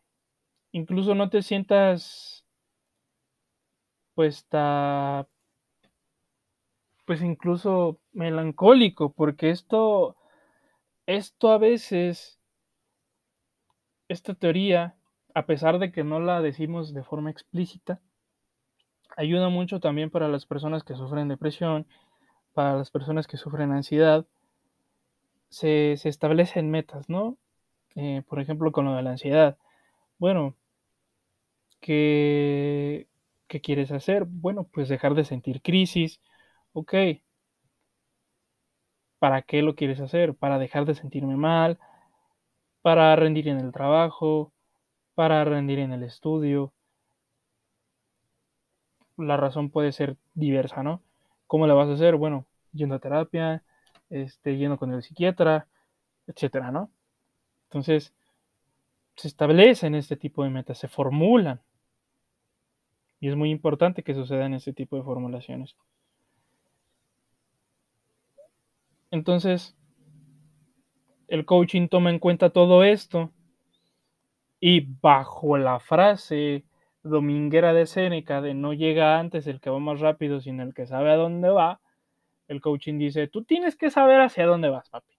incluso 0.74 1.16
no 1.16 1.30
te 1.30 1.42
sientas, 1.42 2.44
pues, 4.16 4.38
está, 4.40 5.28
pues 7.06 7.22
incluso 7.22 8.00
melancólico, 8.12 9.14
porque 9.14 9.50
esto, 9.50 10.18
esto 11.06 11.52
a 11.52 11.58
veces, 11.58 12.40
esta 14.10 14.34
teoría, 14.36 14.96
a 15.34 15.46
pesar 15.46 15.80
de 15.80 15.92
que 15.92 16.04
no 16.04 16.20
la 16.20 16.42
decimos 16.42 16.94
de 16.94 17.04
forma 17.04 17.32
explícita, 17.32 18.02
ayuda 19.16 19.50
mucho 19.50 19.80
también 19.80 20.10
para 20.10 20.28
las 20.28 20.46
personas 20.46 20.84
que 20.84 20.96
sufren 20.96 21.28
depresión, 21.28 21.88
para 22.54 22.76
las 22.78 22.92
personas 22.92 23.28
que 23.28 23.38
sufren 23.38 23.72
ansiedad, 23.72 24.26
se, 25.50 25.94
establecen 25.94 26.72
metas, 26.72 27.10
¿no? 27.10 27.38
Eh, 27.96 28.24
por 28.28 28.40
ejemplo, 28.40 28.72
con 28.72 28.86
lo 28.86 28.96
de 28.96 29.04
la 29.04 29.12
ansiedad. 29.12 29.58
Bueno, 30.18 30.56
¿qué, 31.84 33.08
¿qué 33.48 33.62
quieres 33.62 33.92
hacer? 33.92 34.26
Bueno, 34.28 34.66
pues 34.66 34.90
dejar 34.90 35.16
de 35.16 35.26
sentir 35.26 35.62
crisis. 35.62 36.22
Ok. 36.74 36.94
¿Para 39.20 39.42
qué 39.42 39.62
lo 39.62 39.76
quieres 39.76 40.00
hacer? 40.00 40.36
Para 40.36 40.60
dejar 40.60 40.86
de 40.86 40.96
sentirme 40.96 41.36
mal, 41.36 41.80
para 42.82 43.16
rendir 43.16 43.48
en 43.50 43.60
el 43.60 43.72
trabajo, 43.72 44.54
para 45.16 45.44
rendir 45.46 45.80
en 45.80 45.94
el 45.94 46.04
estudio. 46.04 46.74
La 49.18 49.38
razón 49.38 49.70
puede 49.70 49.92
ser 49.92 50.18
diversa, 50.34 50.84
¿no? 50.84 51.02
¿Cómo 51.48 51.68
la 51.68 51.74
vas 51.74 51.90
a 51.90 51.94
hacer? 51.94 52.16
Bueno, 52.16 52.46
yendo 52.72 52.96
a 52.96 53.00
terapia, 53.00 53.64
este, 54.10 54.58
yendo 54.58 54.78
con 54.78 54.94
el 54.94 55.04
psiquiatra, 55.04 55.68
etcétera, 56.28 56.72
¿no? 56.72 56.92
Entonces, 57.70 58.14
se 59.16 59.28
establecen 59.28 59.96
este 59.96 60.18
tipo 60.18 60.44
de 60.44 60.50
metas, 60.50 60.78
se 60.78 60.88
formulan. 60.88 61.62
Y 63.24 63.30
es 63.30 63.38
muy 63.38 63.52
importante 63.52 64.04
que 64.04 64.14
sucedan 64.14 64.54
este 64.54 64.74
tipo 64.74 64.98
de 64.98 65.04
formulaciones. 65.04 65.78
Entonces, 69.12 69.78
el 71.30 71.46
coaching 71.46 71.88
toma 71.88 72.10
en 72.10 72.20
cuenta 72.20 72.50
todo 72.50 72.84
esto 72.84 73.32
y 74.60 74.82
bajo 75.00 75.58
la 75.58 75.80
frase 75.80 76.66
dominguera 77.02 77.72
de 77.72 77.86
Séneca 77.86 78.42
de 78.42 78.56
no 78.56 78.74
llega 78.74 79.18
antes 79.18 79.48
el 79.48 79.62
que 79.62 79.70
va 79.70 79.80
más 79.80 80.02
rápido, 80.02 80.42
sino 80.42 80.62
el 80.62 80.74
que 80.74 80.86
sabe 80.86 81.10
a 81.10 81.16
dónde 81.16 81.48
va, 81.48 81.80
el 82.50 82.60
coaching 82.60 83.00
dice, 83.00 83.30
tú 83.30 83.46
tienes 83.46 83.78
que 83.78 83.90
saber 83.90 84.20
hacia 84.20 84.46
dónde 84.46 84.68
vas, 84.68 84.90
papi. 84.90 85.16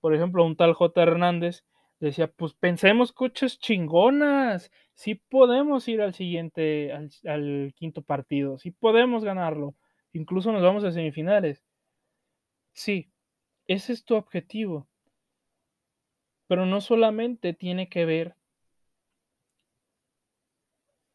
Por 0.00 0.14
ejemplo, 0.14 0.46
un 0.46 0.56
tal 0.56 0.72
J. 0.72 1.02
Hernández 1.02 1.62
decía, 2.00 2.28
pues 2.28 2.54
pensemos 2.54 3.12
coches 3.12 3.58
chingonas, 3.58 4.70
sí 4.96 5.14
podemos 5.14 5.86
ir 5.88 6.00
al 6.00 6.14
siguiente, 6.14 6.90
al, 6.92 7.72
quinto 7.76 8.02
partido, 8.02 8.58
sí 8.58 8.70
podemos 8.72 9.24
ganarlo, 9.24 9.76
incluso 10.12 10.50
nos 10.50 10.62
vamos 10.62 10.82
a 10.84 10.90
semifinales. 10.90 11.62
Sí, 12.72 13.10
ese 13.66 13.92
es 13.92 14.04
tu 14.04 14.16
objetivo. 14.16 14.88
Pero 16.48 16.64
no 16.64 16.80
solamente 16.80 17.52
tiene 17.52 17.88
que 17.88 18.04
ver 18.04 18.36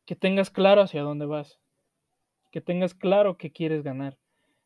que 0.06 0.16
tengas 0.16 0.50
claro 0.50 0.82
hacia 0.82 1.02
dónde 1.02 1.26
vas, 1.26 1.60
que 2.52 2.62
tengas 2.62 2.94
claro 2.94 3.38
que 3.38 3.52
quieres 3.52 3.84
ganar, 3.84 4.18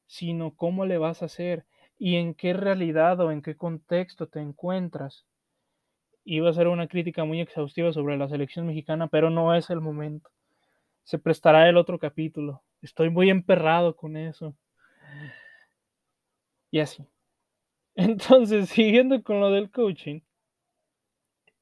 sino 0.07 0.55
cómo 0.55 0.85
le 0.85 0.97
vas 0.97 1.21
a 1.21 1.25
hacer 1.25 1.65
y 1.97 2.15
en 2.15 2.33
qué 2.33 2.53
realidad 2.53 3.19
o 3.21 3.31
en 3.31 3.41
qué 3.41 3.55
contexto 3.55 4.27
te 4.27 4.39
encuentras. 4.39 5.25
Iba 6.25 6.49
a 6.49 6.53
ser 6.53 6.67
una 6.67 6.87
crítica 6.87 7.23
muy 7.23 7.39
exhaustiva 7.39 7.93
sobre 7.93 8.17
la 8.17 8.27
selección 8.27 8.67
mexicana, 8.67 9.07
pero 9.07 9.29
no 9.29 9.55
es 9.55 9.69
el 9.69 9.79
momento. 9.79 10.29
Se 11.03 11.19
prestará 11.19 11.69
el 11.69 11.77
otro 11.77 11.99
capítulo. 11.99 12.63
Estoy 12.81 13.09
muy 13.09 13.29
emperrado 13.29 13.95
con 13.95 14.17
eso. 14.17 14.55
Y 16.71 16.79
así. 16.79 17.05
Entonces, 17.95 18.69
siguiendo 18.69 19.23
con 19.23 19.39
lo 19.39 19.51
del 19.51 19.71
coaching, 19.71 20.21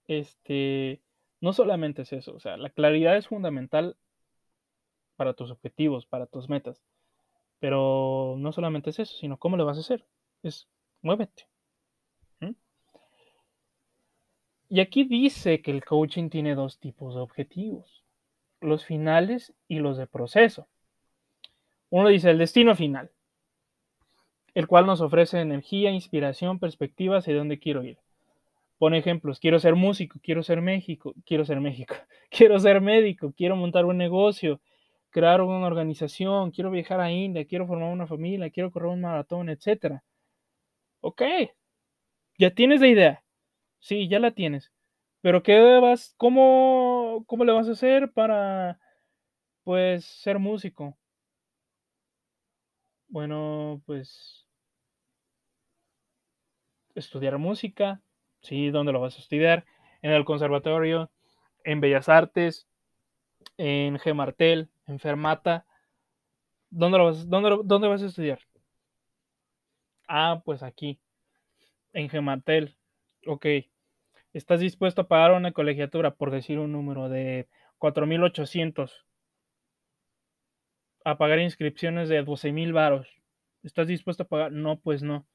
este, 0.08 1.02
no 1.42 1.54
solamente 1.54 2.04
es 2.04 2.14
eso, 2.14 2.34
o 2.36 2.40
sea, 2.40 2.58
la 2.58 2.70
claridad 2.70 3.18
es 3.18 3.28
fundamental 3.28 3.98
para 5.16 5.34
tus 5.34 5.52
objetivos, 5.52 6.06
para 6.06 6.26
tus 6.26 6.50
metas. 6.50 6.82
Pero 7.60 8.36
no 8.40 8.52
solamente 8.52 8.90
es 8.92 9.00
eso, 9.00 9.18
sino 9.18 9.38
cómo 9.38 9.58
lo 9.58 9.66
vas 9.66 9.78
a 9.78 9.82
hacer. 9.82 10.06
Es 10.44 10.68
muévete. 11.02 11.48
Y 14.74 14.80
aquí 14.80 15.04
dice 15.04 15.62
que 15.62 15.70
el 15.70 15.86
coaching 15.86 16.30
tiene 16.30 16.56
dos 16.56 16.80
tipos 16.80 17.14
de 17.14 17.22
objetivos, 17.22 18.04
los 18.60 18.84
finales 18.84 19.54
y 19.68 19.78
los 19.78 19.98
de 19.98 20.08
proceso. 20.08 20.68
Uno 21.92 22.10
dice 22.10 22.32
el 22.32 22.40
destino 22.40 22.76
final, 22.76 23.12
el 24.56 24.66
cual 24.66 24.88
nos 24.88 25.00
ofrece 25.00 25.40
energía, 25.40 25.92
inspiración, 25.92 26.58
perspectivas 26.58 27.28
y 27.28 27.34
dónde 27.34 27.60
quiero 27.60 27.84
ir. 27.84 28.00
Pone 28.80 28.98
ejemplos, 28.98 29.40
quiero 29.40 29.60
ser 29.60 29.76
músico, 29.76 30.20
quiero 30.24 30.42
ser 30.42 30.60
México, 30.60 31.14
quiero 31.24 31.46
ser 31.46 31.60
México, 31.60 31.94
quiero 32.32 32.60
ser 32.60 32.82
médico, 32.82 33.32
quiero 33.38 33.56
montar 33.56 33.86
un 33.86 34.00
negocio, 34.00 34.60
crear 35.12 35.44
una 35.44 35.68
organización, 35.68 36.50
quiero 36.50 36.72
viajar 36.72 37.00
a 37.00 37.12
India, 37.12 37.46
quiero 37.46 37.68
formar 37.68 37.94
una 37.94 38.08
familia, 38.08 38.50
quiero 38.50 38.72
correr 38.72 38.90
un 38.90 39.02
maratón, 39.02 39.50
etc. 39.50 40.02
Ok, 41.02 41.22
ya 42.40 42.50
tienes 42.50 42.82
la 42.82 42.88
idea. 42.88 43.23
Sí, 43.84 44.08
ya 44.08 44.20
la 44.20 44.32
tienes. 44.32 44.72
Pero 45.22 45.44
¿qué 45.44 45.60
vas, 45.82 46.16
cómo, 46.18 47.24
cómo 47.28 47.44
le 47.46 47.52
vas 47.54 47.68
a 47.68 47.74
hacer 47.74 48.12
para, 48.14 48.80
pues, 49.64 50.06
ser 50.06 50.40
músico? 50.40 50.98
Bueno, 53.08 53.82
pues 53.86 54.46
estudiar 56.96 57.38
música, 57.38 58.02
sí, 58.42 58.70
¿dónde 58.70 58.92
lo 58.92 59.02
vas 59.02 59.18
a 59.18 59.22
estudiar? 59.22 59.66
En 60.02 60.12
el 60.12 60.26
conservatorio, 60.26 61.12
en 61.64 61.82
Bellas 61.82 62.10
Artes, 62.10 62.68
en 63.58 64.00
Gemartel, 64.00 64.70
en 64.88 65.00
Fermata. 65.00 65.66
¿Dónde, 66.70 66.98
lo 66.98 67.06
vas, 67.06 67.30
dónde, 67.30 67.58
¿Dónde 67.64 67.88
vas 67.88 68.02
a 68.04 68.08
estudiar? 68.08 68.40
Ah, 70.08 70.42
pues 70.46 70.64
aquí, 70.64 71.00
en 71.94 72.10
Gemartel. 72.10 72.78
Ok. 73.28 73.48
¿Estás 74.34 74.60
dispuesto 74.60 75.02
a 75.02 75.08
pagar 75.08 75.32
una 75.34 75.52
colegiatura, 75.52 76.16
por 76.16 76.32
decir 76.32 76.58
un 76.58 76.72
número, 76.72 77.08
de 77.08 77.48
4.800? 77.78 79.06
A 81.06 81.18
pagar 81.18 81.40
inscripciones 81.40 82.10
de 82.10 82.24
12.000 82.24 82.74
varos. 82.74 83.08
¿Estás 83.62 83.88
dispuesto 83.88 84.24
a 84.24 84.28
pagar? 84.28 84.52
No, 84.52 84.80
pues 84.80 85.04
no. 85.04 85.28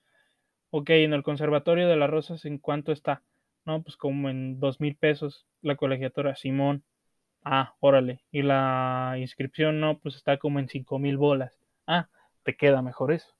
Ok, 0.70 0.90
en 0.90 1.14
el 1.14 1.22
Conservatorio 1.22 1.88
de 1.88 1.96
las 1.96 2.10
Rosas, 2.10 2.44
¿en 2.44 2.58
cuánto 2.58 2.92
está? 2.92 3.22
No, 3.64 3.82
pues 3.82 3.96
como 3.96 4.28
en 4.28 4.58
dos 4.60 4.80
mil 4.80 4.96
pesos 4.96 5.46
la 5.62 5.76
colegiatura, 5.76 6.34
Simón. 6.34 6.84
Ah, 7.44 7.74
órale. 7.80 8.24
Y 8.32 8.42
la 8.42 9.14
inscripción, 9.18 9.78
no, 9.78 9.98
pues 9.98 10.16
está 10.16 10.38
como 10.38 10.58
en 10.58 10.68
cinco 10.68 10.98
mil 10.98 11.16
bolas. 11.16 11.58
Ah, 11.86 12.08
te 12.42 12.56
queda 12.56 12.82
mejor 12.82 13.12
eso. 13.12 13.34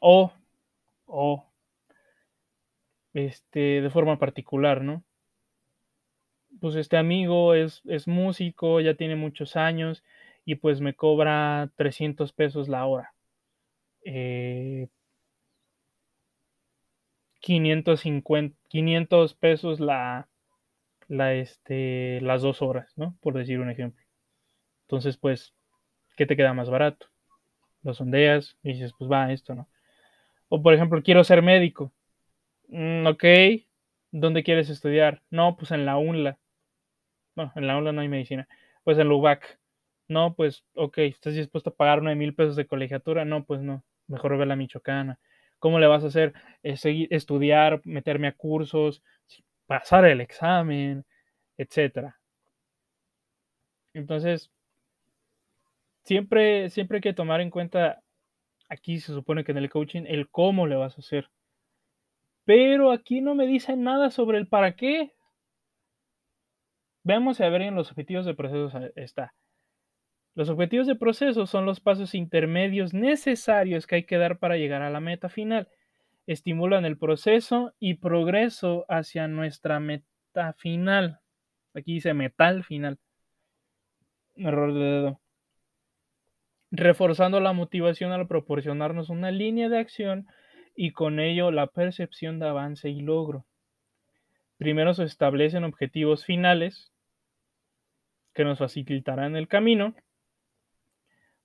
O, 0.00 0.32
o, 1.06 1.46
este, 3.16 3.80
de 3.80 3.90
forma 3.90 4.18
particular, 4.18 4.82
¿no? 4.82 5.02
Pues 6.60 6.74
este 6.76 6.98
amigo 6.98 7.54
es, 7.54 7.82
es 7.86 8.06
músico, 8.06 8.80
ya 8.80 8.94
tiene 8.94 9.16
muchos 9.16 9.56
años 9.56 10.04
y 10.44 10.56
pues 10.56 10.80
me 10.80 10.94
cobra 10.94 11.70
300 11.76 12.32
pesos 12.32 12.68
la 12.68 12.84
hora. 12.84 13.14
Eh, 14.04 14.88
550, 17.40 18.56
500 18.68 19.34
pesos 19.34 19.80
la, 19.80 20.28
la, 21.08 21.34
este, 21.34 22.20
las 22.20 22.42
dos 22.42 22.60
horas, 22.60 22.92
¿no? 22.96 23.16
Por 23.20 23.34
decir 23.34 23.60
un 23.60 23.70
ejemplo. 23.70 24.04
Entonces, 24.82 25.16
pues, 25.16 25.54
¿qué 26.16 26.26
te 26.26 26.36
queda 26.36 26.52
más 26.52 26.68
barato? 26.68 27.06
Lo 27.82 27.94
sondeas 27.94 28.58
y 28.62 28.74
dices, 28.74 28.92
pues 28.98 29.10
va, 29.10 29.32
esto, 29.32 29.54
¿no? 29.54 29.68
O 30.48 30.62
por 30.62 30.74
ejemplo, 30.74 31.02
quiero 31.02 31.24
ser 31.24 31.42
médico. 31.42 31.92
Mm, 32.68 33.06
ok, 33.06 33.24
¿dónde 34.12 34.42
quieres 34.42 34.70
estudiar? 34.70 35.22
No, 35.30 35.56
pues 35.56 35.70
en 35.70 35.86
la 35.86 35.96
UNLA. 35.98 36.38
No, 37.36 37.52
en 37.56 37.66
la 37.66 37.76
UNLA 37.78 37.92
no 37.92 38.00
hay 38.02 38.08
medicina. 38.08 38.48
Pues 38.84 38.98
en 38.98 39.08
la 39.08 39.14
UBAC. 39.14 39.58
No, 40.08 40.34
pues, 40.34 40.64
ok, 40.74 40.98
¿estás 40.98 41.34
dispuesto 41.34 41.70
a 41.70 41.74
pagar 41.74 42.02
9 42.02 42.16
mil 42.16 42.34
pesos 42.34 42.56
de 42.56 42.66
colegiatura? 42.66 43.24
No, 43.24 43.44
pues 43.44 43.62
no. 43.62 43.84
Mejor 44.08 44.38
ve 44.38 44.46
la 44.46 44.56
Michoacana. 44.56 45.18
¿Cómo 45.58 45.78
le 45.80 45.86
vas 45.86 46.04
a 46.04 46.08
hacer? 46.08 46.34
Eh, 46.62 46.76
estudiar, 47.10 47.80
meterme 47.84 48.28
a 48.28 48.32
cursos, 48.32 49.02
pasar 49.66 50.04
el 50.06 50.20
examen, 50.20 51.04
etcétera. 51.58 52.18
Entonces, 53.94 54.50
siempre, 56.04 56.70
siempre 56.70 56.96
hay 56.98 57.02
que 57.02 57.12
tomar 57.12 57.40
en 57.40 57.50
cuenta, 57.50 58.02
aquí 58.68 59.00
se 59.00 59.12
supone 59.12 59.44
que 59.44 59.52
en 59.52 59.58
el 59.58 59.70
coaching, 59.70 60.04
el 60.06 60.30
cómo 60.30 60.66
le 60.66 60.76
vas 60.76 60.96
a 60.98 61.00
hacer. 61.00 61.30
Pero 62.46 62.92
aquí 62.92 63.20
no 63.20 63.34
me 63.34 63.46
dicen 63.46 63.82
nada 63.82 64.10
sobre 64.10 64.38
el 64.38 64.46
para 64.46 64.76
qué. 64.76 65.12
Veamos 67.02 67.40
a 67.40 67.48
ver 67.48 67.62
en 67.62 67.74
los 67.74 67.90
objetivos 67.90 68.24
de 68.24 68.34
procesos 68.34 68.72
está. 68.94 69.34
Los 70.34 70.48
objetivos 70.48 70.86
de 70.86 70.94
proceso 70.94 71.46
son 71.46 71.66
los 71.66 71.80
pasos 71.80 72.14
intermedios 72.14 72.94
necesarios 72.94 73.86
que 73.86 73.96
hay 73.96 74.04
que 74.04 74.16
dar 74.16 74.38
para 74.38 74.56
llegar 74.56 74.82
a 74.82 74.90
la 74.90 75.00
meta 75.00 75.28
final. 75.28 75.68
Estimulan 76.26 76.84
el 76.84 76.98
proceso 76.98 77.74
y 77.80 77.94
progreso 77.94 78.84
hacia 78.88 79.26
nuestra 79.28 79.80
meta 79.80 80.52
final. 80.58 81.20
Aquí 81.74 81.94
dice 81.94 82.14
metal 82.14 82.62
final. 82.62 82.98
Error 84.36 84.72
de 84.72 84.80
dedo. 84.80 85.20
Reforzando 86.70 87.40
la 87.40 87.52
motivación 87.52 88.12
al 88.12 88.28
proporcionarnos 88.28 89.08
una 89.08 89.30
línea 89.32 89.68
de 89.68 89.78
acción 89.78 90.26
y 90.76 90.92
con 90.92 91.18
ello 91.20 91.50
la 91.50 91.66
percepción 91.66 92.38
de 92.38 92.48
avance 92.48 92.88
y 92.88 93.00
logro. 93.00 93.44
Primero 94.58 94.94
se 94.94 95.04
establecen 95.04 95.64
objetivos 95.64 96.24
finales 96.24 96.92
que 98.34 98.44
nos 98.44 98.58
facilitarán 98.58 99.36
el 99.36 99.48
camino. 99.48 99.94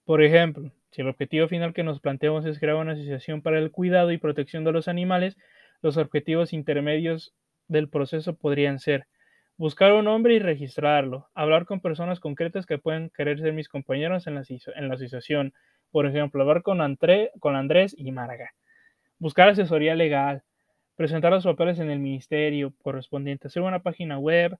Por 0.05 0.21
ejemplo, 0.21 0.71
si 0.91 1.01
el 1.01 1.07
objetivo 1.07 1.47
final 1.47 1.73
que 1.73 1.83
nos 1.83 1.99
planteamos 1.99 2.45
es 2.45 2.59
crear 2.59 2.75
una 2.75 2.93
asociación 2.93 3.41
para 3.41 3.59
el 3.59 3.71
cuidado 3.71 4.11
y 4.11 4.17
protección 4.17 4.63
de 4.63 4.73
los 4.73 4.87
animales, 4.87 5.37
los 5.81 5.97
objetivos 5.97 6.53
intermedios 6.53 7.33
del 7.67 7.89
proceso 7.89 8.35
podrían 8.35 8.79
ser 8.79 9.07
buscar 9.57 9.93
un 9.93 10.07
hombre 10.07 10.33
y 10.33 10.39
registrarlo, 10.39 11.29
hablar 11.33 11.65
con 11.65 11.81
personas 11.81 12.19
concretas 12.19 12.65
que 12.65 12.77
pueden 12.77 13.09
querer 13.11 13.39
ser 13.39 13.53
mis 13.53 13.69
compañeros 13.69 14.27
en 14.27 14.35
la, 14.35 14.41
asociación, 14.41 15.53
por 15.91 16.07
ejemplo, 16.07 16.41
hablar 16.41 16.63
con, 16.63 16.79
con 17.39 17.55
Andrés 17.55 17.95
y 17.97 18.11
Marga, 18.11 18.53
buscar 19.21 19.49
asesoría 19.49 19.95
legal, 19.95 20.43
presentar 20.97 21.31
los 21.33 21.45
papeles 21.45 21.79
en 21.79 21.91
el 21.91 21.99
ministerio 21.99 22.73
correspondiente, 22.83 23.47
hacer 23.47 23.63
una 23.63 23.81
página 23.83 24.19
web, 24.19 24.57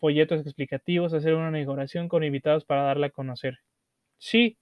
folletos 0.00 0.40
explicativos, 0.42 1.14
hacer 1.14 1.34
una 1.34 1.50
negociación 1.52 2.08
con 2.08 2.24
invitados 2.24 2.64
para 2.66 2.84
darla 2.84 3.08
a 3.08 3.10
conocer, 3.10 3.58
Sí. 4.18 4.56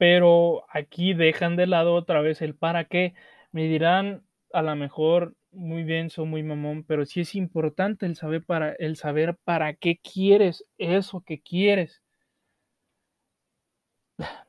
Pero 0.00 0.64
aquí 0.70 1.14
dejan 1.14 1.56
de 1.56 1.66
lado 1.66 1.94
otra 1.94 2.20
vez 2.20 2.42
el 2.42 2.54
para 2.56 2.84
qué. 2.84 3.14
Me 3.52 3.64
dirán 3.64 4.24
a 4.52 4.62
lo 4.62 4.74
mejor 4.76 5.36
muy 5.52 5.84
denso, 5.84 6.26
muy 6.26 6.42
mamón, 6.42 6.84
pero 6.84 7.06
sí 7.06 7.20
es 7.20 7.34
importante 7.34 8.06
el 8.06 8.16
saber 8.16 8.44
para 8.44 8.72
el 8.74 8.96
saber 8.96 9.36
para 9.44 9.74
qué 9.74 9.98
quieres 10.02 10.64
eso 10.78 11.22
que 11.24 11.40
quieres. 11.40 12.03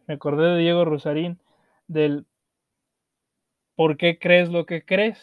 Me 0.07 0.13
acordé 0.13 0.55
de 0.55 0.59
Diego 0.59 0.85
Rosarín 0.85 1.39
del 1.87 2.25
¿por 3.75 3.97
qué 3.97 4.19
crees 4.19 4.49
lo 4.49 4.65
que 4.65 4.83
crees? 4.83 5.19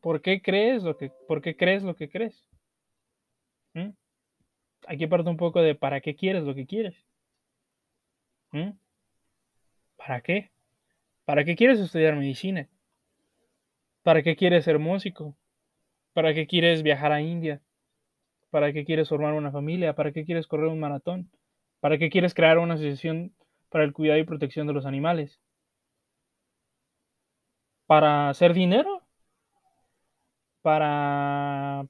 ¿Por 0.00 0.22
qué 0.22 0.40
crees 0.42 0.82
lo 0.82 0.96
que 0.96 1.10
por 1.26 1.42
qué 1.42 1.56
crees 1.56 1.82
lo 1.82 1.96
que 1.96 2.08
crees? 2.08 2.44
¿Mm? 3.74 3.90
Aquí 4.86 5.06
parte 5.06 5.30
un 5.30 5.36
poco 5.36 5.60
de 5.60 5.74
para 5.74 6.00
qué 6.00 6.14
quieres 6.14 6.44
lo 6.44 6.54
que 6.54 6.66
quieres. 6.66 6.94
¿Mm? 8.52 8.70
¿Para 9.96 10.20
qué? 10.20 10.50
¿Para 11.24 11.44
qué 11.44 11.56
quieres 11.56 11.80
estudiar 11.80 12.16
medicina? 12.16 12.68
¿Para 14.02 14.22
qué 14.22 14.36
quieres 14.36 14.64
ser 14.64 14.78
músico? 14.78 15.36
¿Para 16.14 16.32
qué 16.34 16.46
quieres 16.46 16.82
viajar 16.82 17.12
a 17.12 17.20
India? 17.20 17.60
¿Para 18.50 18.72
qué 18.72 18.84
quieres 18.84 19.08
formar 19.08 19.34
una 19.34 19.52
familia? 19.52 19.94
¿Para 19.94 20.12
qué 20.12 20.24
quieres 20.24 20.46
correr 20.46 20.68
un 20.68 20.80
maratón? 20.80 21.30
¿Para 21.80 21.98
qué 21.98 22.10
quieres 22.10 22.34
crear 22.34 22.58
una 22.58 22.74
asociación 22.74 23.34
para 23.70 23.84
el 23.84 23.92
cuidado 23.92 24.18
y 24.18 24.24
protección 24.24 24.66
de 24.66 24.72
los 24.72 24.86
animales? 24.86 25.40
¿Para 27.86 28.28
hacer 28.28 28.52
dinero? 28.52 29.02
¿Para 30.62 31.88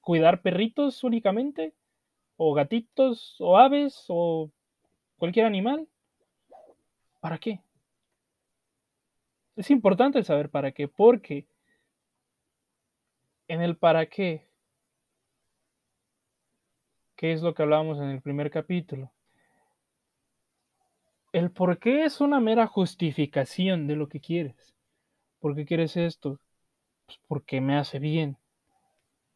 cuidar 0.00 0.42
perritos 0.42 1.04
únicamente, 1.04 1.74
o 2.36 2.54
gatitos, 2.54 3.36
o 3.38 3.58
aves, 3.58 4.04
o 4.08 4.50
cualquier 5.16 5.46
animal. 5.46 5.86
¿Para 7.20 7.38
qué? 7.38 7.60
Es 9.54 9.70
importante 9.70 10.22
saber 10.24 10.50
para 10.50 10.72
qué, 10.72 10.88
porque 10.88 11.46
en 13.46 13.60
el 13.60 13.76
para 13.76 14.06
qué, 14.06 14.49
que 17.20 17.34
es 17.34 17.42
lo 17.42 17.52
que 17.52 17.62
hablábamos 17.62 17.98
en 17.98 18.08
el 18.08 18.22
primer 18.22 18.50
capítulo, 18.50 19.12
el 21.34 21.50
por 21.50 21.78
qué 21.78 22.06
es 22.06 22.22
una 22.22 22.40
mera 22.40 22.66
justificación 22.66 23.86
de 23.86 23.94
lo 23.94 24.08
que 24.08 24.20
quieres. 24.20 24.74
¿Por 25.38 25.54
qué 25.54 25.66
quieres 25.66 25.98
esto? 25.98 26.40
Pues 27.04 27.20
porque 27.28 27.60
me 27.60 27.76
hace 27.76 27.98
bien. 27.98 28.38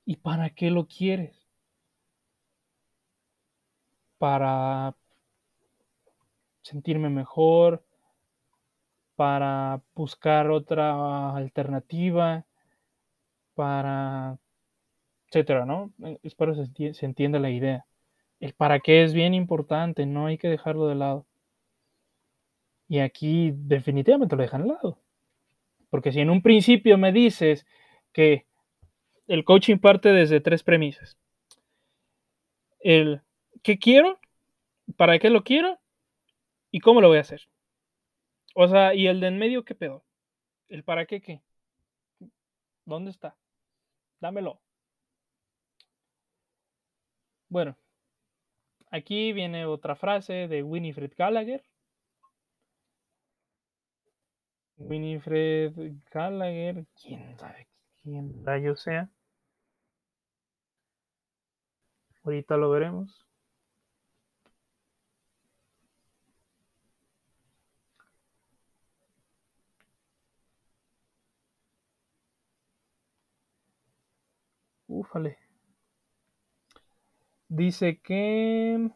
¿Y 0.07 0.17
para 0.17 0.49
qué 0.49 0.71
lo 0.71 0.87
quieres? 0.87 1.47
Para 4.17 4.97
sentirme 6.63 7.11
mejor, 7.11 7.85
para 9.15 9.83
buscar 9.95 10.51
otra 10.51 11.37
alternativa, 11.37 12.47
para 13.55 14.39
etcétera, 15.35 15.67
¿no? 15.67 15.93
Eh, 16.05 16.19
espero 16.23 16.55
se, 16.55 16.95
se 16.95 17.07
entienda 17.07 17.41
la 17.41 17.51
idea. 17.51 17.87
El 18.39 18.55
para 18.55 18.79
qué 18.79 19.03
es 19.03 19.13
bien 19.15 19.35
importante, 19.35 20.07
no 20.07 20.27
hay 20.27 20.39
que 20.39 20.49
dejarlo 20.49 20.87
de 20.87 20.95
lado. 20.95 21.27
Y 22.89 23.01
aquí 23.01 23.53
definitivamente 23.55 24.37
lo 24.37 24.43
dejan 24.43 24.63
de 24.63 24.69
lado. 24.69 24.99
Porque 25.91 26.13
si 26.13 26.21
en 26.21 26.31
un 26.31 26.43
principio 26.43 26.99
me 26.99 27.13
dices 27.13 27.67
que 28.13 28.47
el 29.27 29.45
coaching 29.45 29.79
parte 29.79 30.11
desde 30.11 30.41
tres 30.41 30.63
premisas. 30.63 31.19
El 32.79 33.23
¿qué 33.63 33.79
quiero? 33.79 34.21
¿Para 34.97 35.19
qué 35.19 35.31
lo 35.31 35.43
quiero? 35.43 35.81
¿Y 36.71 36.81
cómo 36.81 37.01
lo 37.01 37.09
voy 37.09 37.19
a 37.19 37.23
hacer? 37.23 37.49
O 38.55 38.69
sea, 38.69 38.95
¿y 38.95 39.09
el 39.09 39.21
de 39.21 39.29
en 39.29 39.39
medio 39.39 39.65
qué 39.65 39.75
pedo? 39.75 40.05
¿El 40.69 40.85
para 40.85 41.07
qué 41.07 41.21
qué? 41.21 41.43
¿Dónde 42.85 43.11
está? 43.11 43.37
Dámelo. 44.21 44.64
Bueno, 47.55 47.77
aquí 48.91 49.33
viene 49.33 49.65
otra 49.67 49.95
frase 49.95 50.49
de 50.49 50.65
Winifred 50.65 51.13
Gallagher. 51.17 51.63
Winifred 54.77 55.73
Gallagher, 56.11 56.85
quién 57.01 57.39
sabe 57.39 57.69
quién 58.03 58.45
rayo 58.45 58.75
sea. 58.77 59.09
Ahorita 62.25 62.57
lo 62.57 62.71
veremos. 62.71 63.25
Ufale. 74.89 75.44
Dice 77.49 78.01
que 78.01 78.91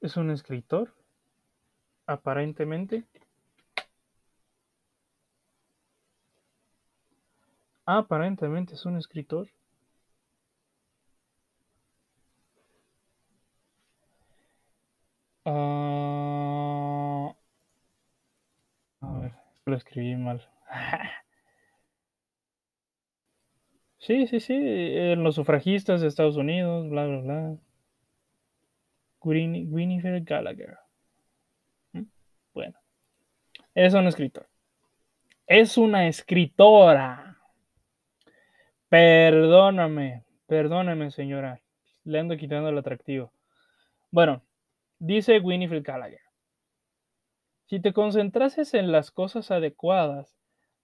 es 0.00 0.16
un 0.16 0.30
escritor, 0.30 0.94
aparentemente. 2.06 3.04
Aparentemente 7.84 8.74
es 8.74 8.84
un 8.86 8.96
escritor. 8.96 9.48
Ah, 15.44 17.34
a 19.02 19.12
ver, 19.18 19.32
lo 19.66 19.76
escribí 19.76 20.16
mal. 20.16 20.48
Sí, 24.00 24.26
sí, 24.26 24.40
sí, 24.40 24.54
en 24.54 25.22
los 25.22 25.34
sufragistas 25.34 26.00
de 26.00 26.08
Estados 26.08 26.36
Unidos, 26.36 26.88
bla, 26.88 27.06
bla, 27.06 27.20
bla. 27.20 27.56
Winifred 29.22 30.24
Gallagher. 30.24 30.78
¿Mm? 31.92 32.04
Bueno, 32.54 32.78
es 33.74 33.92
un 33.92 34.06
escritor. 34.06 34.48
Es 35.46 35.76
una 35.76 36.08
escritora. 36.08 37.38
Perdóname, 38.88 40.24
perdóname, 40.46 41.10
señora. 41.10 41.60
Le 42.04 42.20
ando 42.20 42.38
quitando 42.38 42.70
el 42.70 42.78
atractivo. 42.78 43.34
Bueno, 44.10 44.42
dice 44.98 45.40
Winifred 45.40 45.84
Gallagher. 45.84 46.22
Si 47.66 47.80
te 47.80 47.92
concentrases 47.92 48.72
en 48.72 48.92
las 48.92 49.10
cosas 49.10 49.50
adecuadas, 49.50 50.39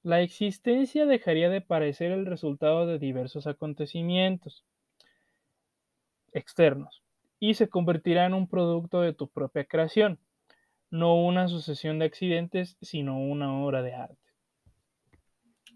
la 0.07 0.21
existencia 0.21 1.05
dejaría 1.05 1.51
de 1.51 1.61
parecer 1.61 2.13
el 2.13 2.27
resultado 2.27 2.87
de 2.87 3.01
diversos 3.01 3.49
acontecimientos 3.49 4.65
externos 6.31 7.03
y 7.41 7.55
se 7.55 7.69
convertirá 7.69 8.25
en 8.25 8.33
un 8.33 8.47
producto 8.47 9.01
de 9.01 9.15
tu 9.15 9.27
propia 9.29 9.65
creación, 9.65 10.21
no 10.91 11.17
una 11.17 11.49
sucesión 11.49 11.99
de 11.99 12.05
accidentes, 12.05 12.77
sino 12.81 13.19
una 13.19 13.53
obra 13.61 13.83
de 13.83 13.95
arte. 13.95 14.33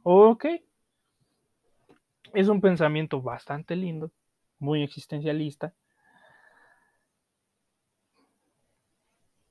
Ok. 0.04 0.46
Es 2.32 2.46
un 2.46 2.60
pensamiento 2.60 3.20
bastante 3.20 3.74
lindo, 3.74 4.12
muy 4.60 4.84
existencialista. 4.84 5.74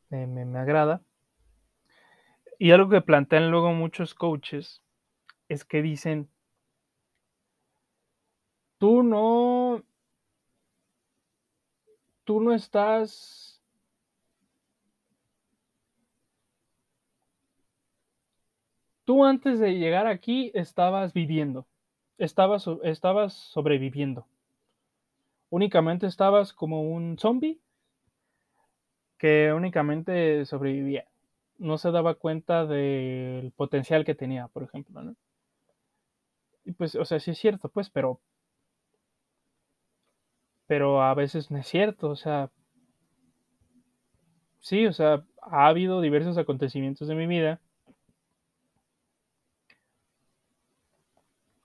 Me, 0.10 0.58
agrada. 0.58 1.02
Y 2.62 2.72
algo 2.72 2.90
que 2.90 3.00
plantean 3.02 3.52
luego 3.52 3.72
muchos 3.72 4.14
coaches 4.14 4.84
es 5.48 5.64
que 5.64 5.82
dicen, 5.82 6.30
tú 8.78 9.02
no, 9.02 9.82
tú 12.26 12.42
no 12.42 12.54
estás 12.54 13.62
tú 19.06 19.24
antes 19.24 19.60
de 19.60 19.76
llegar 19.76 20.06
aquí 20.06 20.52
estabas 20.54 21.14
viviendo, 21.14 21.66
estabas, 22.18 22.66
estabas 22.84 23.34
sobreviviendo. 23.34 24.28
Únicamente 25.50 26.08
estabas 26.08 26.52
como 26.52 26.82
un 26.82 27.18
zombie 27.18 27.62
que 29.18 29.54
únicamente 29.54 30.46
sobrevivía 30.46 31.08
no 31.60 31.78
se 31.78 31.92
daba 31.92 32.16
cuenta 32.16 32.66
del 32.66 33.52
potencial 33.56 34.06
que 34.06 34.16
tenía, 34.16 34.48
por 34.48 34.64
ejemplo, 34.64 35.02
¿no? 35.04 35.16
Y 36.64 36.72
pues, 36.72 36.96
o 36.96 37.04
sea, 37.04 37.20
sí 37.20 37.32
es 37.32 37.38
cierto, 37.38 37.68
pues, 37.70 37.90
pero. 37.90 38.22
Pero 40.68 41.02
a 41.04 41.14
veces 41.16 41.52
no 41.52 41.58
es 41.58 41.68
cierto, 41.68 42.10
o 42.12 42.16
sea. 42.16 42.50
Sí, 44.62 44.86
o 44.86 44.94
sea, 44.94 45.24
ha 45.42 45.68
habido 45.68 46.02
diversos 46.02 46.38
acontecimientos 46.38 47.08
de 47.08 47.16
mi 47.16 47.28
vida. 47.28 47.60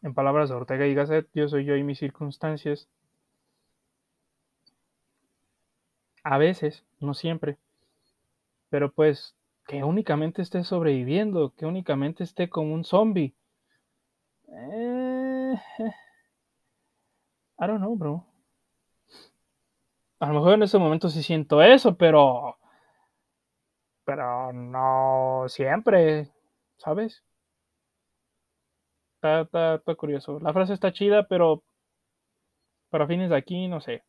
En 0.03 0.15
palabras 0.15 0.51
de 0.51 0.55
Ortega 0.55 0.87
y 0.87 0.95
Gasset, 0.95 1.29
yo 1.35 1.49
soy 1.49 1.65
yo 1.65 1.75
y 1.75 1.83
mis 1.83 1.99
circunstancias. 1.99 2.89
A 6.25 6.39
veces, 6.39 6.83
no 6.99 7.15
siempre. 7.15 7.57
Pero 8.71 8.91
pues 8.93 9.35
que 9.67 9.83
únicamente 9.83 10.43
esté 10.43 10.65
sobreviviendo, 10.65 11.55
que 11.57 11.67
únicamente 11.67 12.23
esté 12.25 12.49
como 12.49 12.75
un 12.75 12.85
zombie. 12.85 13.35
Eh, 14.49 15.55
I 17.59 17.67
don't 17.67 17.79
know, 17.79 17.97
bro. 17.97 18.27
A 20.21 20.27
lo 20.29 20.35
mejor 20.35 20.55
en 20.55 20.63
ese 20.63 20.79
momento 20.79 21.09
sí 21.09 21.23
siento 21.23 21.63
eso, 21.63 21.97
pero. 21.97 22.57
Pero 24.05 24.53
no 24.53 25.45
siempre, 25.49 26.31
¿sabes? 26.77 27.23
Está, 29.17 29.41
está, 29.43 29.75
está 29.77 29.95
curioso. 29.95 30.39
La 30.41 30.53
frase 30.53 30.75
está 30.75 30.93
chida, 30.93 31.27
pero. 31.27 31.63
Para 32.91 33.07
fines 33.07 33.31
de 33.31 33.37
aquí, 33.37 33.67
no 33.69 33.81
sé. 33.81 34.05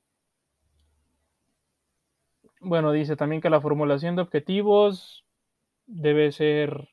Bueno, 2.59 2.91
dice 2.91 3.15
también 3.15 3.41
que 3.41 3.49
la 3.49 3.61
formulación 3.61 4.15
de 4.15 4.21
objetivos 4.23 5.24
debe 5.87 6.31
ser 6.31 6.89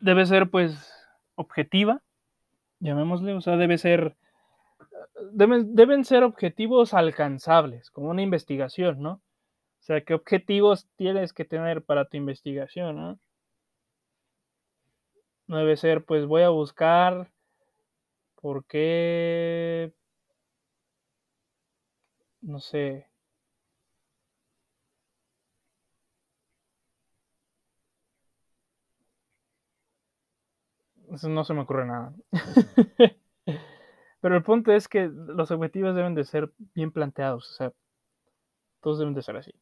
debe 0.00 0.26
ser 0.26 0.50
pues 0.50 0.92
objetiva, 1.34 2.02
llamémosle, 2.80 3.34
o 3.34 3.40
sea, 3.40 3.56
debe 3.56 3.78
ser 3.78 4.16
deben, 5.32 5.74
deben 5.74 6.04
ser 6.04 6.22
objetivos 6.22 6.94
alcanzables, 6.94 7.90
como 7.90 8.10
una 8.10 8.22
investigación, 8.22 9.00
¿no? 9.02 9.12
O 9.80 9.82
sea, 9.88 10.02
¿qué 10.02 10.14
objetivos 10.14 10.86
tienes 10.96 11.32
que 11.32 11.44
tener 11.44 11.82
para 11.82 12.04
tu 12.06 12.16
investigación, 12.16 12.96
¿no? 12.96 13.18
No 15.46 15.56
debe 15.58 15.76
ser, 15.76 16.04
pues 16.04 16.26
voy 16.26 16.42
a 16.42 16.50
buscar 16.50 17.30
por 18.40 18.66
qué, 18.66 19.92
no 22.42 22.60
sé, 22.60 23.08
no 31.24 31.44
se 31.44 31.54
me 31.54 31.60
ocurre 31.62 31.86
nada. 31.86 32.12
Pero 34.20 34.36
el 34.36 34.42
punto 34.42 34.72
es 34.72 34.88
que 34.88 35.08
los 35.08 35.50
objetivos 35.50 35.94
deben 35.94 36.14
de 36.14 36.24
ser 36.24 36.52
bien 36.74 36.90
planteados, 36.92 37.50
o 37.50 37.54
sea, 37.54 37.72
todos 38.80 38.98
deben 38.98 39.14
de 39.14 39.22
ser 39.22 39.36
así. 39.36 39.52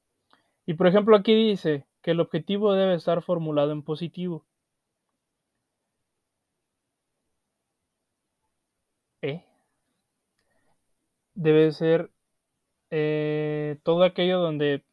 Y 0.66 0.74
por 0.74 0.86
ejemplo 0.88 1.16
aquí 1.16 1.34
dice 1.34 1.86
que 2.02 2.12
el 2.12 2.20
objetivo 2.20 2.74
debe 2.74 2.94
estar 2.94 3.22
formulado 3.22 3.72
en 3.72 3.82
positivo. 3.82 4.44
¿Eh? 9.22 9.44
Debe 11.34 11.72
ser 11.72 12.10
eh, 12.90 13.78
todo 13.82 14.04
aquello 14.04 14.38
donde 14.38 14.84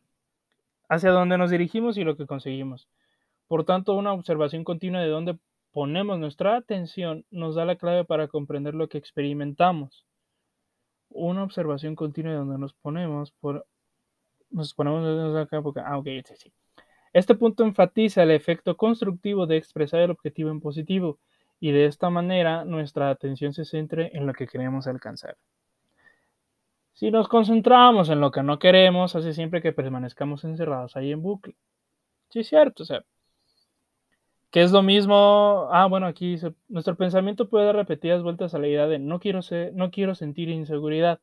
hacia 0.90 1.12
donde 1.12 1.38
nos 1.38 1.52
dirigimos 1.52 1.98
y 1.98 2.04
lo 2.04 2.18
que 2.18 2.28
conseguimos. 2.28 2.88
Por 3.48 3.66
tanto, 3.66 3.94
una 3.94 4.14
observación 4.14 4.64
continua 4.64 5.02
de 5.02 5.08
dónde 5.10 5.38
ponemos 5.74 6.20
nuestra 6.20 6.56
atención 6.56 7.26
nos 7.32 7.56
da 7.56 7.66
la 7.66 7.76
clave 7.76 8.06
para 8.06 8.28
comprender 8.28 8.76
lo 8.76 8.88
que 8.88 9.00
experimentamos. 9.00 10.06
Una 11.10 11.44
observación 11.44 11.96
continua 11.96 12.34
donde 12.34 12.58
nos 12.58 12.74
ponemos 12.74 13.32
por 13.32 13.66
nos 14.52 14.74
ponemos 14.76 15.04
ah, 15.84 15.98
ok, 15.98 16.08
sí, 16.26 16.36
sí. 16.38 16.54
Este 17.12 17.36
punto 17.36 17.64
enfatiza 17.64 18.24
el 18.24 18.32
efecto 18.32 18.78
constructivo 18.78 19.48
de 19.48 19.58
expresar 19.58 20.00
el 20.02 20.12
objetivo 20.12 20.52
en 20.52 20.62
positivo 20.62 21.20
y 21.60 21.72
de 21.72 21.86
esta 21.86 22.10
manera 22.10 22.66
nuestra 22.66 23.10
atención 23.10 23.54
se 23.54 23.66
centre 23.66 24.12
en 24.16 24.28
lo 24.28 24.34
que 24.34 24.48
queremos 24.48 24.88
alcanzar. 24.88 25.38
Si 26.94 27.10
nos 27.10 27.28
concentramos 27.28 28.10
en 28.10 28.20
lo 28.20 28.32
que 28.32 28.44
no 28.44 28.60
queremos, 28.60 29.16
hace 29.16 29.34
siempre 29.34 29.62
que 29.62 29.74
permanezcamos 29.74 30.44
encerrados 30.44 30.96
ahí 30.96 31.12
en 31.12 31.24
bucle. 31.24 31.56
Sí, 32.30 32.42
es 32.42 32.50
cierto, 32.50 32.84
o 32.84 32.86
sea, 32.86 33.04
que 34.54 34.62
es 34.62 34.72
lo 34.72 34.84
mismo, 34.84 35.68
ah, 35.72 35.88
bueno, 35.88 36.06
aquí 36.06 36.36
nuestro 36.68 36.96
pensamiento 36.96 37.50
puede 37.50 37.66
dar 37.66 37.76
repetidas 37.76 38.22
vueltas 38.22 38.54
a 38.54 38.60
la 38.60 38.68
idea 38.68 38.86
de 38.86 39.00
no 39.00 39.20
quiero, 39.20 39.42
ser, 39.42 39.74
no 39.74 39.90
quiero 39.90 40.14
sentir 40.14 40.48
inseguridad. 40.50 41.20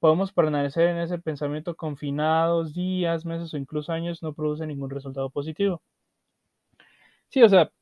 Podemos 0.00 0.30
permanecer 0.30 0.88
en 0.88 0.98
ese 0.98 1.18
pensamiento 1.18 1.76
confinados 1.76 2.74
días, 2.74 3.24
meses 3.24 3.54
o 3.54 3.56
incluso 3.56 3.92
años, 3.92 4.22
no 4.22 4.34
produce 4.34 4.66
ningún 4.66 4.90
resultado 4.90 5.30
positivo. 5.30 5.80
Sí, 7.30 7.42
o 7.42 7.48
sea, 7.48 7.72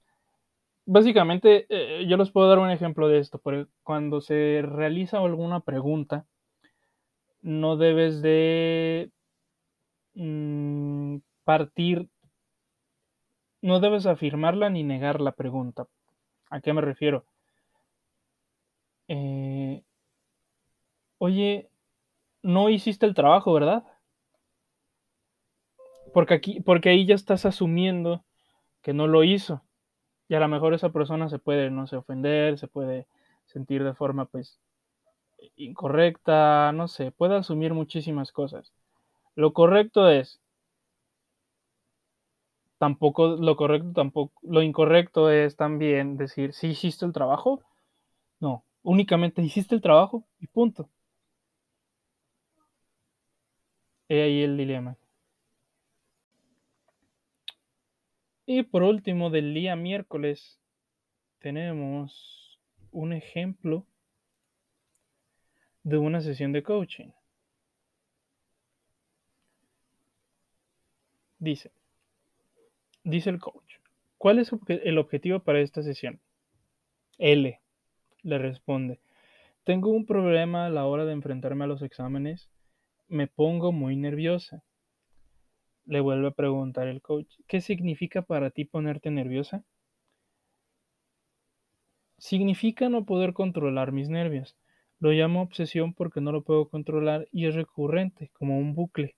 básicamente 0.86 1.66
eh, 1.68 2.06
yo 2.06 2.16
les 2.16 2.30
puedo 2.30 2.48
dar 2.48 2.60
un 2.60 2.70
ejemplo 2.70 3.08
de 3.08 3.18
esto. 3.18 3.42
Cuando 3.82 4.20
se 4.20 4.62
realiza 4.62 5.18
alguna 5.18 5.62
pregunta, 5.62 6.26
no 7.42 7.76
debes 7.76 8.22
de 8.22 9.10
mm, 10.14 11.16
partir, 11.42 12.08
no 13.60 13.80
debes 13.80 14.06
afirmarla 14.06 14.70
ni 14.70 14.82
negar 14.82 15.20
la 15.20 15.32
pregunta. 15.32 15.86
¿A 16.50 16.60
qué 16.60 16.72
me 16.72 16.80
refiero? 16.80 17.24
Eh, 19.08 19.82
oye, 21.18 21.70
no 22.42 22.68
hiciste 22.68 23.06
el 23.06 23.14
trabajo, 23.14 23.52
¿verdad? 23.52 23.84
Porque 26.12 26.34
aquí, 26.34 26.60
porque 26.60 26.90
ahí 26.90 27.06
ya 27.06 27.14
estás 27.14 27.44
asumiendo 27.44 28.24
que 28.82 28.92
no 28.92 29.06
lo 29.06 29.24
hizo. 29.24 29.62
Y 30.28 30.34
a 30.34 30.40
lo 30.40 30.48
mejor 30.48 30.74
esa 30.74 30.90
persona 30.90 31.28
se 31.28 31.38
puede, 31.38 31.70
no 31.70 31.86
sé, 31.86 31.96
ofender, 31.96 32.58
se 32.58 32.68
puede 32.68 33.06
sentir 33.46 33.84
de 33.84 33.94
forma, 33.94 34.26
pues, 34.26 34.60
incorrecta, 35.56 36.72
no 36.72 36.88
sé, 36.88 37.12
puede 37.12 37.36
asumir 37.36 37.74
muchísimas 37.74 38.32
cosas. 38.32 38.72
Lo 39.34 39.52
correcto 39.52 40.08
es, 40.08 40.40
tampoco, 42.78 43.36
lo 43.36 43.56
correcto 43.56 43.92
tampoco, 43.92 44.40
lo 44.42 44.62
incorrecto 44.62 45.30
es 45.30 45.56
también 45.56 46.16
decir, 46.16 46.52
si 46.52 46.68
hiciste 46.68 47.04
el 47.04 47.12
trabajo, 47.12 47.62
no, 48.40 48.64
únicamente 48.82 49.42
hiciste 49.42 49.74
el 49.74 49.82
trabajo 49.82 50.24
y 50.40 50.46
punto. 50.46 50.88
He 54.08 54.22
ahí 54.22 54.42
el 54.42 54.56
dilema. 54.56 54.96
Y 58.46 58.62
por 58.62 58.82
último, 58.82 59.28
del 59.28 59.52
día 59.52 59.76
miércoles, 59.76 60.58
tenemos 61.38 62.58
un 62.90 63.12
ejemplo 63.12 63.84
de 65.82 65.98
una 65.98 66.22
sesión 66.22 66.52
de 66.52 66.62
coaching. 66.62 67.10
Dice, 71.38 71.70
dice 73.04 73.30
el 73.30 73.38
coach, 73.38 73.76
¿cuál 74.16 74.38
es 74.38 74.50
el 74.68 74.98
objetivo 74.98 75.40
para 75.40 75.60
esta 75.60 75.82
sesión? 75.82 76.20
L 77.18 77.60
le 78.22 78.38
responde, 78.38 79.00
tengo 79.64 79.90
un 79.90 80.06
problema 80.06 80.66
a 80.66 80.70
la 80.70 80.86
hora 80.86 81.04
de 81.04 81.12
enfrentarme 81.12 81.64
a 81.64 81.68
los 81.68 81.82
exámenes, 81.82 82.50
me 83.08 83.26
pongo 83.26 83.72
muy 83.72 83.96
nerviosa. 83.96 84.62
Le 85.86 86.00
vuelve 86.00 86.28
a 86.28 86.32
preguntar 86.32 86.88
el 86.88 87.00
coach, 87.00 87.34
¿qué 87.46 87.60
significa 87.60 88.22
para 88.22 88.50
ti 88.50 88.64
ponerte 88.64 89.10
nerviosa? 89.10 89.64
Significa 92.18 92.88
no 92.88 93.04
poder 93.04 93.32
controlar 93.32 93.92
mis 93.92 94.08
nervios. 94.08 94.56
Lo 95.00 95.10
llamo 95.10 95.40
obsesión 95.42 95.94
porque 95.94 96.20
no 96.20 96.32
lo 96.32 96.42
puedo 96.42 96.68
controlar 96.68 97.28
y 97.32 97.46
es 97.46 97.54
recurrente, 97.54 98.30
como 98.32 98.58
un 98.58 98.74
bucle. 98.74 99.16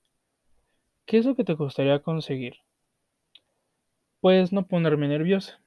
¿Qué 1.07 1.19
es 1.19 1.27
lo 1.27 1.35
que 1.35 1.45
te 1.45 1.55
gustaría 1.55 2.03
conseguir? 2.03 2.57
Pues 4.23 4.51
no 4.51 4.67
ponerme 4.67 5.09
nerviosa. 5.09 5.61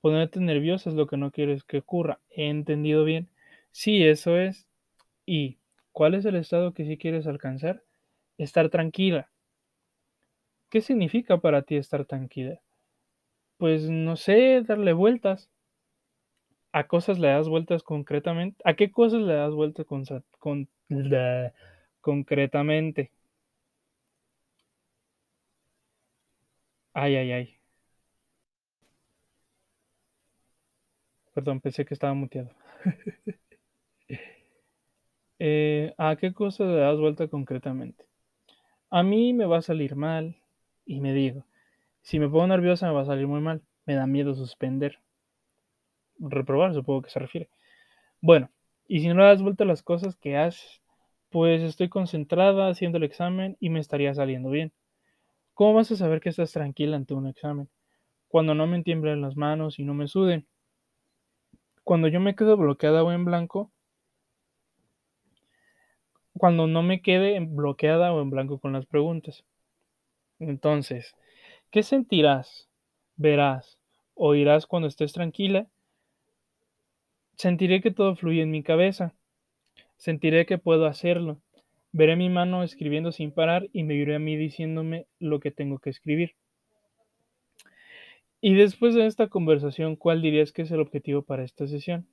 Ponerte 0.00 0.40
nerviosa 0.40 0.90
es 0.90 0.96
lo 0.96 1.06
que 1.06 1.16
no 1.18 1.30
quieres 1.32 1.64
que 1.64 1.78
ocurra. 1.78 2.20
¿He 2.30 2.48
entendido 2.48 3.04
bien? 3.04 3.28
Sí, 3.72 4.04
eso 4.04 4.38
es. 4.38 4.68
¿Y 5.26 5.58
cuál 5.92 6.14
es 6.14 6.24
el 6.26 6.36
estado 6.36 6.74
que 6.74 6.86
sí 6.86 6.98
quieres 6.98 7.26
alcanzar? 7.26 7.82
Estar 8.38 8.70
tranquila. 8.70 9.30
¿Qué 10.70 10.80
significa 10.80 11.38
para 11.38 11.62
ti 11.62 11.74
estar 11.74 12.04
tranquila? 12.04 12.60
Pues 13.58 13.90
no 13.90 14.16
sé, 14.16 14.62
darle 14.62 14.94
vueltas. 14.94 15.50
¿A 16.72 16.86
cosas 16.86 17.18
le 17.18 17.26
das 17.28 17.48
vueltas 17.48 17.82
concretamente? 17.82 18.62
¿A 18.64 18.74
qué 18.74 18.92
cosas 18.92 19.22
le 19.22 19.34
das 19.34 19.52
vueltas 19.52 19.84
con, 19.86 20.04
con, 20.38 20.68
concretamente? 22.00 23.10
Ay, 26.94 27.16
ay, 27.16 27.32
ay. 27.32 27.55
Perdón, 31.36 31.60
pensé 31.60 31.84
que 31.84 31.92
estaba 31.92 32.14
muteado. 32.14 32.50
Eh, 35.38 35.92
¿A 35.98 36.16
qué 36.16 36.32
cosas 36.32 36.68
le 36.68 36.76
das 36.76 36.98
vuelta 36.98 37.28
concretamente? 37.28 38.06
A 38.88 39.02
mí 39.02 39.34
me 39.34 39.44
va 39.44 39.58
a 39.58 39.62
salir 39.62 39.94
mal, 39.94 40.38
y 40.86 41.02
me 41.02 41.12
digo, 41.12 41.44
si 42.00 42.18
me 42.18 42.30
pongo 42.30 42.46
nerviosa 42.46 42.86
me 42.86 42.94
va 42.94 43.02
a 43.02 43.06
salir 43.12 43.26
muy 43.26 43.42
mal, 43.42 43.60
me 43.84 43.96
da 43.96 44.06
miedo 44.06 44.34
suspender. 44.34 44.98
Reprobar, 46.18 46.72
supongo 46.72 47.02
que 47.02 47.10
se 47.10 47.18
refiere. 47.18 47.50
Bueno, 48.22 48.48
y 48.88 49.00
si 49.00 49.08
no 49.08 49.16
le 49.16 49.24
das 49.24 49.42
vuelta 49.42 49.64
a 49.64 49.66
las 49.66 49.82
cosas 49.82 50.16
que 50.16 50.38
haces, 50.38 50.80
pues 51.28 51.60
estoy 51.60 51.90
concentrada 51.90 52.70
haciendo 52.70 52.96
el 52.96 53.04
examen 53.04 53.58
y 53.60 53.68
me 53.68 53.80
estaría 53.80 54.14
saliendo 54.14 54.48
bien. 54.48 54.72
¿Cómo 55.52 55.74
vas 55.74 55.92
a 55.92 55.96
saber 55.96 56.22
que 56.22 56.30
estás 56.30 56.52
tranquila 56.52 56.96
ante 56.96 57.12
un 57.12 57.26
examen? 57.26 57.68
Cuando 58.28 58.54
no 58.54 58.66
me 58.66 58.82
tiemblen 58.82 59.20
las 59.20 59.36
manos 59.36 59.78
y 59.78 59.84
no 59.84 59.92
me 59.92 60.08
suden. 60.08 60.46
Cuando 61.86 62.08
yo 62.08 62.18
me 62.18 62.34
quedo 62.34 62.56
bloqueada 62.56 63.04
o 63.04 63.12
en 63.12 63.24
blanco, 63.24 63.70
cuando 66.36 66.66
no 66.66 66.82
me 66.82 67.00
quede 67.00 67.38
bloqueada 67.38 68.12
o 68.12 68.20
en 68.20 68.28
blanco 68.28 68.58
con 68.58 68.72
las 68.72 68.86
preguntas. 68.86 69.44
Entonces, 70.40 71.14
¿qué 71.70 71.84
sentirás, 71.84 72.68
verás, 73.14 73.78
oirás 74.14 74.66
cuando 74.66 74.88
estés 74.88 75.12
tranquila? 75.12 75.68
Sentiré 77.36 77.80
que 77.80 77.92
todo 77.92 78.16
fluye 78.16 78.42
en 78.42 78.50
mi 78.50 78.64
cabeza. 78.64 79.14
Sentiré 79.96 80.44
que 80.44 80.58
puedo 80.58 80.86
hacerlo. 80.86 81.40
Veré 81.92 82.16
mi 82.16 82.30
mano 82.30 82.64
escribiendo 82.64 83.12
sin 83.12 83.30
parar 83.30 83.68
y 83.72 83.84
me 83.84 83.94
iré 83.94 84.16
a 84.16 84.18
mí 84.18 84.34
diciéndome 84.34 85.06
lo 85.20 85.38
que 85.38 85.52
tengo 85.52 85.78
que 85.78 85.90
escribir. 85.90 86.34
Y 88.40 88.54
después 88.54 88.94
de 88.94 89.06
esta 89.06 89.28
conversación, 89.28 89.96
¿cuál 89.96 90.22
dirías 90.22 90.52
que 90.52 90.62
es 90.62 90.70
el 90.70 90.80
objetivo 90.80 91.22
para 91.22 91.44
esta 91.44 91.66
sesión? 91.66 92.06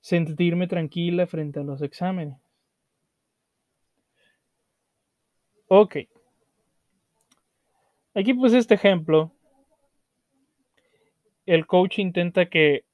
Sentirme 0.00 0.68
tranquila 0.68 1.26
frente 1.26 1.60
a 1.60 1.64
los 1.64 1.82
exámenes. 1.82 2.38
Ok. 5.68 5.96
Aquí 8.14 8.34
pues 8.34 8.52
este 8.52 8.74
ejemplo, 8.74 9.32
el 11.44 11.66
coach 11.66 11.98
intenta 11.98 12.48
que 12.48 12.84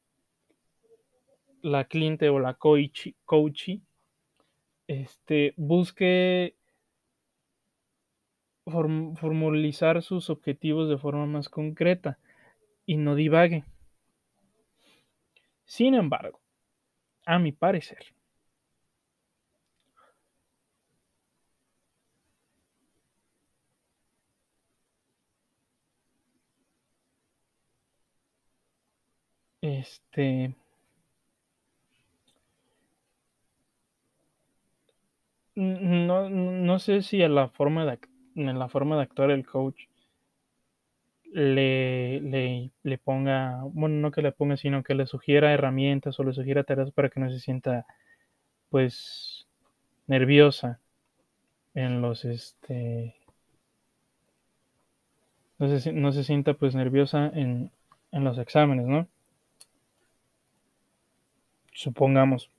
la 1.61 1.85
cliente 1.85 2.29
o 2.29 2.39
la 2.39 2.55
coach, 2.55 3.09
este, 4.89 5.55
busque 5.57 6.57
formalizar 8.65 10.03
sus 10.03 10.31
objetivos 10.31 10.89
de 10.89 10.99
forma 10.99 11.27
más 11.27 11.49
concreta 11.49 12.19
y 12.87 12.97
no 12.97 13.15
divague. 13.15 13.65
Sin 15.65 15.95
embargo, 15.95 16.41
a 17.27 17.39
mi 17.39 17.53
parecer, 17.53 18.15
Este. 29.63 30.55
No, 35.55 36.29
no 36.29 36.79
sé 36.79 37.01
si 37.03 37.23
en 37.23 37.35
la 37.35 37.49
forma 37.49 37.87
de, 37.87 37.99
en 38.35 38.59
la 38.59 38.69
forma 38.69 38.97
de 38.97 39.03
actuar 39.03 39.31
el 39.31 39.47
coach 39.47 39.85
le, 41.33 42.71
le, 42.83 42.99
ponga, 42.99 43.63
bueno, 43.65 43.97
no 43.97 44.11
que 44.11 44.23
le 44.23 44.33
ponga, 44.33 44.57
sino 44.57 44.83
que 44.83 44.95
le 44.95 45.07
sugiera 45.07 45.53
herramientas 45.53 46.19
o 46.21 46.25
le 46.25 46.33
sugiera 46.33 46.65
tareas 46.65 46.93
para 46.93 47.09
que 47.09 47.21
no 47.21 47.31
se 47.31 47.41
sienta, 47.41 47.87
pues, 48.71 49.47
nerviosa 50.07 50.81
en 51.75 52.03
los, 52.03 52.25
este, 52.25 53.17
no 55.59 55.79
se, 55.79 55.93
no 55.93 56.13
se 56.13 56.25
sienta, 56.25 56.55
pues, 56.55 56.75
nerviosa 56.75 57.31
en, 57.35 57.71
en 58.13 58.25
los 58.25 58.39
exámenes, 58.39 58.87
¿no? 58.87 59.09
supongamos, 61.73 62.51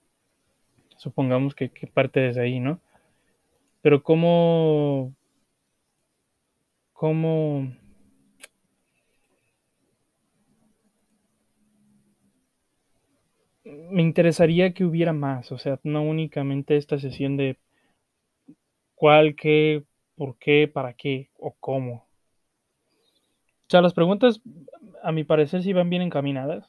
supongamos 0.97 1.55
que, 1.55 1.69
que 1.69 1.87
parte 1.87 2.19
desde 2.19 2.41
ahí, 2.41 2.59
¿no? 2.59 2.79
Pero 3.81 4.03
cómo, 4.03 5.13
cómo, 6.93 7.73
me 13.93 14.01
interesaría 14.01 14.73
que 14.73 14.85
hubiera 14.85 15.13
más, 15.13 15.51
o 15.51 15.57
sea, 15.57 15.79
no 15.83 16.01
únicamente 16.03 16.77
esta 16.77 16.97
sesión 16.99 17.37
de 17.37 17.57
cuál, 18.95 19.35
qué, 19.35 19.83
por 20.15 20.37
qué, 20.39 20.67
para 20.67 20.93
qué 20.93 21.29
o 21.37 21.55
cómo. 21.59 22.07
O 23.67 23.69
sea, 23.69 23.81
las 23.81 23.93
preguntas, 23.93 24.41
a 25.03 25.11
mi 25.11 25.25
parecer, 25.25 25.63
sí 25.63 25.73
van 25.73 25.89
bien 25.89 26.01
encaminadas. 26.01 26.65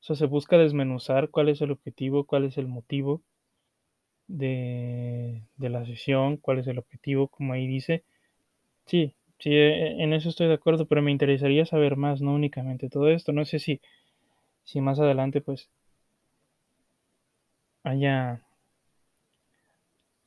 O 0.00 0.04
sea, 0.04 0.16
se 0.16 0.26
busca 0.26 0.56
desmenuzar 0.58 1.30
cuál 1.30 1.48
es 1.48 1.60
el 1.62 1.72
objetivo, 1.72 2.26
cuál 2.26 2.44
es 2.44 2.58
el 2.58 2.68
motivo 2.68 3.22
de, 4.26 5.42
de 5.56 5.68
la 5.68 5.84
sesión, 5.84 6.36
cuál 6.36 6.58
es 6.58 6.66
el 6.66 6.78
objetivo, 6.78 7.28
como 7.28 7.52
ahí 7.52 7.66
dice. 7.66 8.04
Sí, 8.86 9.14
sí, 9.38 9.50
e, 9.54 10.02
en 10.02 10.12
eso 10.14 10.28
estoy 10.30 10.48
de 10.48 10.54
acuerdo, 10.54 10.86
pero 10.86 11.02
me 11.02 11.12
interesaría 11.12 11.66
saber 11.66 11.96
más, 11.96 12.22
no 12.22 12.34
únicamente 12.34 12.88
todo 12.90 13.08
esto. 13.10 13.32
No 13.32 13.44
sé 13.44 13.58
si, 13.58 13.80
si 14.64 14.80
más 14.80 15.00
adelante, 15.00 15.40
pues, 15.40 15.70
haya, 17.82 18.42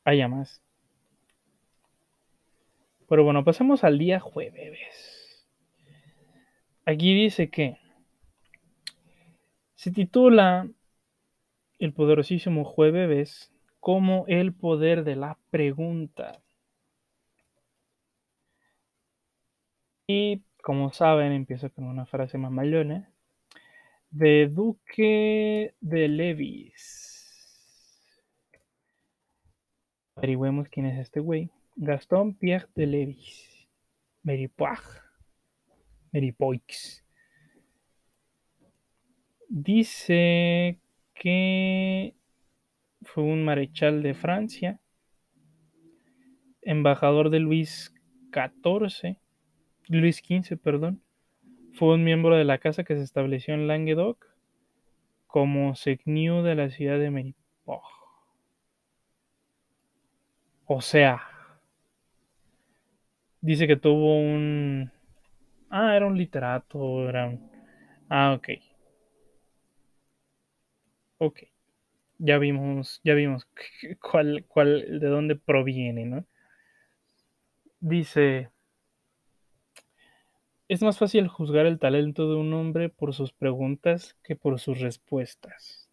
haya 0.03 0.28
más. 0.28 0.62
Pero 3.08 3.24
bueno, 3.24 3.43
pasemos 3.43 3.84
al 3.84 3.99
día 3.99 4.20
jueves. 4.20 5.47
Aquí 6.86 7.14
dice 7.14 7.49
que 7.49 7.78
se 9.76 9.91
titula 9.91 10.68
El 11.80 11.93
poderosísimo 11.93 12.64
jueves 12.64 13.51
como 13.80 14.26
el 14.28 14.53
poder 14.53 15.03
de 15.03 15.16
la 15.16 15.38
pregunta. 15.51 16.41
Y 20.08 20.41
como 20.64 20.91
saben, 20.91 21.32
empieza 21.32 21.70
con 21.70 21.86
una 21.86 22.06
frase 22.08 22.38
mamalona 22.39 23.12
de 24.10 24.47
Duque 24.47 25.76
de 25.82 26.08
Levis. 26.08 27.05
Averigüemos 30.18 30.70
quién 30.70 30.86
es 30.86 30.97
este 30.97 31.20
güey. 31.20 31.49
Gastón 31.76 32.36
Pierre 32.36 32.68
de 32.74 32.86
Levis. 32.86 33.68
Meripoix. 34.24 34.80
Meripoix. 36.13 37.03
Dice 39.49 40.80
que 41.13 42.16
fue 43.01 43.24
un 43.24 43.43
marechal 43.43 44.01
de 44.03 44.13
Francia, 44.13 44.80
embajador 46.61 47.30
de 47.30 47.39
Luis 47.39 47.93
XIV, 48.32 49.18
Luis 49.89 50.18
XV, 50.26 50.57
perdón. 50.57 51.01
Fue 51.74 51.93
un 51.93 52.05
miembro 52.05 52.38
de 52.38 52.45
la 52.45 52.57
casa 52.57 52.86
que 52.86 52.95
se 52.95 53.03
estableció 53.03 53.53
en 53.53 53.68
Languedoc 53.68 54.26
como 55.28 55.76
seigneur 55.76 56.41
de 56.43 56.55
la 56.55 56.70
ciudad 56.70 56.99
de 56.99 57.11
Meripoix. 57.11 57.94
O 60.68 60.82
sea, 60.82 61.22
dice 63.41 63.68
que 63.68 63.76
tuvo 63.78 64.18
un... 64.18 64.91
Ah, 65.70 65.95
era 65.95 66.07
un 66.07 66.18
literato, 66.18 67.09
era 67.09 67.28
un... 67.28 67.49
Ah, 68.09 68.34
ok. 68.34 68.49
Ok. 71.18 71.39
Ya 72.20 72.38
vimos, 72.39 73.01
ya 73.03 73.16
vimos 73.16 73.47
cuál, 74.01 74.45
cuál, 74.47 74.99
de 74.99 75.07
dónde 75.07 75.36
proviene, 75.38 76.05
¿no? 76.05 76.26
Dice, 77.80 78.49
es 80.68 80.84
más 80.84 80.99
fácil 80.99 81.28
juzgar 81.28 81.66
el 81.66 81.80
talento 81.80 82.30
de 82.30 82.36
un 82.36 82.53
hombre 82.53 82.89
por 82.89 83.16
sus 83.16 83.34
preguntas 83.34 84.16
que 84.22 84.36
por 84.36 84.59
sus 84.59 84.80
respuestas. 84.80 85.89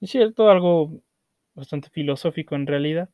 Es 0.00 0.10
cierto, 0.10 0.48
algo 0.50 1.02
bastante 1.56 1.90
filosófico 1.90 2.54
en 2.54 2.66
realidad. 2.66 3.08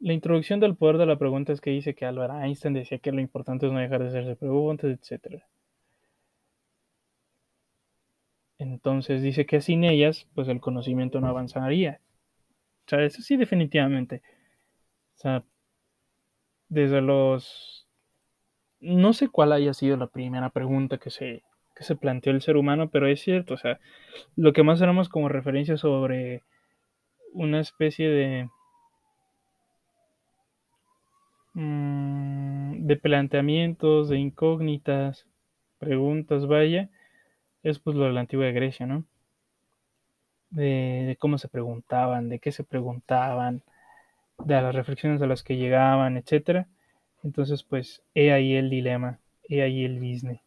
La 0.00 0.12
introducción 0.12 0.60
del 0.60 0.76
poder 0.76 0.98
de 0.98 1.06
la 1.06 1.18
pregunta 1.18 1.52
es 1.52 1.60
que 1.60 1.70
dice 1.70 1.94
que 1.94 2.04
Albert 2.04 2.34
Einstein 2.42 2.74
decía 2.74 2.98
que 2.98 3.12
lo 3.12 3.20
importante 3.20 3.66
es 3.66 3.72
no 3.72 3.78
dejar 3.78 4.02
de 4.02 4.08
hacerse 4.08 4.36
preguntas, 4.36 4.90
etc. 4.90 5.42
Entonces 8.58 9.22
dice 9.22 9.46
que 9.46 9.60
sin 9.60 9.84
ellas, 9.84 10.26
pues 10.34 10.48
el 10.48 10.60
conocimiento 10.60 11.20
no 11.20 11.28
avanzaría. 11.28 12.00
O 12.86 12.90
sea, 12.90 13.02
eso 13.04 13.22
sí, 13.22 13.36
definitivamente. 13.36 14.22
O 15.16 15.18
sea, 15.18 15.44
desde 16.68 17.00
los... 17.00 17.86
No 18.80 19.12
sé 19.14 19.28
cuál 19.28 19.52
haya 19.52 19.72
sido 19.72 19.96
la 19.96 20.08
primera 20.08 20.50
pregunta 20.50 20.98
que 20.98 21.10
se, 21.10 21.42
que 21.74 21.84
se 21.84 21.96
planteó 21.96 22.32
el 22.32 22.42
ser 22.42 22.56
humano, 22.56 22.90
pero 22.90 23.08
es 23.08 23.20
cierto, 23.20 23.54
o 23.54 23.56
sea, 23.56 23.80
lo 24.36 24.52
que 24.52 24.62
más 24.62 24.80
tenemos 24.80 25.08
como 25.08 25.28
referencia 25.28 25.76
sobre 25.76 26.42
una 27.32 27.60
especie 27.60 28.08
de 28.08 28.48
mm, 31.54 32.86
de 32.86 32.96
planteamientos, 32.96 34.08
de 34.08 34.18
incógnitas, 34.18 35.26
preguntas, 35.78 36.46
vaya, 36.46 36.90
es 37.62 37.78
pues 37.80 37.96
lo 37.96 38.04
de 38.06 38.12
la 38.12 38.20
antigua 38.20 38.46
Grecia, 38.50 38.86
¿no? 38.86 39.04
De, 40.50 41.16
cómo 41.18 41.38
se 41.38 41.48
preguntaban, 41.48 42.28
de 42.28 42.38
qué 42.38 42.52
se 42.52 42.64
preguntaban, 42.64 43.62
de 44.38 44.54
las 44.62 44.74
reflexiones 44.74 45.22
a 45.22 45.26
las 45.26 45.42
que 45.42 45.56
llegaban, 45.56 46.16
etcétera. 46.16 46.68
Entonces, 47.24 47.64
pues, 47.64 48.02
he 48.14 48.32
ahí 48.32 48.54
el 48.54 48.70
dilema, 48.70 49.20
he 49.48 49.62
ahí 49.62 49.84
el 49.84 49.98
business. 50.00 50.43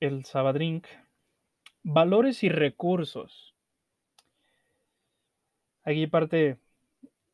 El 0.00 0.24
Sabadrink. 0.24 0.86
Valores 1.82 2.42
y 2.42 2.48
recursos. 2.48 3.54
Aquí 5.84 6.06
parte 6.06 6.58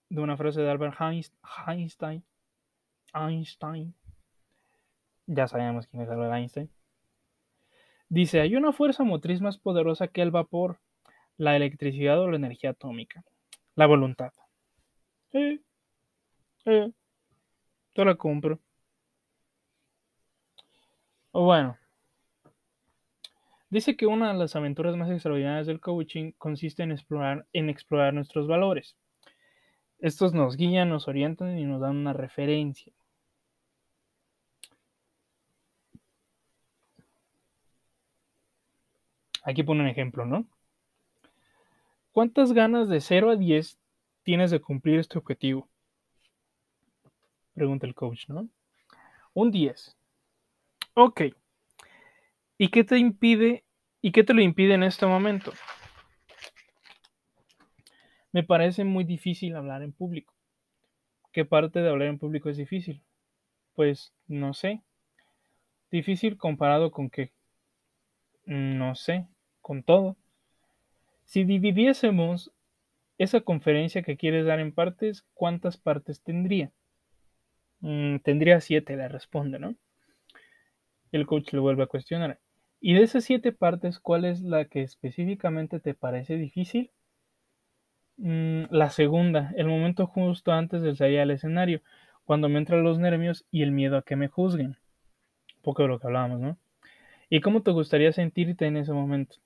de 0.09 0.20
una 0.20 0.36
frase 0.36 0.60
de 0.60 0.70
Albert 0.70 1.01
Einstein. 1.01 2.24
Einstein. 3.14 3.94
Ya 5.26 5.48
sabemos 5.48 5.86
quién 5.86 6.02
es 6.02 6.09
Albert 6.09 6.34
Einstein. 6.34 6.70
Dice, 8.09 8.40
hay 8.40 8.55
una 8.55 8.72
fuerza 8.72 9.02
motriz 9.02 9.40
más 9.40 9.59
poderosa 9.59 10.06
que 10.06 10.22
el 10.22 10.30
vapor, 10.30 10.78
la 11.36 11.56
electricidad 11.56 12.20
o 12.20 12.30
la 12.30 12.36
energía 12.36 12.70
atómica. 12.70 13.24
La 13.74 13.86
voluntad. 13.86 14.32
Eh, 15.32 15.60
eh, 16.66 16.93
yo 17.94 18.05
la 18.05 18.14
compro. 18.14 18.60
O 21.32 21.44
bueno, 21.44 21.76
Dice 23.68 23.97
que 23.97 24.06
una 24.06 24.32
de 24.32 24.38
las 24.38 24.55
aventuras 24.55 24.97
más 24.97 25.10
extraordinarias 25.10 25.66
del 25.66 25.80
coaching 25.80 26.32
consiste 26.38 26.82
en 26.82 26.93
explorar, 26.93 27.47
en 27.52 27.68
explorar 27.68 28.14
nuestros 28.14 28.47
valores. 28.47 28.97
Estos 29.98 30.34
nos 30.34 30.56
guían, 30.56 30.88
nos 30.88 31.09
orientan 31.09 31.59
y 31.59 31.64
nos 31.64 31.80
dan 31.80 31.97
una 31.97 32.12
referencia. 32.12 32.93
Aquí 39.43 39.62
pone 39.62 39.80
un 39.80 39.88
ejemplo, 39.88 40.26
¿no? 40.26 40.47
¿Cuántas 42.12 42.52
ganas 42.52 42.88
de 42.88 43.01
0 43.01 43.30
a 43.30 43.36
10 43.36 43.78
tienes 44.22 44.51
de 44.51 44.60
cumplir 44.60 44.98
este 44.98 45.18
objetivo? 45.18 45.68
Pregunta 47.55 47.86
el 47.86 47.94
coach, 47.94 48.28
¿no? 48.28 48.48
Un 49.34 49.51
10. 49.51 49.97
Ok. 50.94 51.22
¿Y 52.58 52.68
qué 52.68 52.84
te 52.84 52.98
impide 52.98 53.64
y 54.00 54.12
qué 54.12 54.24
te 54.24 54.32
lo 54.32 54.40
impide 54.40 54.74
en 54.74 54.82
este 54.82 55.06
momento? 55.06 55.52
Me 58.32 58.42
parece 58.42 58.84
muy 58.84 59.04
difícil 59.04 59.56
hablar 59.56 59.82
en 59.82 59.92
público. 59.92 60.34
¿Qué 61.32 61.44
parte 61.44 61.80
de 61.80 61.88
hablar 61.90 62.08
en 62.08 62.18
público 62.18 62.48
es 62.48 62.56
difícil? 62.56 63.02
Pues 63.74 64.14
no 64.26 64.54
sé. 64.54 64.82
Difícil 65.90 66.38
comparado 66.38 66.90
con 66.90 67.10
qué? 67.10 67.32
No 68.46 68.94
sé, 68.94 69.26
con 69.60 69.82
todo. 69.82 70.16
Si 71.24 71.44
dividiésemos 71.44 72.52
esa 73.18 73.40
conferencia 73.40 74.02
que 74.02 74.16
quieres 74.16 74.46
dar 74.46 74.60
en 74.60 74.72
partes, 74.72 75.26
¿cuántas 75.34 75.76
partes 75.76 76.22
tendría? 76.22 76.72
Mm, 77.80 78.18
tendría 78.18 78.60
siete, 78.60 78.96
le 78.96 79.08
responde, 79.08 79.58
¿no? 79.58 79.74
El 81.12 81.26
coach 81.26 81.52
le 81.52 81.60
vuelve 81.60 81.82
a 81.82 81.86
cuestionar. 81.86 82.40
Y 82.81 82.94
de 82.94 83.03
esas 83.03 83.24
siete 83.24 83.53
partes, 83.53 83.98
¿cuál 83.98 84.24
es 84.24 84.43
la 84.43 84.65
que 84.66 84.82
específicamente 84.82 85.81
te 85.81 85.94
parece 85.94 86.36
difícil? 86.36 86.90
Mm, 88.19 88.65
la 88.70 88.90
segunda, 88.90 89.53
el 89.57 89.66
momento 89.69 90.07
justo 90.07 90.53
antes 90.53 90.82
de 90.82 90.94
salir 90.97 91.20
al 91.20 91.31
escenario, 91.31 91.82
cuando 92.24 92.48
me 92.48 92.59
entran 92.59 92.82
los 92.82 92.98
nervios 92.98 93.47
y 93.51 93.62
el 93.62 93.73
miedo 93.73 93.97
a 93.97 94.03
que 94.03 94.16
me 94.16 94.28
juzguen. 94.28 94.77
poco 95.62 95.82
de 95.82 95.89
lo 95.89 96.01
que 96.01 96.07
hablábamos, 96.07 96.40
¿no? 96.40 96.59
¿Y 97.31 97.40
cómo 97.40 97.62
te 97.62 97.73
gustaría 97.73 98.12
sentirte 98.12 98.66
en 98.66 98.77
ese 98.77 98.93
momento? 98.93 99.36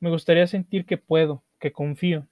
Me 0.00 0.10
gustaría 0.10 0.46
sentir 0.46 0.86
que 0.86 0.98
puedo, 0.98 1.44
que 1.60 1.72
confío. 1.72 2.26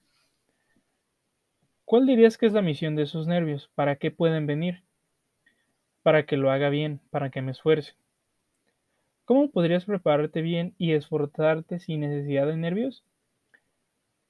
¿Cuál 1.85 2.07
dirías 2.07 2.36
que 2.36 2.47
es 2.47 2.53
la 2.53 2.62
misión 2.62 2.97
de 2.97 3.05
esos 3.05 3.27
nervios? 3.27 3.70
¿Para 3.74 3.97
qué 3.97 4.11
pueden 4.11 4.47
venir? 4.47 4.82
Para 6.03 6.27
que 6.27 6.36
lo 6.36 6.51
haga 6.51 6.69
bien, 6.69 7.01
para 7.11 7.31
que 7.31 7.43
me 7.43 7.53
esfuerce. 7.53 7.94
¿Cómo 9.27 9.51
podrías 9.51 9.85
prepararte 9.85 10.40
bien 10.40 10.73
y 10.78 10.93
esforzarte 10.93 11.81
sin 11.81 12.01
necesidad 12.01 12.47
de 12.47 12.57
nervios? 12.57 13.03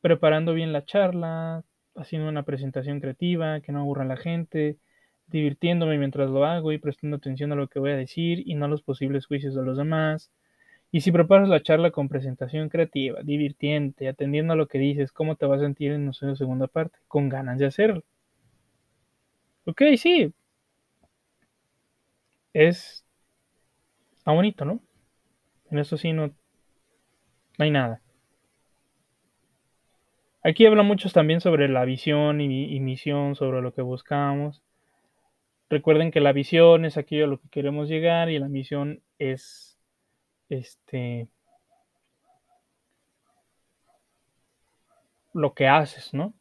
Preparando 0.01 0.55
bien 0.55 0.73
la 0.73 0.87
charla, 0.87 1.65
haciendo 1.95 2.31
una 2.31 2.45
presentación 2.45 3.01
creativa, 3.01 3.61
que 3.61 3.73
no 3.73 3.81
aburra 3.81 4.05
a 4.05 4.07
la 4.07 4.17
gente, 4.17 4.79
divirtiéndome 5.27 5.99
mientras 5.99 6.31
lo 6.31 6.47
hago 6.47 6.73
y 6.73 6.79
prestando 6.79 7.19
atención 7.19 7.53
a 7.53 7.57
lo 7.57 7.69
que 7.69 7.79
voy 7.79 7.91
a 7.91 7.97
decir 7.97 8.43
y 8.47 8.55
no 8.55 8.65
a 8.65 8.69
los 8.69 8.81
posibles 8.81 9.27
juicios 9.27 9.55
de 9.55 9.63
los 9.65 9.77
demás. 9.77 10.31
Y 10.91 11.03
si 11.03 11.13
preparas 11.13 11.51
la 11.51 11.63
charla 11.63 11.91
con 11.91 12.09
presentación 12.09 12.71
creativa, 12.71 13.21
divirtiente, 13.23 14.09
atendiendo 14.09 14.55
a 14.55 14.57
lo 14.57 14.67
que 14.67 14.79
dices, 14.79 15.13
¿cómo 15.13 15.37
te 15.37 15.45
vas 15.45 15.61
a 15.61 15.65
sentir 15.65 15.93
en 15.93 16.07
la 16.07 16.37
segunda 16.37 16.69
parte? 16.69 16.99
Con 17.07 17.29
ganas 17.29 17.59
de 17.59 17.67
hacerlo. 17.67 18.03
Ok, 19.67 19.83
sí. 19.99 20.33
Es... 22.53 23.05
Está 24.17 24.33
bonito, 24.33 24.65
¿no? 24.65 24.81
En 25.71 25.79
eso 25.79 25.97
sí 25.97 26.13
no, 26.13 26.29
no 26.29 26.35
hay 27.59 27.71
nada. 27.71 28.01
Aquí 30.47 30.65
habla 30.65 30.85
muchos 30.85 31.13
también 31.13 31.41
sobre 31.41 31.69
la 31.69 31.85
visión 31.85 32.41
y, 32.41 32.79
misión, 32.79 33.35
sobre 33.35 33.63
lo 33.63 33.75
que 33.75 33.83
buscamos. 33.83 34.63
Recuerden 35.69 36.13
que 36.13 36.21
la 36.21 36.33
visión 36.33 36.85
es 36.85 36.97
aquello 36.97 37.25
a 37.25 37.27
lo 37.27 37.41
que 37.41 37.49
queremos 37.49 37.89
llegar 37.89 38.31
y 38.31 38.39
la 38.39 38.49
misión 38.49 39.03
es 39.19 39.77
este 40.49 41.27
lo 45.35 45.53
que 45.53 45.67
haces, 45.67 46.15
¿no? 46.15 46.33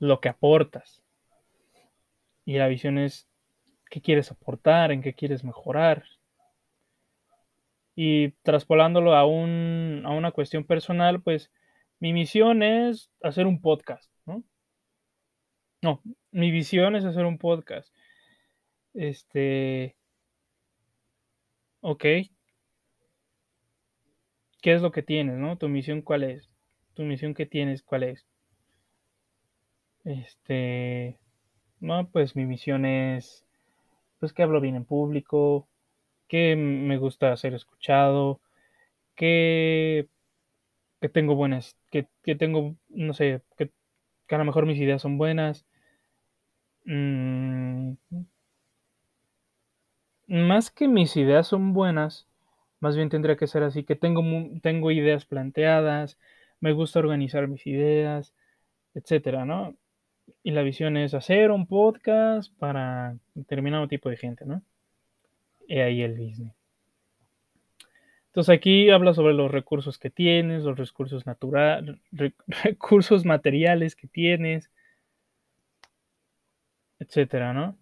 Lo 0.00 0.20
que 0.20 0.28
aportas. 0.28 1.00
Y 2.44 2.58
la 2.58 2.66
visión 2.66 2.98
es 2.98 3.28
qué 3.88 4.00
quieres 4.00 4.32
aportar, 4.32 4.90
en 4.90 5.00
qué 5.00 5.14
quieres 5.14 5.44
mejorar. 5.44 6.02
Y 7.94 8.30
traspolándolo 8.42 9.14
a, 9.14 9.26
un, 9.26 10.02
a 10.04 10.10
una 10.10 10.32
cuestión 10.32 10.64
personal, 10.64 11.22
pues 11.22 11.50
mi 12.00 12.12
misión 12.12 12.62
es 12.62 13.10
hacer 13.22 13.46
un 13.46 13.60
podcast, 13.60 14.10
¿no? 14.26 14.42
No, 15.82 16.02
mi 16.30 16.50
visión 16.50 16.96
es 16.96 17.04
hacer 17.04 17.24
un 17.24 17.38
podcast. 17.38 17.92
Este. 18.94 19.96
Ok. 21.80 22.04
¿Qué 24.62 24.72
es 24.72 24.80
lo 24.80 24.92
que 24.92 25.02
tienes, 25.02 25.36
no? 25.36 25.58
Tu 25.58 25.68
misión, 25.68 26.02
¿cuál 26.02 26.22
es? 26.22 26.48
Tu 26.94 27.02
misión 27.02 27.34
que 27.34 27.46
tienes, 27.46 27.82
¿cuál 27.82 28.04
es? 28.04 28.26
Este. 30.04 31.18
No, 31.80 32.08
pues 32.10 32.36
mi 32.36 32.46
misión 32.46 32.84
es. 32.84 33.44
Pues 34.20 34.32
que 34.32 34.42
hablo 34.42 34.60
bien 34.60 34.76
en 34.76 34.84
público. 34.84 35.68
Que 36.32 36.56
me 36.56 36.96
gusta 36.96 37.36
ser 37.36 37.52
escuchado. 37.54 38.40
Que 39.14 40.08
que 41.02 41.08
tengo 41.08 41.34
buenas, 41.34 41.76
que, 41.90 42.06
tengo, 42.36 42.76
no 42.88 43.12
sé, 43.12 43.42
que, 43.58 43.72
a 44.30 44.38
lo 44.38 44.44
mejor 44.44 44.66
mis 44.66 44.78
ideas 44.78 45.02
son 45.02 45.18
buenas. 45.18 45.66
Mm, 46.84 47.94
más 50.28 50.70
que 50.70 50.88
mis 50.88 51.16
ideas 51.16 51.48
son 51.48 51.72
buenas, 51.72 52.28
más 52.80 52.96
bien 52.96 53.08
tendría 53.08 53.36
que 53.36 53.48
ser 53.48 53.64
así, 53.64 53.84
que 53.84 53.96
tengo, 53.96 54.22
tengo 54.62 54.92
ideas 54.92 55.26
planteadas, 55.26 56.18
me 56.60 56.72
gusta 56.72 57.00
organizar 57.00 57.48
mis 57.48 57.66
ideas, 57.66 58.32
etcétera, 58.94 59.44
¿no? 59.44 59.76
Y 60.44 60.52
la 60.52 60.62
visión 60.62 60.96
es 60.96 61.14
hacer 61.14 61.50
un 61.50 61.66
podcast 61.66 62.52
para 62.58 63.16
determinado 63.34 63.88
tipo 63.88 64.08
de 64.08 64.16
gente, 64.16 64.46
¿no? 64.46 64.62
Y 65.68 65.78
ahí 65.78 66.02
el 66.02 66.12
business. 66.12 66.54
Entonces 68.32 68.56
aquí 68.56 68.88
habla 68.88 69.12
sobre 69.12 69.34
los 69.34 69.50
recursos 69.50 69.98
que 69.98 70.08
tienes, 70.08 70.62
los 70.62 70.78
recursos 70.78 71.26
naturales, 71.26 71.98
recursos 72.64 73.26
materiales 73.26 73.94
que 73.94 74.08
tienes, 74.08 74.70
etcétera, 76.98 77.52
¿no? 77.52 77.76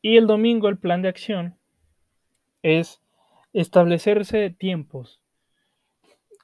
Y 0.00 0.16
el 0.16 0.26
domingo 0.26 0.68
el 0.68 0.78
plan 0.78 1.02
de 1.02 1.08
acción 1.08 1.58
es 2.62 3.02
establecerse 3.52 4.48
tiempos. 4.50 5.20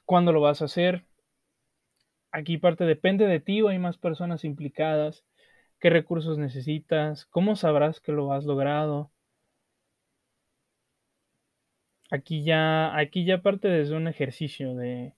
¿Cuándo 0.05 0.31
lo 0.31 0.41
vas 0.41 0.61
a 0.61 0.65
hacer? 0.65 1.03
Aquí 2.31 2.57
parte 2.57 2.83
depende 2.83 3.25
de 3.25 3.39
ti 3.39 3.61
o 3.63 3.69
hay 3.69 3.79
más 3.79 3.97
personas 3.97 4.43
implicadas. 4.43 5.25
¿Qué 5.79 5.89
recursos 5.89 6.37
necesitas? 6.37 7.25
¿Cómo 7.25 7.55
sabrás 7.55 7.99
que 7.99 8.11
lo 8.11 8.33
has 8.33 8.45
logrado? 8.45 9.11
aquí 12.09 12.43
ya, 12.43 12.95
aquí 12.97 13.25
ya 13.25 13.41
parte 13.41 13.67
desde 13.67 13.95
un 13.95 14.07
ejercicio 14.07 14.75
de, 14.75 15.13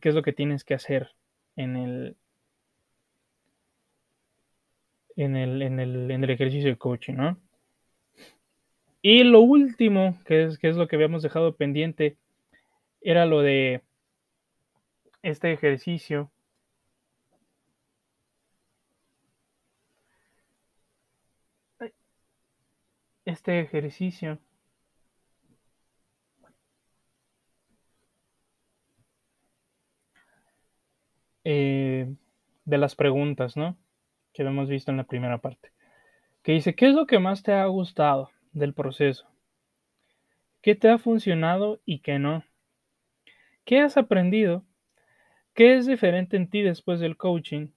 qué 0.00 0.08
es 0.08 0.14
lo 0.14 0.22
que 0.22 0.32
tienes 0.32 0.64
que 0.64 0.74
hacer 0.74 1.10
en 1.56 1.76
el, 1.76 2.16
en 5.16 5.36
el, 5.36 5.62
en 5.62 5.80
el, 5.80 6.10
en 6.10 6.24
el 6.24 6.30
ejercicio 6.30 6.70
de 6.70 6.76
coaching, 6.76 7.14
¿no? 7.14 7.38
Y 9.02 9.24
lo 9.24 9.40
último, 9.40 10.18
que 10.24 10.44
es, 10.44 10.58
que 10.58 10.68
es 10.68 10.76
lo 10.76 10.86
que 10.86 10.96
habíamos 10.96 11.22
dejado 11.22 11.56
pendiente, 11.56 12.16
era 13.00 13.26
lo 13.26 13.40
de 13.40 13.82
este 15.22 15.52
ejercicio. 15.52 16.30
Este 23.24 23.58
ejercicio 23.58 24.38
Eh, 31.44 32.14
de 32.64 32.78
las 32.78 32.94
preguntas, 32.94 33.56
¿no? 33.56 33.76
Que 34.32 34.42
hemos 34.42 34.68
visto 34.68 34.90
en 34.90 34.96
la 34.96 35.04
primera 35.04 35.38
parte. 35.38 35.72
Que 36.42 36.52
dice, 36.52 36.74
¿qué 36.74 36.88
es 36.88 36.94
lo 36.94 37.06
que 37.06 37.18
más 37.18 37.42
te 37.42 37.52
ha 37.52 37.66
gustado 37.66 38.30
del 38.52 38.74
proceso? 38.74 39.28
¿Qué 40.62 40.74
te 40.74 40.88
ha 40.88 40.98
funcionado 40.98 41.80
y 41.84 42.00
qué 42.00 42.18
no? 42.18 42.44
¿Qué 43.64 43.80
has 43.80 43.96
aprendido? 43.96 44.64
¿Qué 45.54 45.76
es 45.76 45.86
diferente 45.86 46.36
en 46.36 46.48
ti 46.48 46.62
después 46.62 47.00
del 47.00 47.16
coaching? 47.16 47.68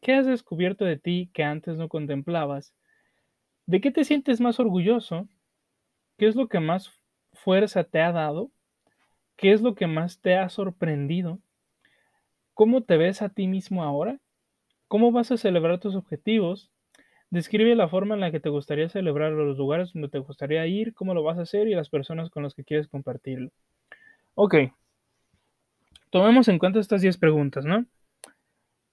¿Qué 0.00 0.14
has 0.14 0.26
descubierto 0.26 0.84
de 0.84 0.98
ti 0.98 1.30
que 1.34 1.44
antes 1.44 1.76
no 1.76 1.88
contemplabas? 1.88 2.74
¿De 3.70 3.80
qué 3.80 3.92
te 3.92 4.02
sientes 4.02 4.40
más 4.40 4.58
orgulloso? 4.58 5.28
¿Qué 6.18 6.26
es 6.26 6.34
lo 6.34 6.48
que 6.48 6.58
más 6.58 6.90
fuerza 7.32 7.84
te 7.84 8.00
ha 8.00 8.10
dado? 8.10 8.50
¿Qué 9.36 9.52
es 9.52 9.62
lo 9.62 9.76
que 9.76 9.86
más 9.86 10.20
te 10.20 10.36
ha 10.36 10.48
sorprendido? 10.48 11.38
¿Cómo 12.52 12.82
te 12.82 12.96
ves 12.96 13.22
a 13.22 13.28
ti 13.28 13.46
mismo 13.46 13.84
ahora? 13.84 14.18
¿Cómo 14.88 15.12
vas 15.12 15.30
a 15.30 15.36
celebrar 15.36 15.78
tus 15.78 15.94
objetivos? 15.94 16.72
Describe 17.30 17.76
la 17.76 17.86
forma 17.86 18.16
en 18.16 18.22
la 18.22 18.32
que 18.32 18.40
te 18.40 18.48
gustaría 18.48 18.88
celebrar 18.88 19.30
los 19.30 19.56
lugares 19.56 19.92
donde 19.92 20.08
te 20.08 20.18
gustaría 20.18 20.66
ir, 20.66 20.92
cómo 20.92 21.14
lo 21.14 21.22
vas 21.22 21.38
a 21.38 21.42
hacer 21.42 21.68
y 21.68 21.76
las 21.76 21.90
personas 21.90 22.28
con 22.28 22.42
las 22.42 22.54
que 22.54 22.64
quieres 22.64 22.88
compartirlo. 22.88 23.52
Ok. 24.34 24.56
Tomemos 26.10 26.48
en 26.48 26.58
cuenta 26.58 26.80
estas 26.80 27.02
10 27.02 27.18
preguntas, 27.18 27.64
¿no? 27.64 27.86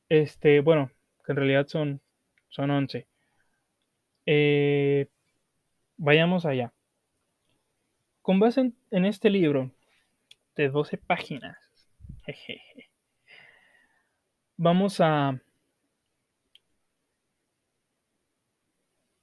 Este, 0.08 0.60
bueno, 0.60 0.92
que 1.26 1.32
en 1.32 1.36
realidad 1.36 1.66
son, 1.66 2.00
son 2.50 2.70
11. 2.70 3.08
Eh, 4.30 5.08
vayamos 5.96 6.46
allá. 6.46 6.74
Con 8.22 8.42
base 8.42 8.74
en, 8.92 9.06
este 9.06 9.30
libro 9.30 9.72
de 10.56 10.68
12 10.68 10.98
páginas, 10.98 11.58
vamos 14.58 15.00
a 15.00 15.40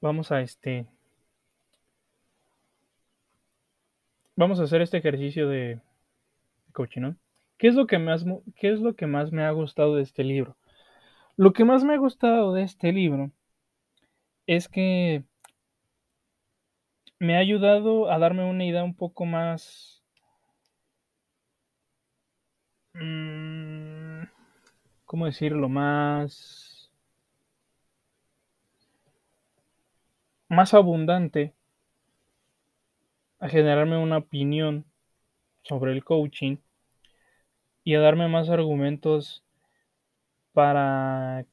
vamos 0.01 0.33
a 0.33 0.41
este 0.41 0.87
vamos 4.37 4.59
a 4.59 4.63
hacer 4.63 4.81
este 4.81 4.97
ejercicio 4.97 5.49
de 5.51 5.81
coaching, 6.73 7.03
¿no? 7.03 7.17
¿Qué 7.59 7.69
es 7.69 7.75
lo 7.75 7.87
que 7.87 7.99
más 7.99 8.25
qué 8.57 8.73
es 8.73 8.81
lo 8.81 8.95
que 8.95 9.07
más 9.07 9.33
me 9.33 9.45
ha 9.45 9.51
gustado 9.51 9.97
de 9.97 10.03
este 10.03 10.25
libro? 10.25 10.57
Lo 11.37 11.53
que 11.53 11.67
más 11.67 11.85
me 11.85 11.93
ha 11.93 11.99
gustado 11.99 12.55
de 12.55 12.63
este 12.63 12.91
libro 12.93 13.33
es 14.47 14.69
que 14.69 15.25
me 17.19 17.37
ha 17.37 17.39
ayudado 17.39 18.11
a 18.11 18.19
darme 18.19 18.45
una 18.45 18.65
idea 18.65 18.85
un 18.85 18.95
poco 18.95 19.25
más 19.25 20.03
mmm, 22.95 24.25
¿cómo 25.05 25.27
decirlo? 25.27 25.69
Más... 25.69 26.91
más 30.49 30.73
abundante 30.75 31.53
a 33.41 33.49
generarme 33.49 33.97
una 33.97 34.19
opinión 34.19 34.85
sobre 35.63 35.93
el 35.93 36.05
coaching 36.05 36.59
y 37.83 37.95
a 37.95 38.01
darme 38.01 38.29
más 38.29 38.49
argumentos 38.51 39.43
para, 40.53 41.45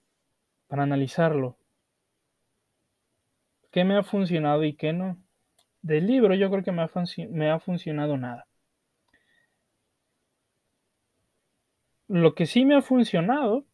para 0.67 0.83
analizarlo. 0.83 1.57
¿Qué 3.71 3.85
me 3.85 3.97
ha 3.97 4.03
funcionado 4.03 4.63
y 4.65 4.73
qué 4.73 4.93
no? 4.93 5.17
Del 5.81 6.05
libro 6.07 6.35
yo 6.35 6.49
creo 6.51 6.63
que 6.63 6.71
me 6.71 6.83
ha, 6.83 6.91
me 7.29 7.49
ha 7.49 7.59
funcionado 7.59 8.17
nada. 8.17 8.47
Lo 12.07 12.35
que 12.35 12.45
sí 12.45 12.65
me 12.65 12.75
ha 12.75 12.81
funcionado 12.81 13.65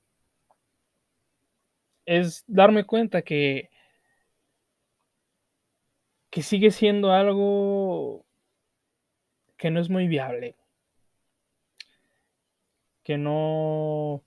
es 2.05 2.43
darme 2.47 2.85
cuenta 2.85 3.23
que, 3.23 3.69
que 6.29 6.43
sigue 6.43 6.69
siendo 6.71 7.11
algo 7.11 8.23
que 9.57 9.71
no 9.71 9.79
es 9.79 9.89
muy 9.89 10.07
viable, 10.07 10.55
que 13.03 13.17
no, 13.17 14.23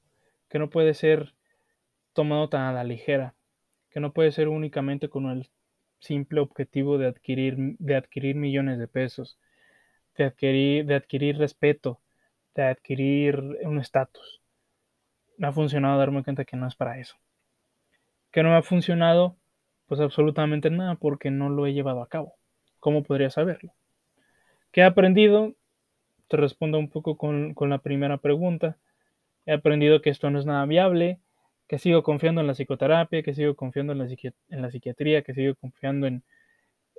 que 0.48 0.58
no 0.58 0.68
puede 0.68 0.94
ser 0.94 1.34
tomado 2.12 2.48
tan 2.48 2.62
a 2.62 2.72
la 2.72 2.82
ligera, 2.82 3.36
que 3.90 4.00
no 4.00 4.12
puede 4.12 4.32
ser 4.32 4.48
únicamente 4.48 5.08
con 5.08 5.30
el 5.30 5.48
simple 6.00 6.40
objetivo 6.40 6.98
de 6.98 7.06
adquirir, 7.06 7.56
de 7.78 7.94
adquirir 7.94 8.36
millones 8.36 8.78
de 8.78 8.88
pesos, 8.88 9.38
de 10.16 10.24
adquirir, 10.24 10.86
de 10.86 10.94
adquirir 10.94 11.38
respeto, 11.38 12.00
de 12.54 12.64
adquirir 12.64 13.58
un 13.62 13.78
estatus. 13.78 14.40
Me 15.38 15.46
ha 15.46 15.52
funcionado 15.52 15.98
darme 15.98 16.22
cuenta 16.22 16.44
que 16.44 16.56
no 16.56 16.66
es 16.66 16.74
para 16.74 16.98
eso. 16.98 17.16
Que 18.30 18.42
no 18.42 18.50
me 18.50 18.56
ha 18.56 18.62
funcionado, 18.62 19.36
pues 19.86 20.00
absolutamente 20.00 20.70
nada, 20.70 20.96
porque 20.96 21.30
no 21.30 21.48
lo 21.48 21.66
he 21.66 21.72
llevado 21.72 22.02
a 22.02 22.08
cabo. 22.08 22.34
¿Cómo 22.78 23.02
podría 23.02 23.30
saberlo? 23.30 23.72
¿Qué 24.72 24.82
he 24.82 24.84
aprendido? 24.84 25.54
Te 26.28 26.36
respondo 26.36 26.78
un 26.78 26.88
poco 26.88 27.16
con, 27.16 27.54
la 27.58 27.78
primera 27.78 28.18
pregunta. 28.18 28.76
He 29.46 29.52
aprendido 29.52 30.00
que 30.00 30.10
esto 30.10 30.30
no 30.30 30.38
es 30.38 30.46
nada 30.46 30.64
viable, 30.66 31.18
que 31.70 31.78
sigo 31.78 32.02
confiando 32.02 32.40
en 32.40 32.48
la 32.48 32.54
psicoterapia, 32.54 33.22
que 33.22 33.32
sigo 33.32 33.54
confiando 33.54 33.92
en 33.92 34.00
la, 34.00 34.06
en 34.06 34.62
la 34.62 34.72
psiquiatría, 34.72 35.22
que 35.22 35.34
sigo 35.34 35.54
confiando 35.54 36.08
en, 36.08 36.24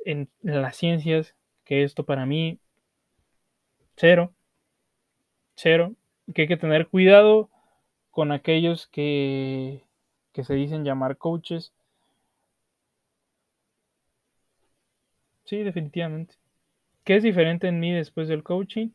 en, 0.06 0.30
las 0.43 0.77
ciencias, 0.77 1.35
que 1.65 1.84
esto 1.84 2.06
para 2.06 2.26
mí, 2.26 2.57
cero, 3.98 4.34
cero, 5.56 5.93
que 6.34 6.43
hay 6.43 6.48
que 6.48 6.56
tener 6.56 6.88
cuidado 6.88 7.49
con 8.11 8.31
aquellos 8.31 8.88
que, 8.88 9.84
que 10.31 10.45
se 10.45 10.53
dicen 10.53 10.85
llamar 10.85 11.18
coaches. 11.18 11.73
Sí, 15.43 15.64
definitivamente. 15.64 16.35
¿Qué 17.03 17.18
es 17.18 17.23
diferente 17.23 17.68
en 17.68 17.81
mí 17.81 17.91
después 17.91 18.30
del 18.30 18.41
coaching? 18.41 18.91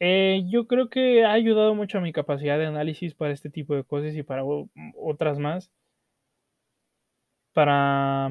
Eh, 0.00 0.42
yo 0.48 0.66
creo 0.66 0.88
que 0.90 1.24
ha 1.24 1.32
ayudado 1.32 1.74
mucho 1.74 1.98
a 1.98 2.00
mi 2.00 2.12
capacidad 2.12 2.58
de 2.58 2.66
análisis 2.66 3.14
para 3.14 3.32
este 3.32 3.50
tipo 3.50 3.74
de 3.74 3.84
cosas 3.84 4.14
y 4.14 4.22
para 4.22 4.42
otras 4.96 5.38
más. 5.38 5.70
Para... 7.52 8.30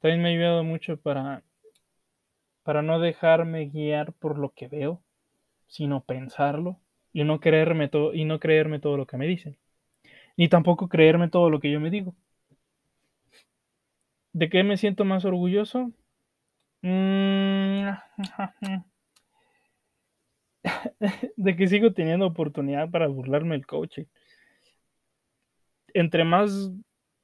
También 0.00 0.20
me 0.20 0.28
ha 0.28 0.32
ayudado 0.32 0.64
mucho 0.64 0.98
para, 0.98 1.42
para 2.62 2.82
no 2.82 2.98
dejarme 3.00 3.66
guiar 3.66 4.12
por 4.14 4.38
lo 4.38 4.50
que 4.50 4.68
veo, 4.68 5.02
sino 5.68 6.04
pensarlo 6.04 6.80
y 7.12 7.24
no 7.24 7.40
creerme, 7.40 7.88
todo, 7.88 8.14
y 8.14 8.24
no 8.24 8.40
creerme 8.40 8.80
todo 8.80 8.96
lo 8.96 9.06
que 9.06 9.16
me 9.18 9.26
dicen. 9.26 9.58
Ni 10.36 10.48
tampoco 10.48 10.88
creerme 10.88 11.30
todo 11.30 11.50
lo 11.50 11.60
que 11.60 11.70
yo 11.72 11.80
me 11.80 11.90
digo. 11.90 12.14
¿De 14.34 14.48
qué 14.50 14.62
me 14.64 14.76
siento 14.76 15.04
más 15.04 15.24
orgulloso? 15.24 15.92
Mm, 16.82 17.90
de 21.36 21.56
que 21.56 21.66
sigo 21.68 21.92
teniendo 21.92 22.26
oportunidad 22.26 22.90
para 22.90 23.06
burlarme 23.08 23.54
del 23.54 23.66
coaching. 23.66 24.04
Entre 25.94 26.24
más, 26.24 26.70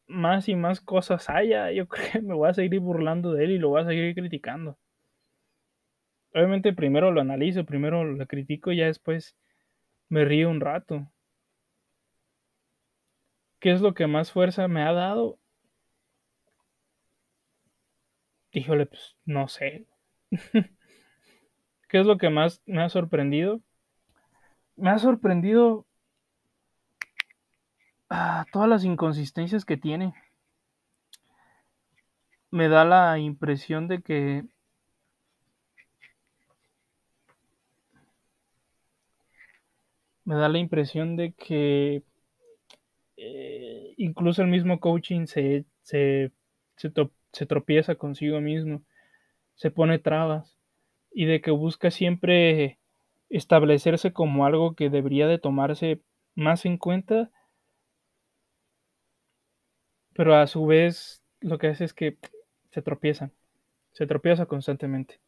más 0.07 0.49
y 0.49 0.55
más 0.57 0.81
cosas 0.81 1.29
haya, 1.29 1.71
yo 1.73 1.87
creo 1.89 2.13
que 2.13 2.21
me 2.23 2.35
voy 2.35 2.49
a 2.49 2.55
seguir 2.55 2.81
burlando 2.81 3.33
de 3.33 3.45
él 3.45 3.51
y 3.53 3.59
lo 3.59 3.71
voy 3.71 3.83
a 3.83 3.87
seguir 3.87 4.15
criticando. 4.15 4.79
Obviamente 6.33 6.73
primero 6.73 7.11
lo 7.13 7.21
analizo, 7.21 7.67
primero 7.67 8.03
lo 8.03 8.27
critico 8.27 8.73
y 8.73 8.79
ya 8.79 8.87
después 8.87 9.37
me 10.09 10.25
río 10.25 10.51
un 10.51 10.61
rato. 10.61 11.11
¿Qué 13.61 13.71
es 13.71 13.81
lo 13.81 13.95
que 13.95 14.09
más 14.09 14.33
fuerza 14.33 14.67
me 14.67 14.83
ha 14.83 14.93
dado? 14.93 15.39
Híjole, 18.53 18.85
pues 18.87 19.17
no 19.25 19.49
sé. 19.49 19.87
¿Qué 21.89 22.01
es 22.01 22.07
lo 22.07 22.19
que 22.19 22.29
más 22.29 22.63
me 22.67 22.83
ha 22.83 22.89
sorprendido? 22.91 23.63
Me 24.77 24.91
ha 24.91 24.99
sorprendido 24.99 25.87
ah, 28.11 28.45
todas 28.53 28.69
las 28.69 28.85
inconsistencias 28.85 29.65
que 29.65 29.79
tiene. 29.79 30.13
Me 32.51 32.69
da 32.69 32.85
la 32.85 33.19
impresión 33.19 33.89
de 33.89 34.03
que 34.03 34.45
me 40.25 40.35
da 40.35 40.49
la 40.51 40.59
impresión 40.59 41.17
de 41.17 41.33
que 41.33 42.03
eh, 43.17 43.95
incluso 43.97 44.43
el 44.43 44.49
mismo 44.49 44.79
coaching 44.79 45.27
se, 45.27 45.65
se, 45.83 46.33
se, 46.77 46.93
se 47.33 47.47
tropieza 47.47 47.95
consigo 47.95 48.41
mismo, 48.41 48.83
se 49.57 49.71
pone 49.71 49.99
trabas 49.99 50.58
y 51.19 51.25
de 51.25 51.41
que 51.41 51.51
busca 51.51 51.91
siempre 51.91 52.79
establecerse 53.29 54.13
como 54.13 54.47
algo 54.47 54.77
que 54.77 54.89
debería 54.89 55.27
de 55.27 55.41
tomarse 55.41 56.01
más 56.37 56.65
en 56.65 56.79
cuenta, 56.79 57.33
pero 60.15 60.37
a 60.37 60.47
su 60.47 60.65
vez 60.65 61.21
lo 61.41 61.59
que 61.59 61.67
hace 61.67 61.87
es 61.87 61.93
que 61.93 62.19
se 62.71 62.83
tropiezan, 62.83 63.33
se 63.91 64.07
tropieza 64.07 64.47
constantemente. 64.47 65.19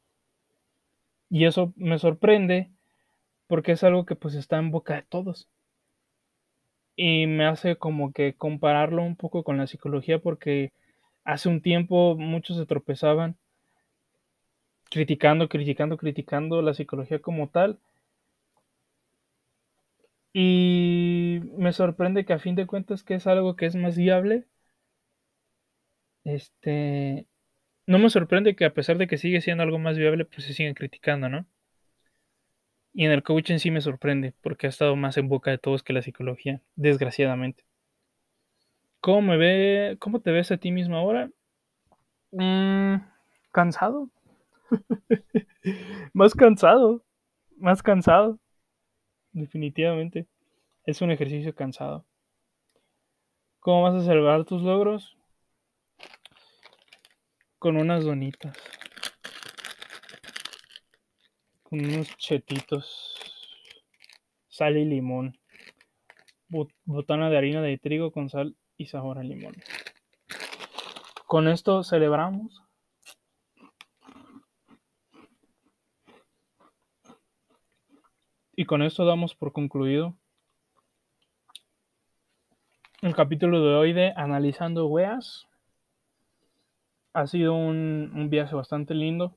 Y 1.29 1.45
eso 1.45 1.73
me 1.75 1.99
sorprende 1.99 2.71
porque 3.49 3.73
es 3.73 3.83
algo 3.83 4.07
que 4.07 4.15
pues 4.15 4.37
está 4.37 4.59
en 4.59 4.71
boca 4.71 4.95
de 4.95 5.03
todos. 5.03 5.49
Y 6.95 7.27
me 7.27 7.47
hace 7.47 7.75
como 7.75 8.13
que 8.13 8.35
compararlo 8.35 9.03
un 9.03 9.17
poco 9.17 9.43
con 9.43 9.59
la 9.59 9.67
psicología 9.67 10.21
porque 10.21 10.73
hace 11.25 11.49
un 11.49 11.61
tiempo 11.61 12.15
muchos 12.17 12.59
se 12.59 12.67
tropezaban 12.67 13.37
criticando, 14.91 15.49
criticando, 15.49 15.97
criticando 15.97 16.63
la 16.63 16.75
psicología 16.75 17.21
como 17.21 17.49
tal. 17.49 17.79
Y 20.33 21.41
me 21.57 21.73
sorprende 21.73 22.25
que 22.25 22.33
a 22.33 22.39
fin 22.41 22.55
de 22.57 22.67
cuentas 22.67 23.03
que 23.05 23.15
es 23.15 23.27
algo 23.29 23.57
que 23.57 23.67
es 23.67 23.77
más 23.77 23.97
viable. 23.97 24.47
Este, 26.25 27.27
no 27.87 27.99
me 27.99 28.11
sorprende 28.11 28.57
que 28.57 28.65
a 28.67 28.75
pesar 28.75 28.99
de 28.99 29.09
que 29.09 29.19
sigue 29.19 29.41
siendo 29.43 29.63
algo 29.65 29.79
más 29.79 29.99
viable, 29.99 30.25
pues 30.27 30.47
se 30.47 30.55
siguen 30.55 30.75
criticando, 30.75 31.29
¿no? 31.29 31.47
Y 32.93 33.05
en 33.05 33.11
el 33.11 33.25
coaching 33.25 33.59
sí 33.59 33.73
me 33.73 33.81
sorprende, 33.81 34.33
porque 34.43 34.69
ha 34.69 34.71
estado 34.71 34.95
más 34.95 35.17
en 35.17 35.29
boca 35.29 35.51
de 35.51 35.59
todos 35.59 35.83
que 35.83 35.93
la 35.93 36.03
psicología, 36.03 36.63
desgraciadamente. 36.77 37.65
¿Cómo 39.01 39.23
me 39.23 39.37
ve, 39.37 39.97
cómo 39.99 40.21
te 40.21 40.31
ves 40.31 40.51
a 40.53 40.59
ti 40.59 40.71
mismo 40.73 40.97
ahora? 40.97 41.31
Mm, 42.33 42.97
cansado, 43.53 44.09
más 46.13 46.35
cansado, 46.35 47.05
más 47.57 47.83
cansado. 47.83 48.39
Definitivamente. 49.33 50.27
Es 50.85 51.03
un 51.03 51.11
ejercicio 51.11 51.55
cansado. 51.55 52.05
¿Cómo 53.61 53.83
vas 53.83 53.95
a 53.95 54.05
celebrar 54.05 54.45
tus 54.45 54.63
logros? 54.63 55.17
Con 57.59 57.77
unas 57.77 58.05
donitas. 58.05 58.57
Con 61.63 61.85
unos 61.85 62.17
chetitos. 62.17 63.17
Sal 64.49 64.79
y 64.79 64.85
limón. 64.85 65.39
Botana 66.85 67.31
de 67.31 67.37
harina 67.37 67.63
de 67.63 67.79
trigo 67.79 68.11
con 68.11 68.29
sal 68.31 68.57
y 68.77 68.87
sabor 68.87 69.19
a 69.19 69.23
limón. 69.23 69.55
Con 71.27 71.47
esto 71.47 71.85
celebramos 71.85 72.65
Y 78.61 78.67
con 78.67 78.83
esto 78.83 79.07
damos 79.07 79.35
por 79.35 79.55
concluido 79.55 80.15
el 83.01 83.15
capítulo 83.15 83.65
de 83.65 83.75
hoy 83.75 83.95
de 83.95 84.13
Analizando 84.15 84.87
Weas. 84.87 85.49
Ha 87.15 87.27
sido 87.27 87.55
un, 87.55 88.29
viaje 88.29 88.55
bastante 88.55 88.93
lindo. 88.93 89.35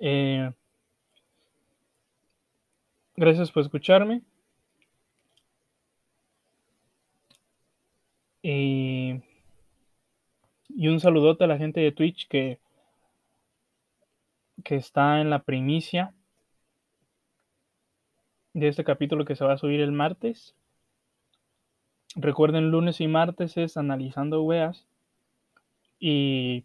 Eh, 0.00 0.52
gracias 3.14 3.52
por 3.52 3.62
escucharme. 3.62 4.22
Y 8.42 9.22
y 10.70 10.88
un 10.88 10.98
saludote 10.98 11.44
a 11.44 11.46
la 11.46 11.58
gente 11.58 11.78
de 11.78 11.92
Twitch 11.92 12.26
que, 12.26 12.58
que 14.64 14.74
está 14.74 15.20
en 15.20 15.30
la 15.30 15.44
primicia 15.44 16.12
de 18.54 18.68
este 18.68 18.84
capítulo 18.84 19.24
que 19.24 19.36
se 19.36 19.44
va 19.44 19.54
a 19.54 19.58
subir 19.58 19.80
el 19.80 19.92
martes. 19.92 20.54
Recuerden, 22.16 22.70
lunes 22.70 23.00
y 23.00 23.08
martes 23.08 23.56
es 23.56 23.76
analizando 23.76 24.42
weas. 24.42 24.86
Y, 25.98 26.64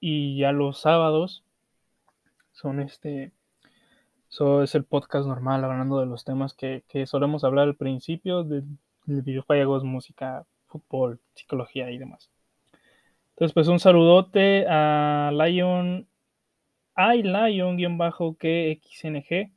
y 0.00 0.38
ya 0.38 0.52
los 0.52 0.80
sábados 0.80 1.44
son 2.52 2.80
este. 2.80 3.32
Eso 4.30 4.62
es 4.62 4.74
el 4.74 4.84
podcast 4.84 5.26
normal, 5.26 5.64
hablando 5.64 6.00
de 6.00 6.06
los 6.06 6.24
temas 6.24 6.54
que, 6.54 6.82
que 6.88 7.06
solemos 7.06 7.44
hablar 7.44 7.68
al 7.68 7.76
principio, 7.76 8.42
de, 8.42 8.62
de 9.06 9.22
videojuegos, 9.22 9.84
música, 9.84 10.44
fútbol, 10.66 11.20
psicología 11.34 11.90
y 11.90 11.98
demás. 11.98 12.30
Entonces, 13.30 13.52
pues 13.52 13.68
un 13.68 13.80
saludote 13.80 14.66
a 14.68 15.30
Lion, 15.32 16.06
ay 16.94 17.22
Lion-KXNG. 17.22 19.50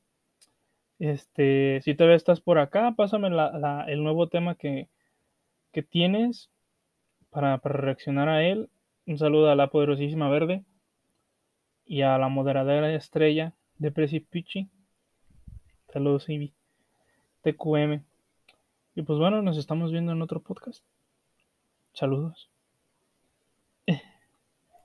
Este, 1.00 1.82
si 1.84 1.94
todavía 1.96 2.16
estás 2.16 2.42
por 2.42 2.58
acá, 2.58 2.94
pásame 2.96 3.28
el 3.28 4.04
nuevo 4.04 4.28
tema 4.30 4.56
que, 4.56 4.90
que 5.72 5.84
tienes 5.84 6.50
para, 7.30 7.60
para, 7.60 7.76
reaccionar 7.76 8.30
a 8.30 8.44
él. 8.44 8.70
Un 9.06 9.18
saludo 9.18 9.50
a 9.50 9.56
la 9.56 9.70
poderosísima 9.70 10.30
verde 10.30 10.64
y 11.86 12.02
a 12.02 12.18
la 12.18 12.30
moderadora 12.30 12.94
estrella 12.94 13.54
de 13.78 13.92
Precipici. 13.92 14.70
Saludos, 15.94 16.30
Ivy. 16.30 16.54
TQM. 17.42 18.04
Y 18.96 19.02
pues 19.04 19.20
bueno, 19.20 19.42
nos 19.42 19.58
estamos 19.58 19.92
viendo 19.92 20.12
en 20.12 20.22
otro 20.22 20.42
podcast. 20.42 20.84
Saludos. 21.94 22.57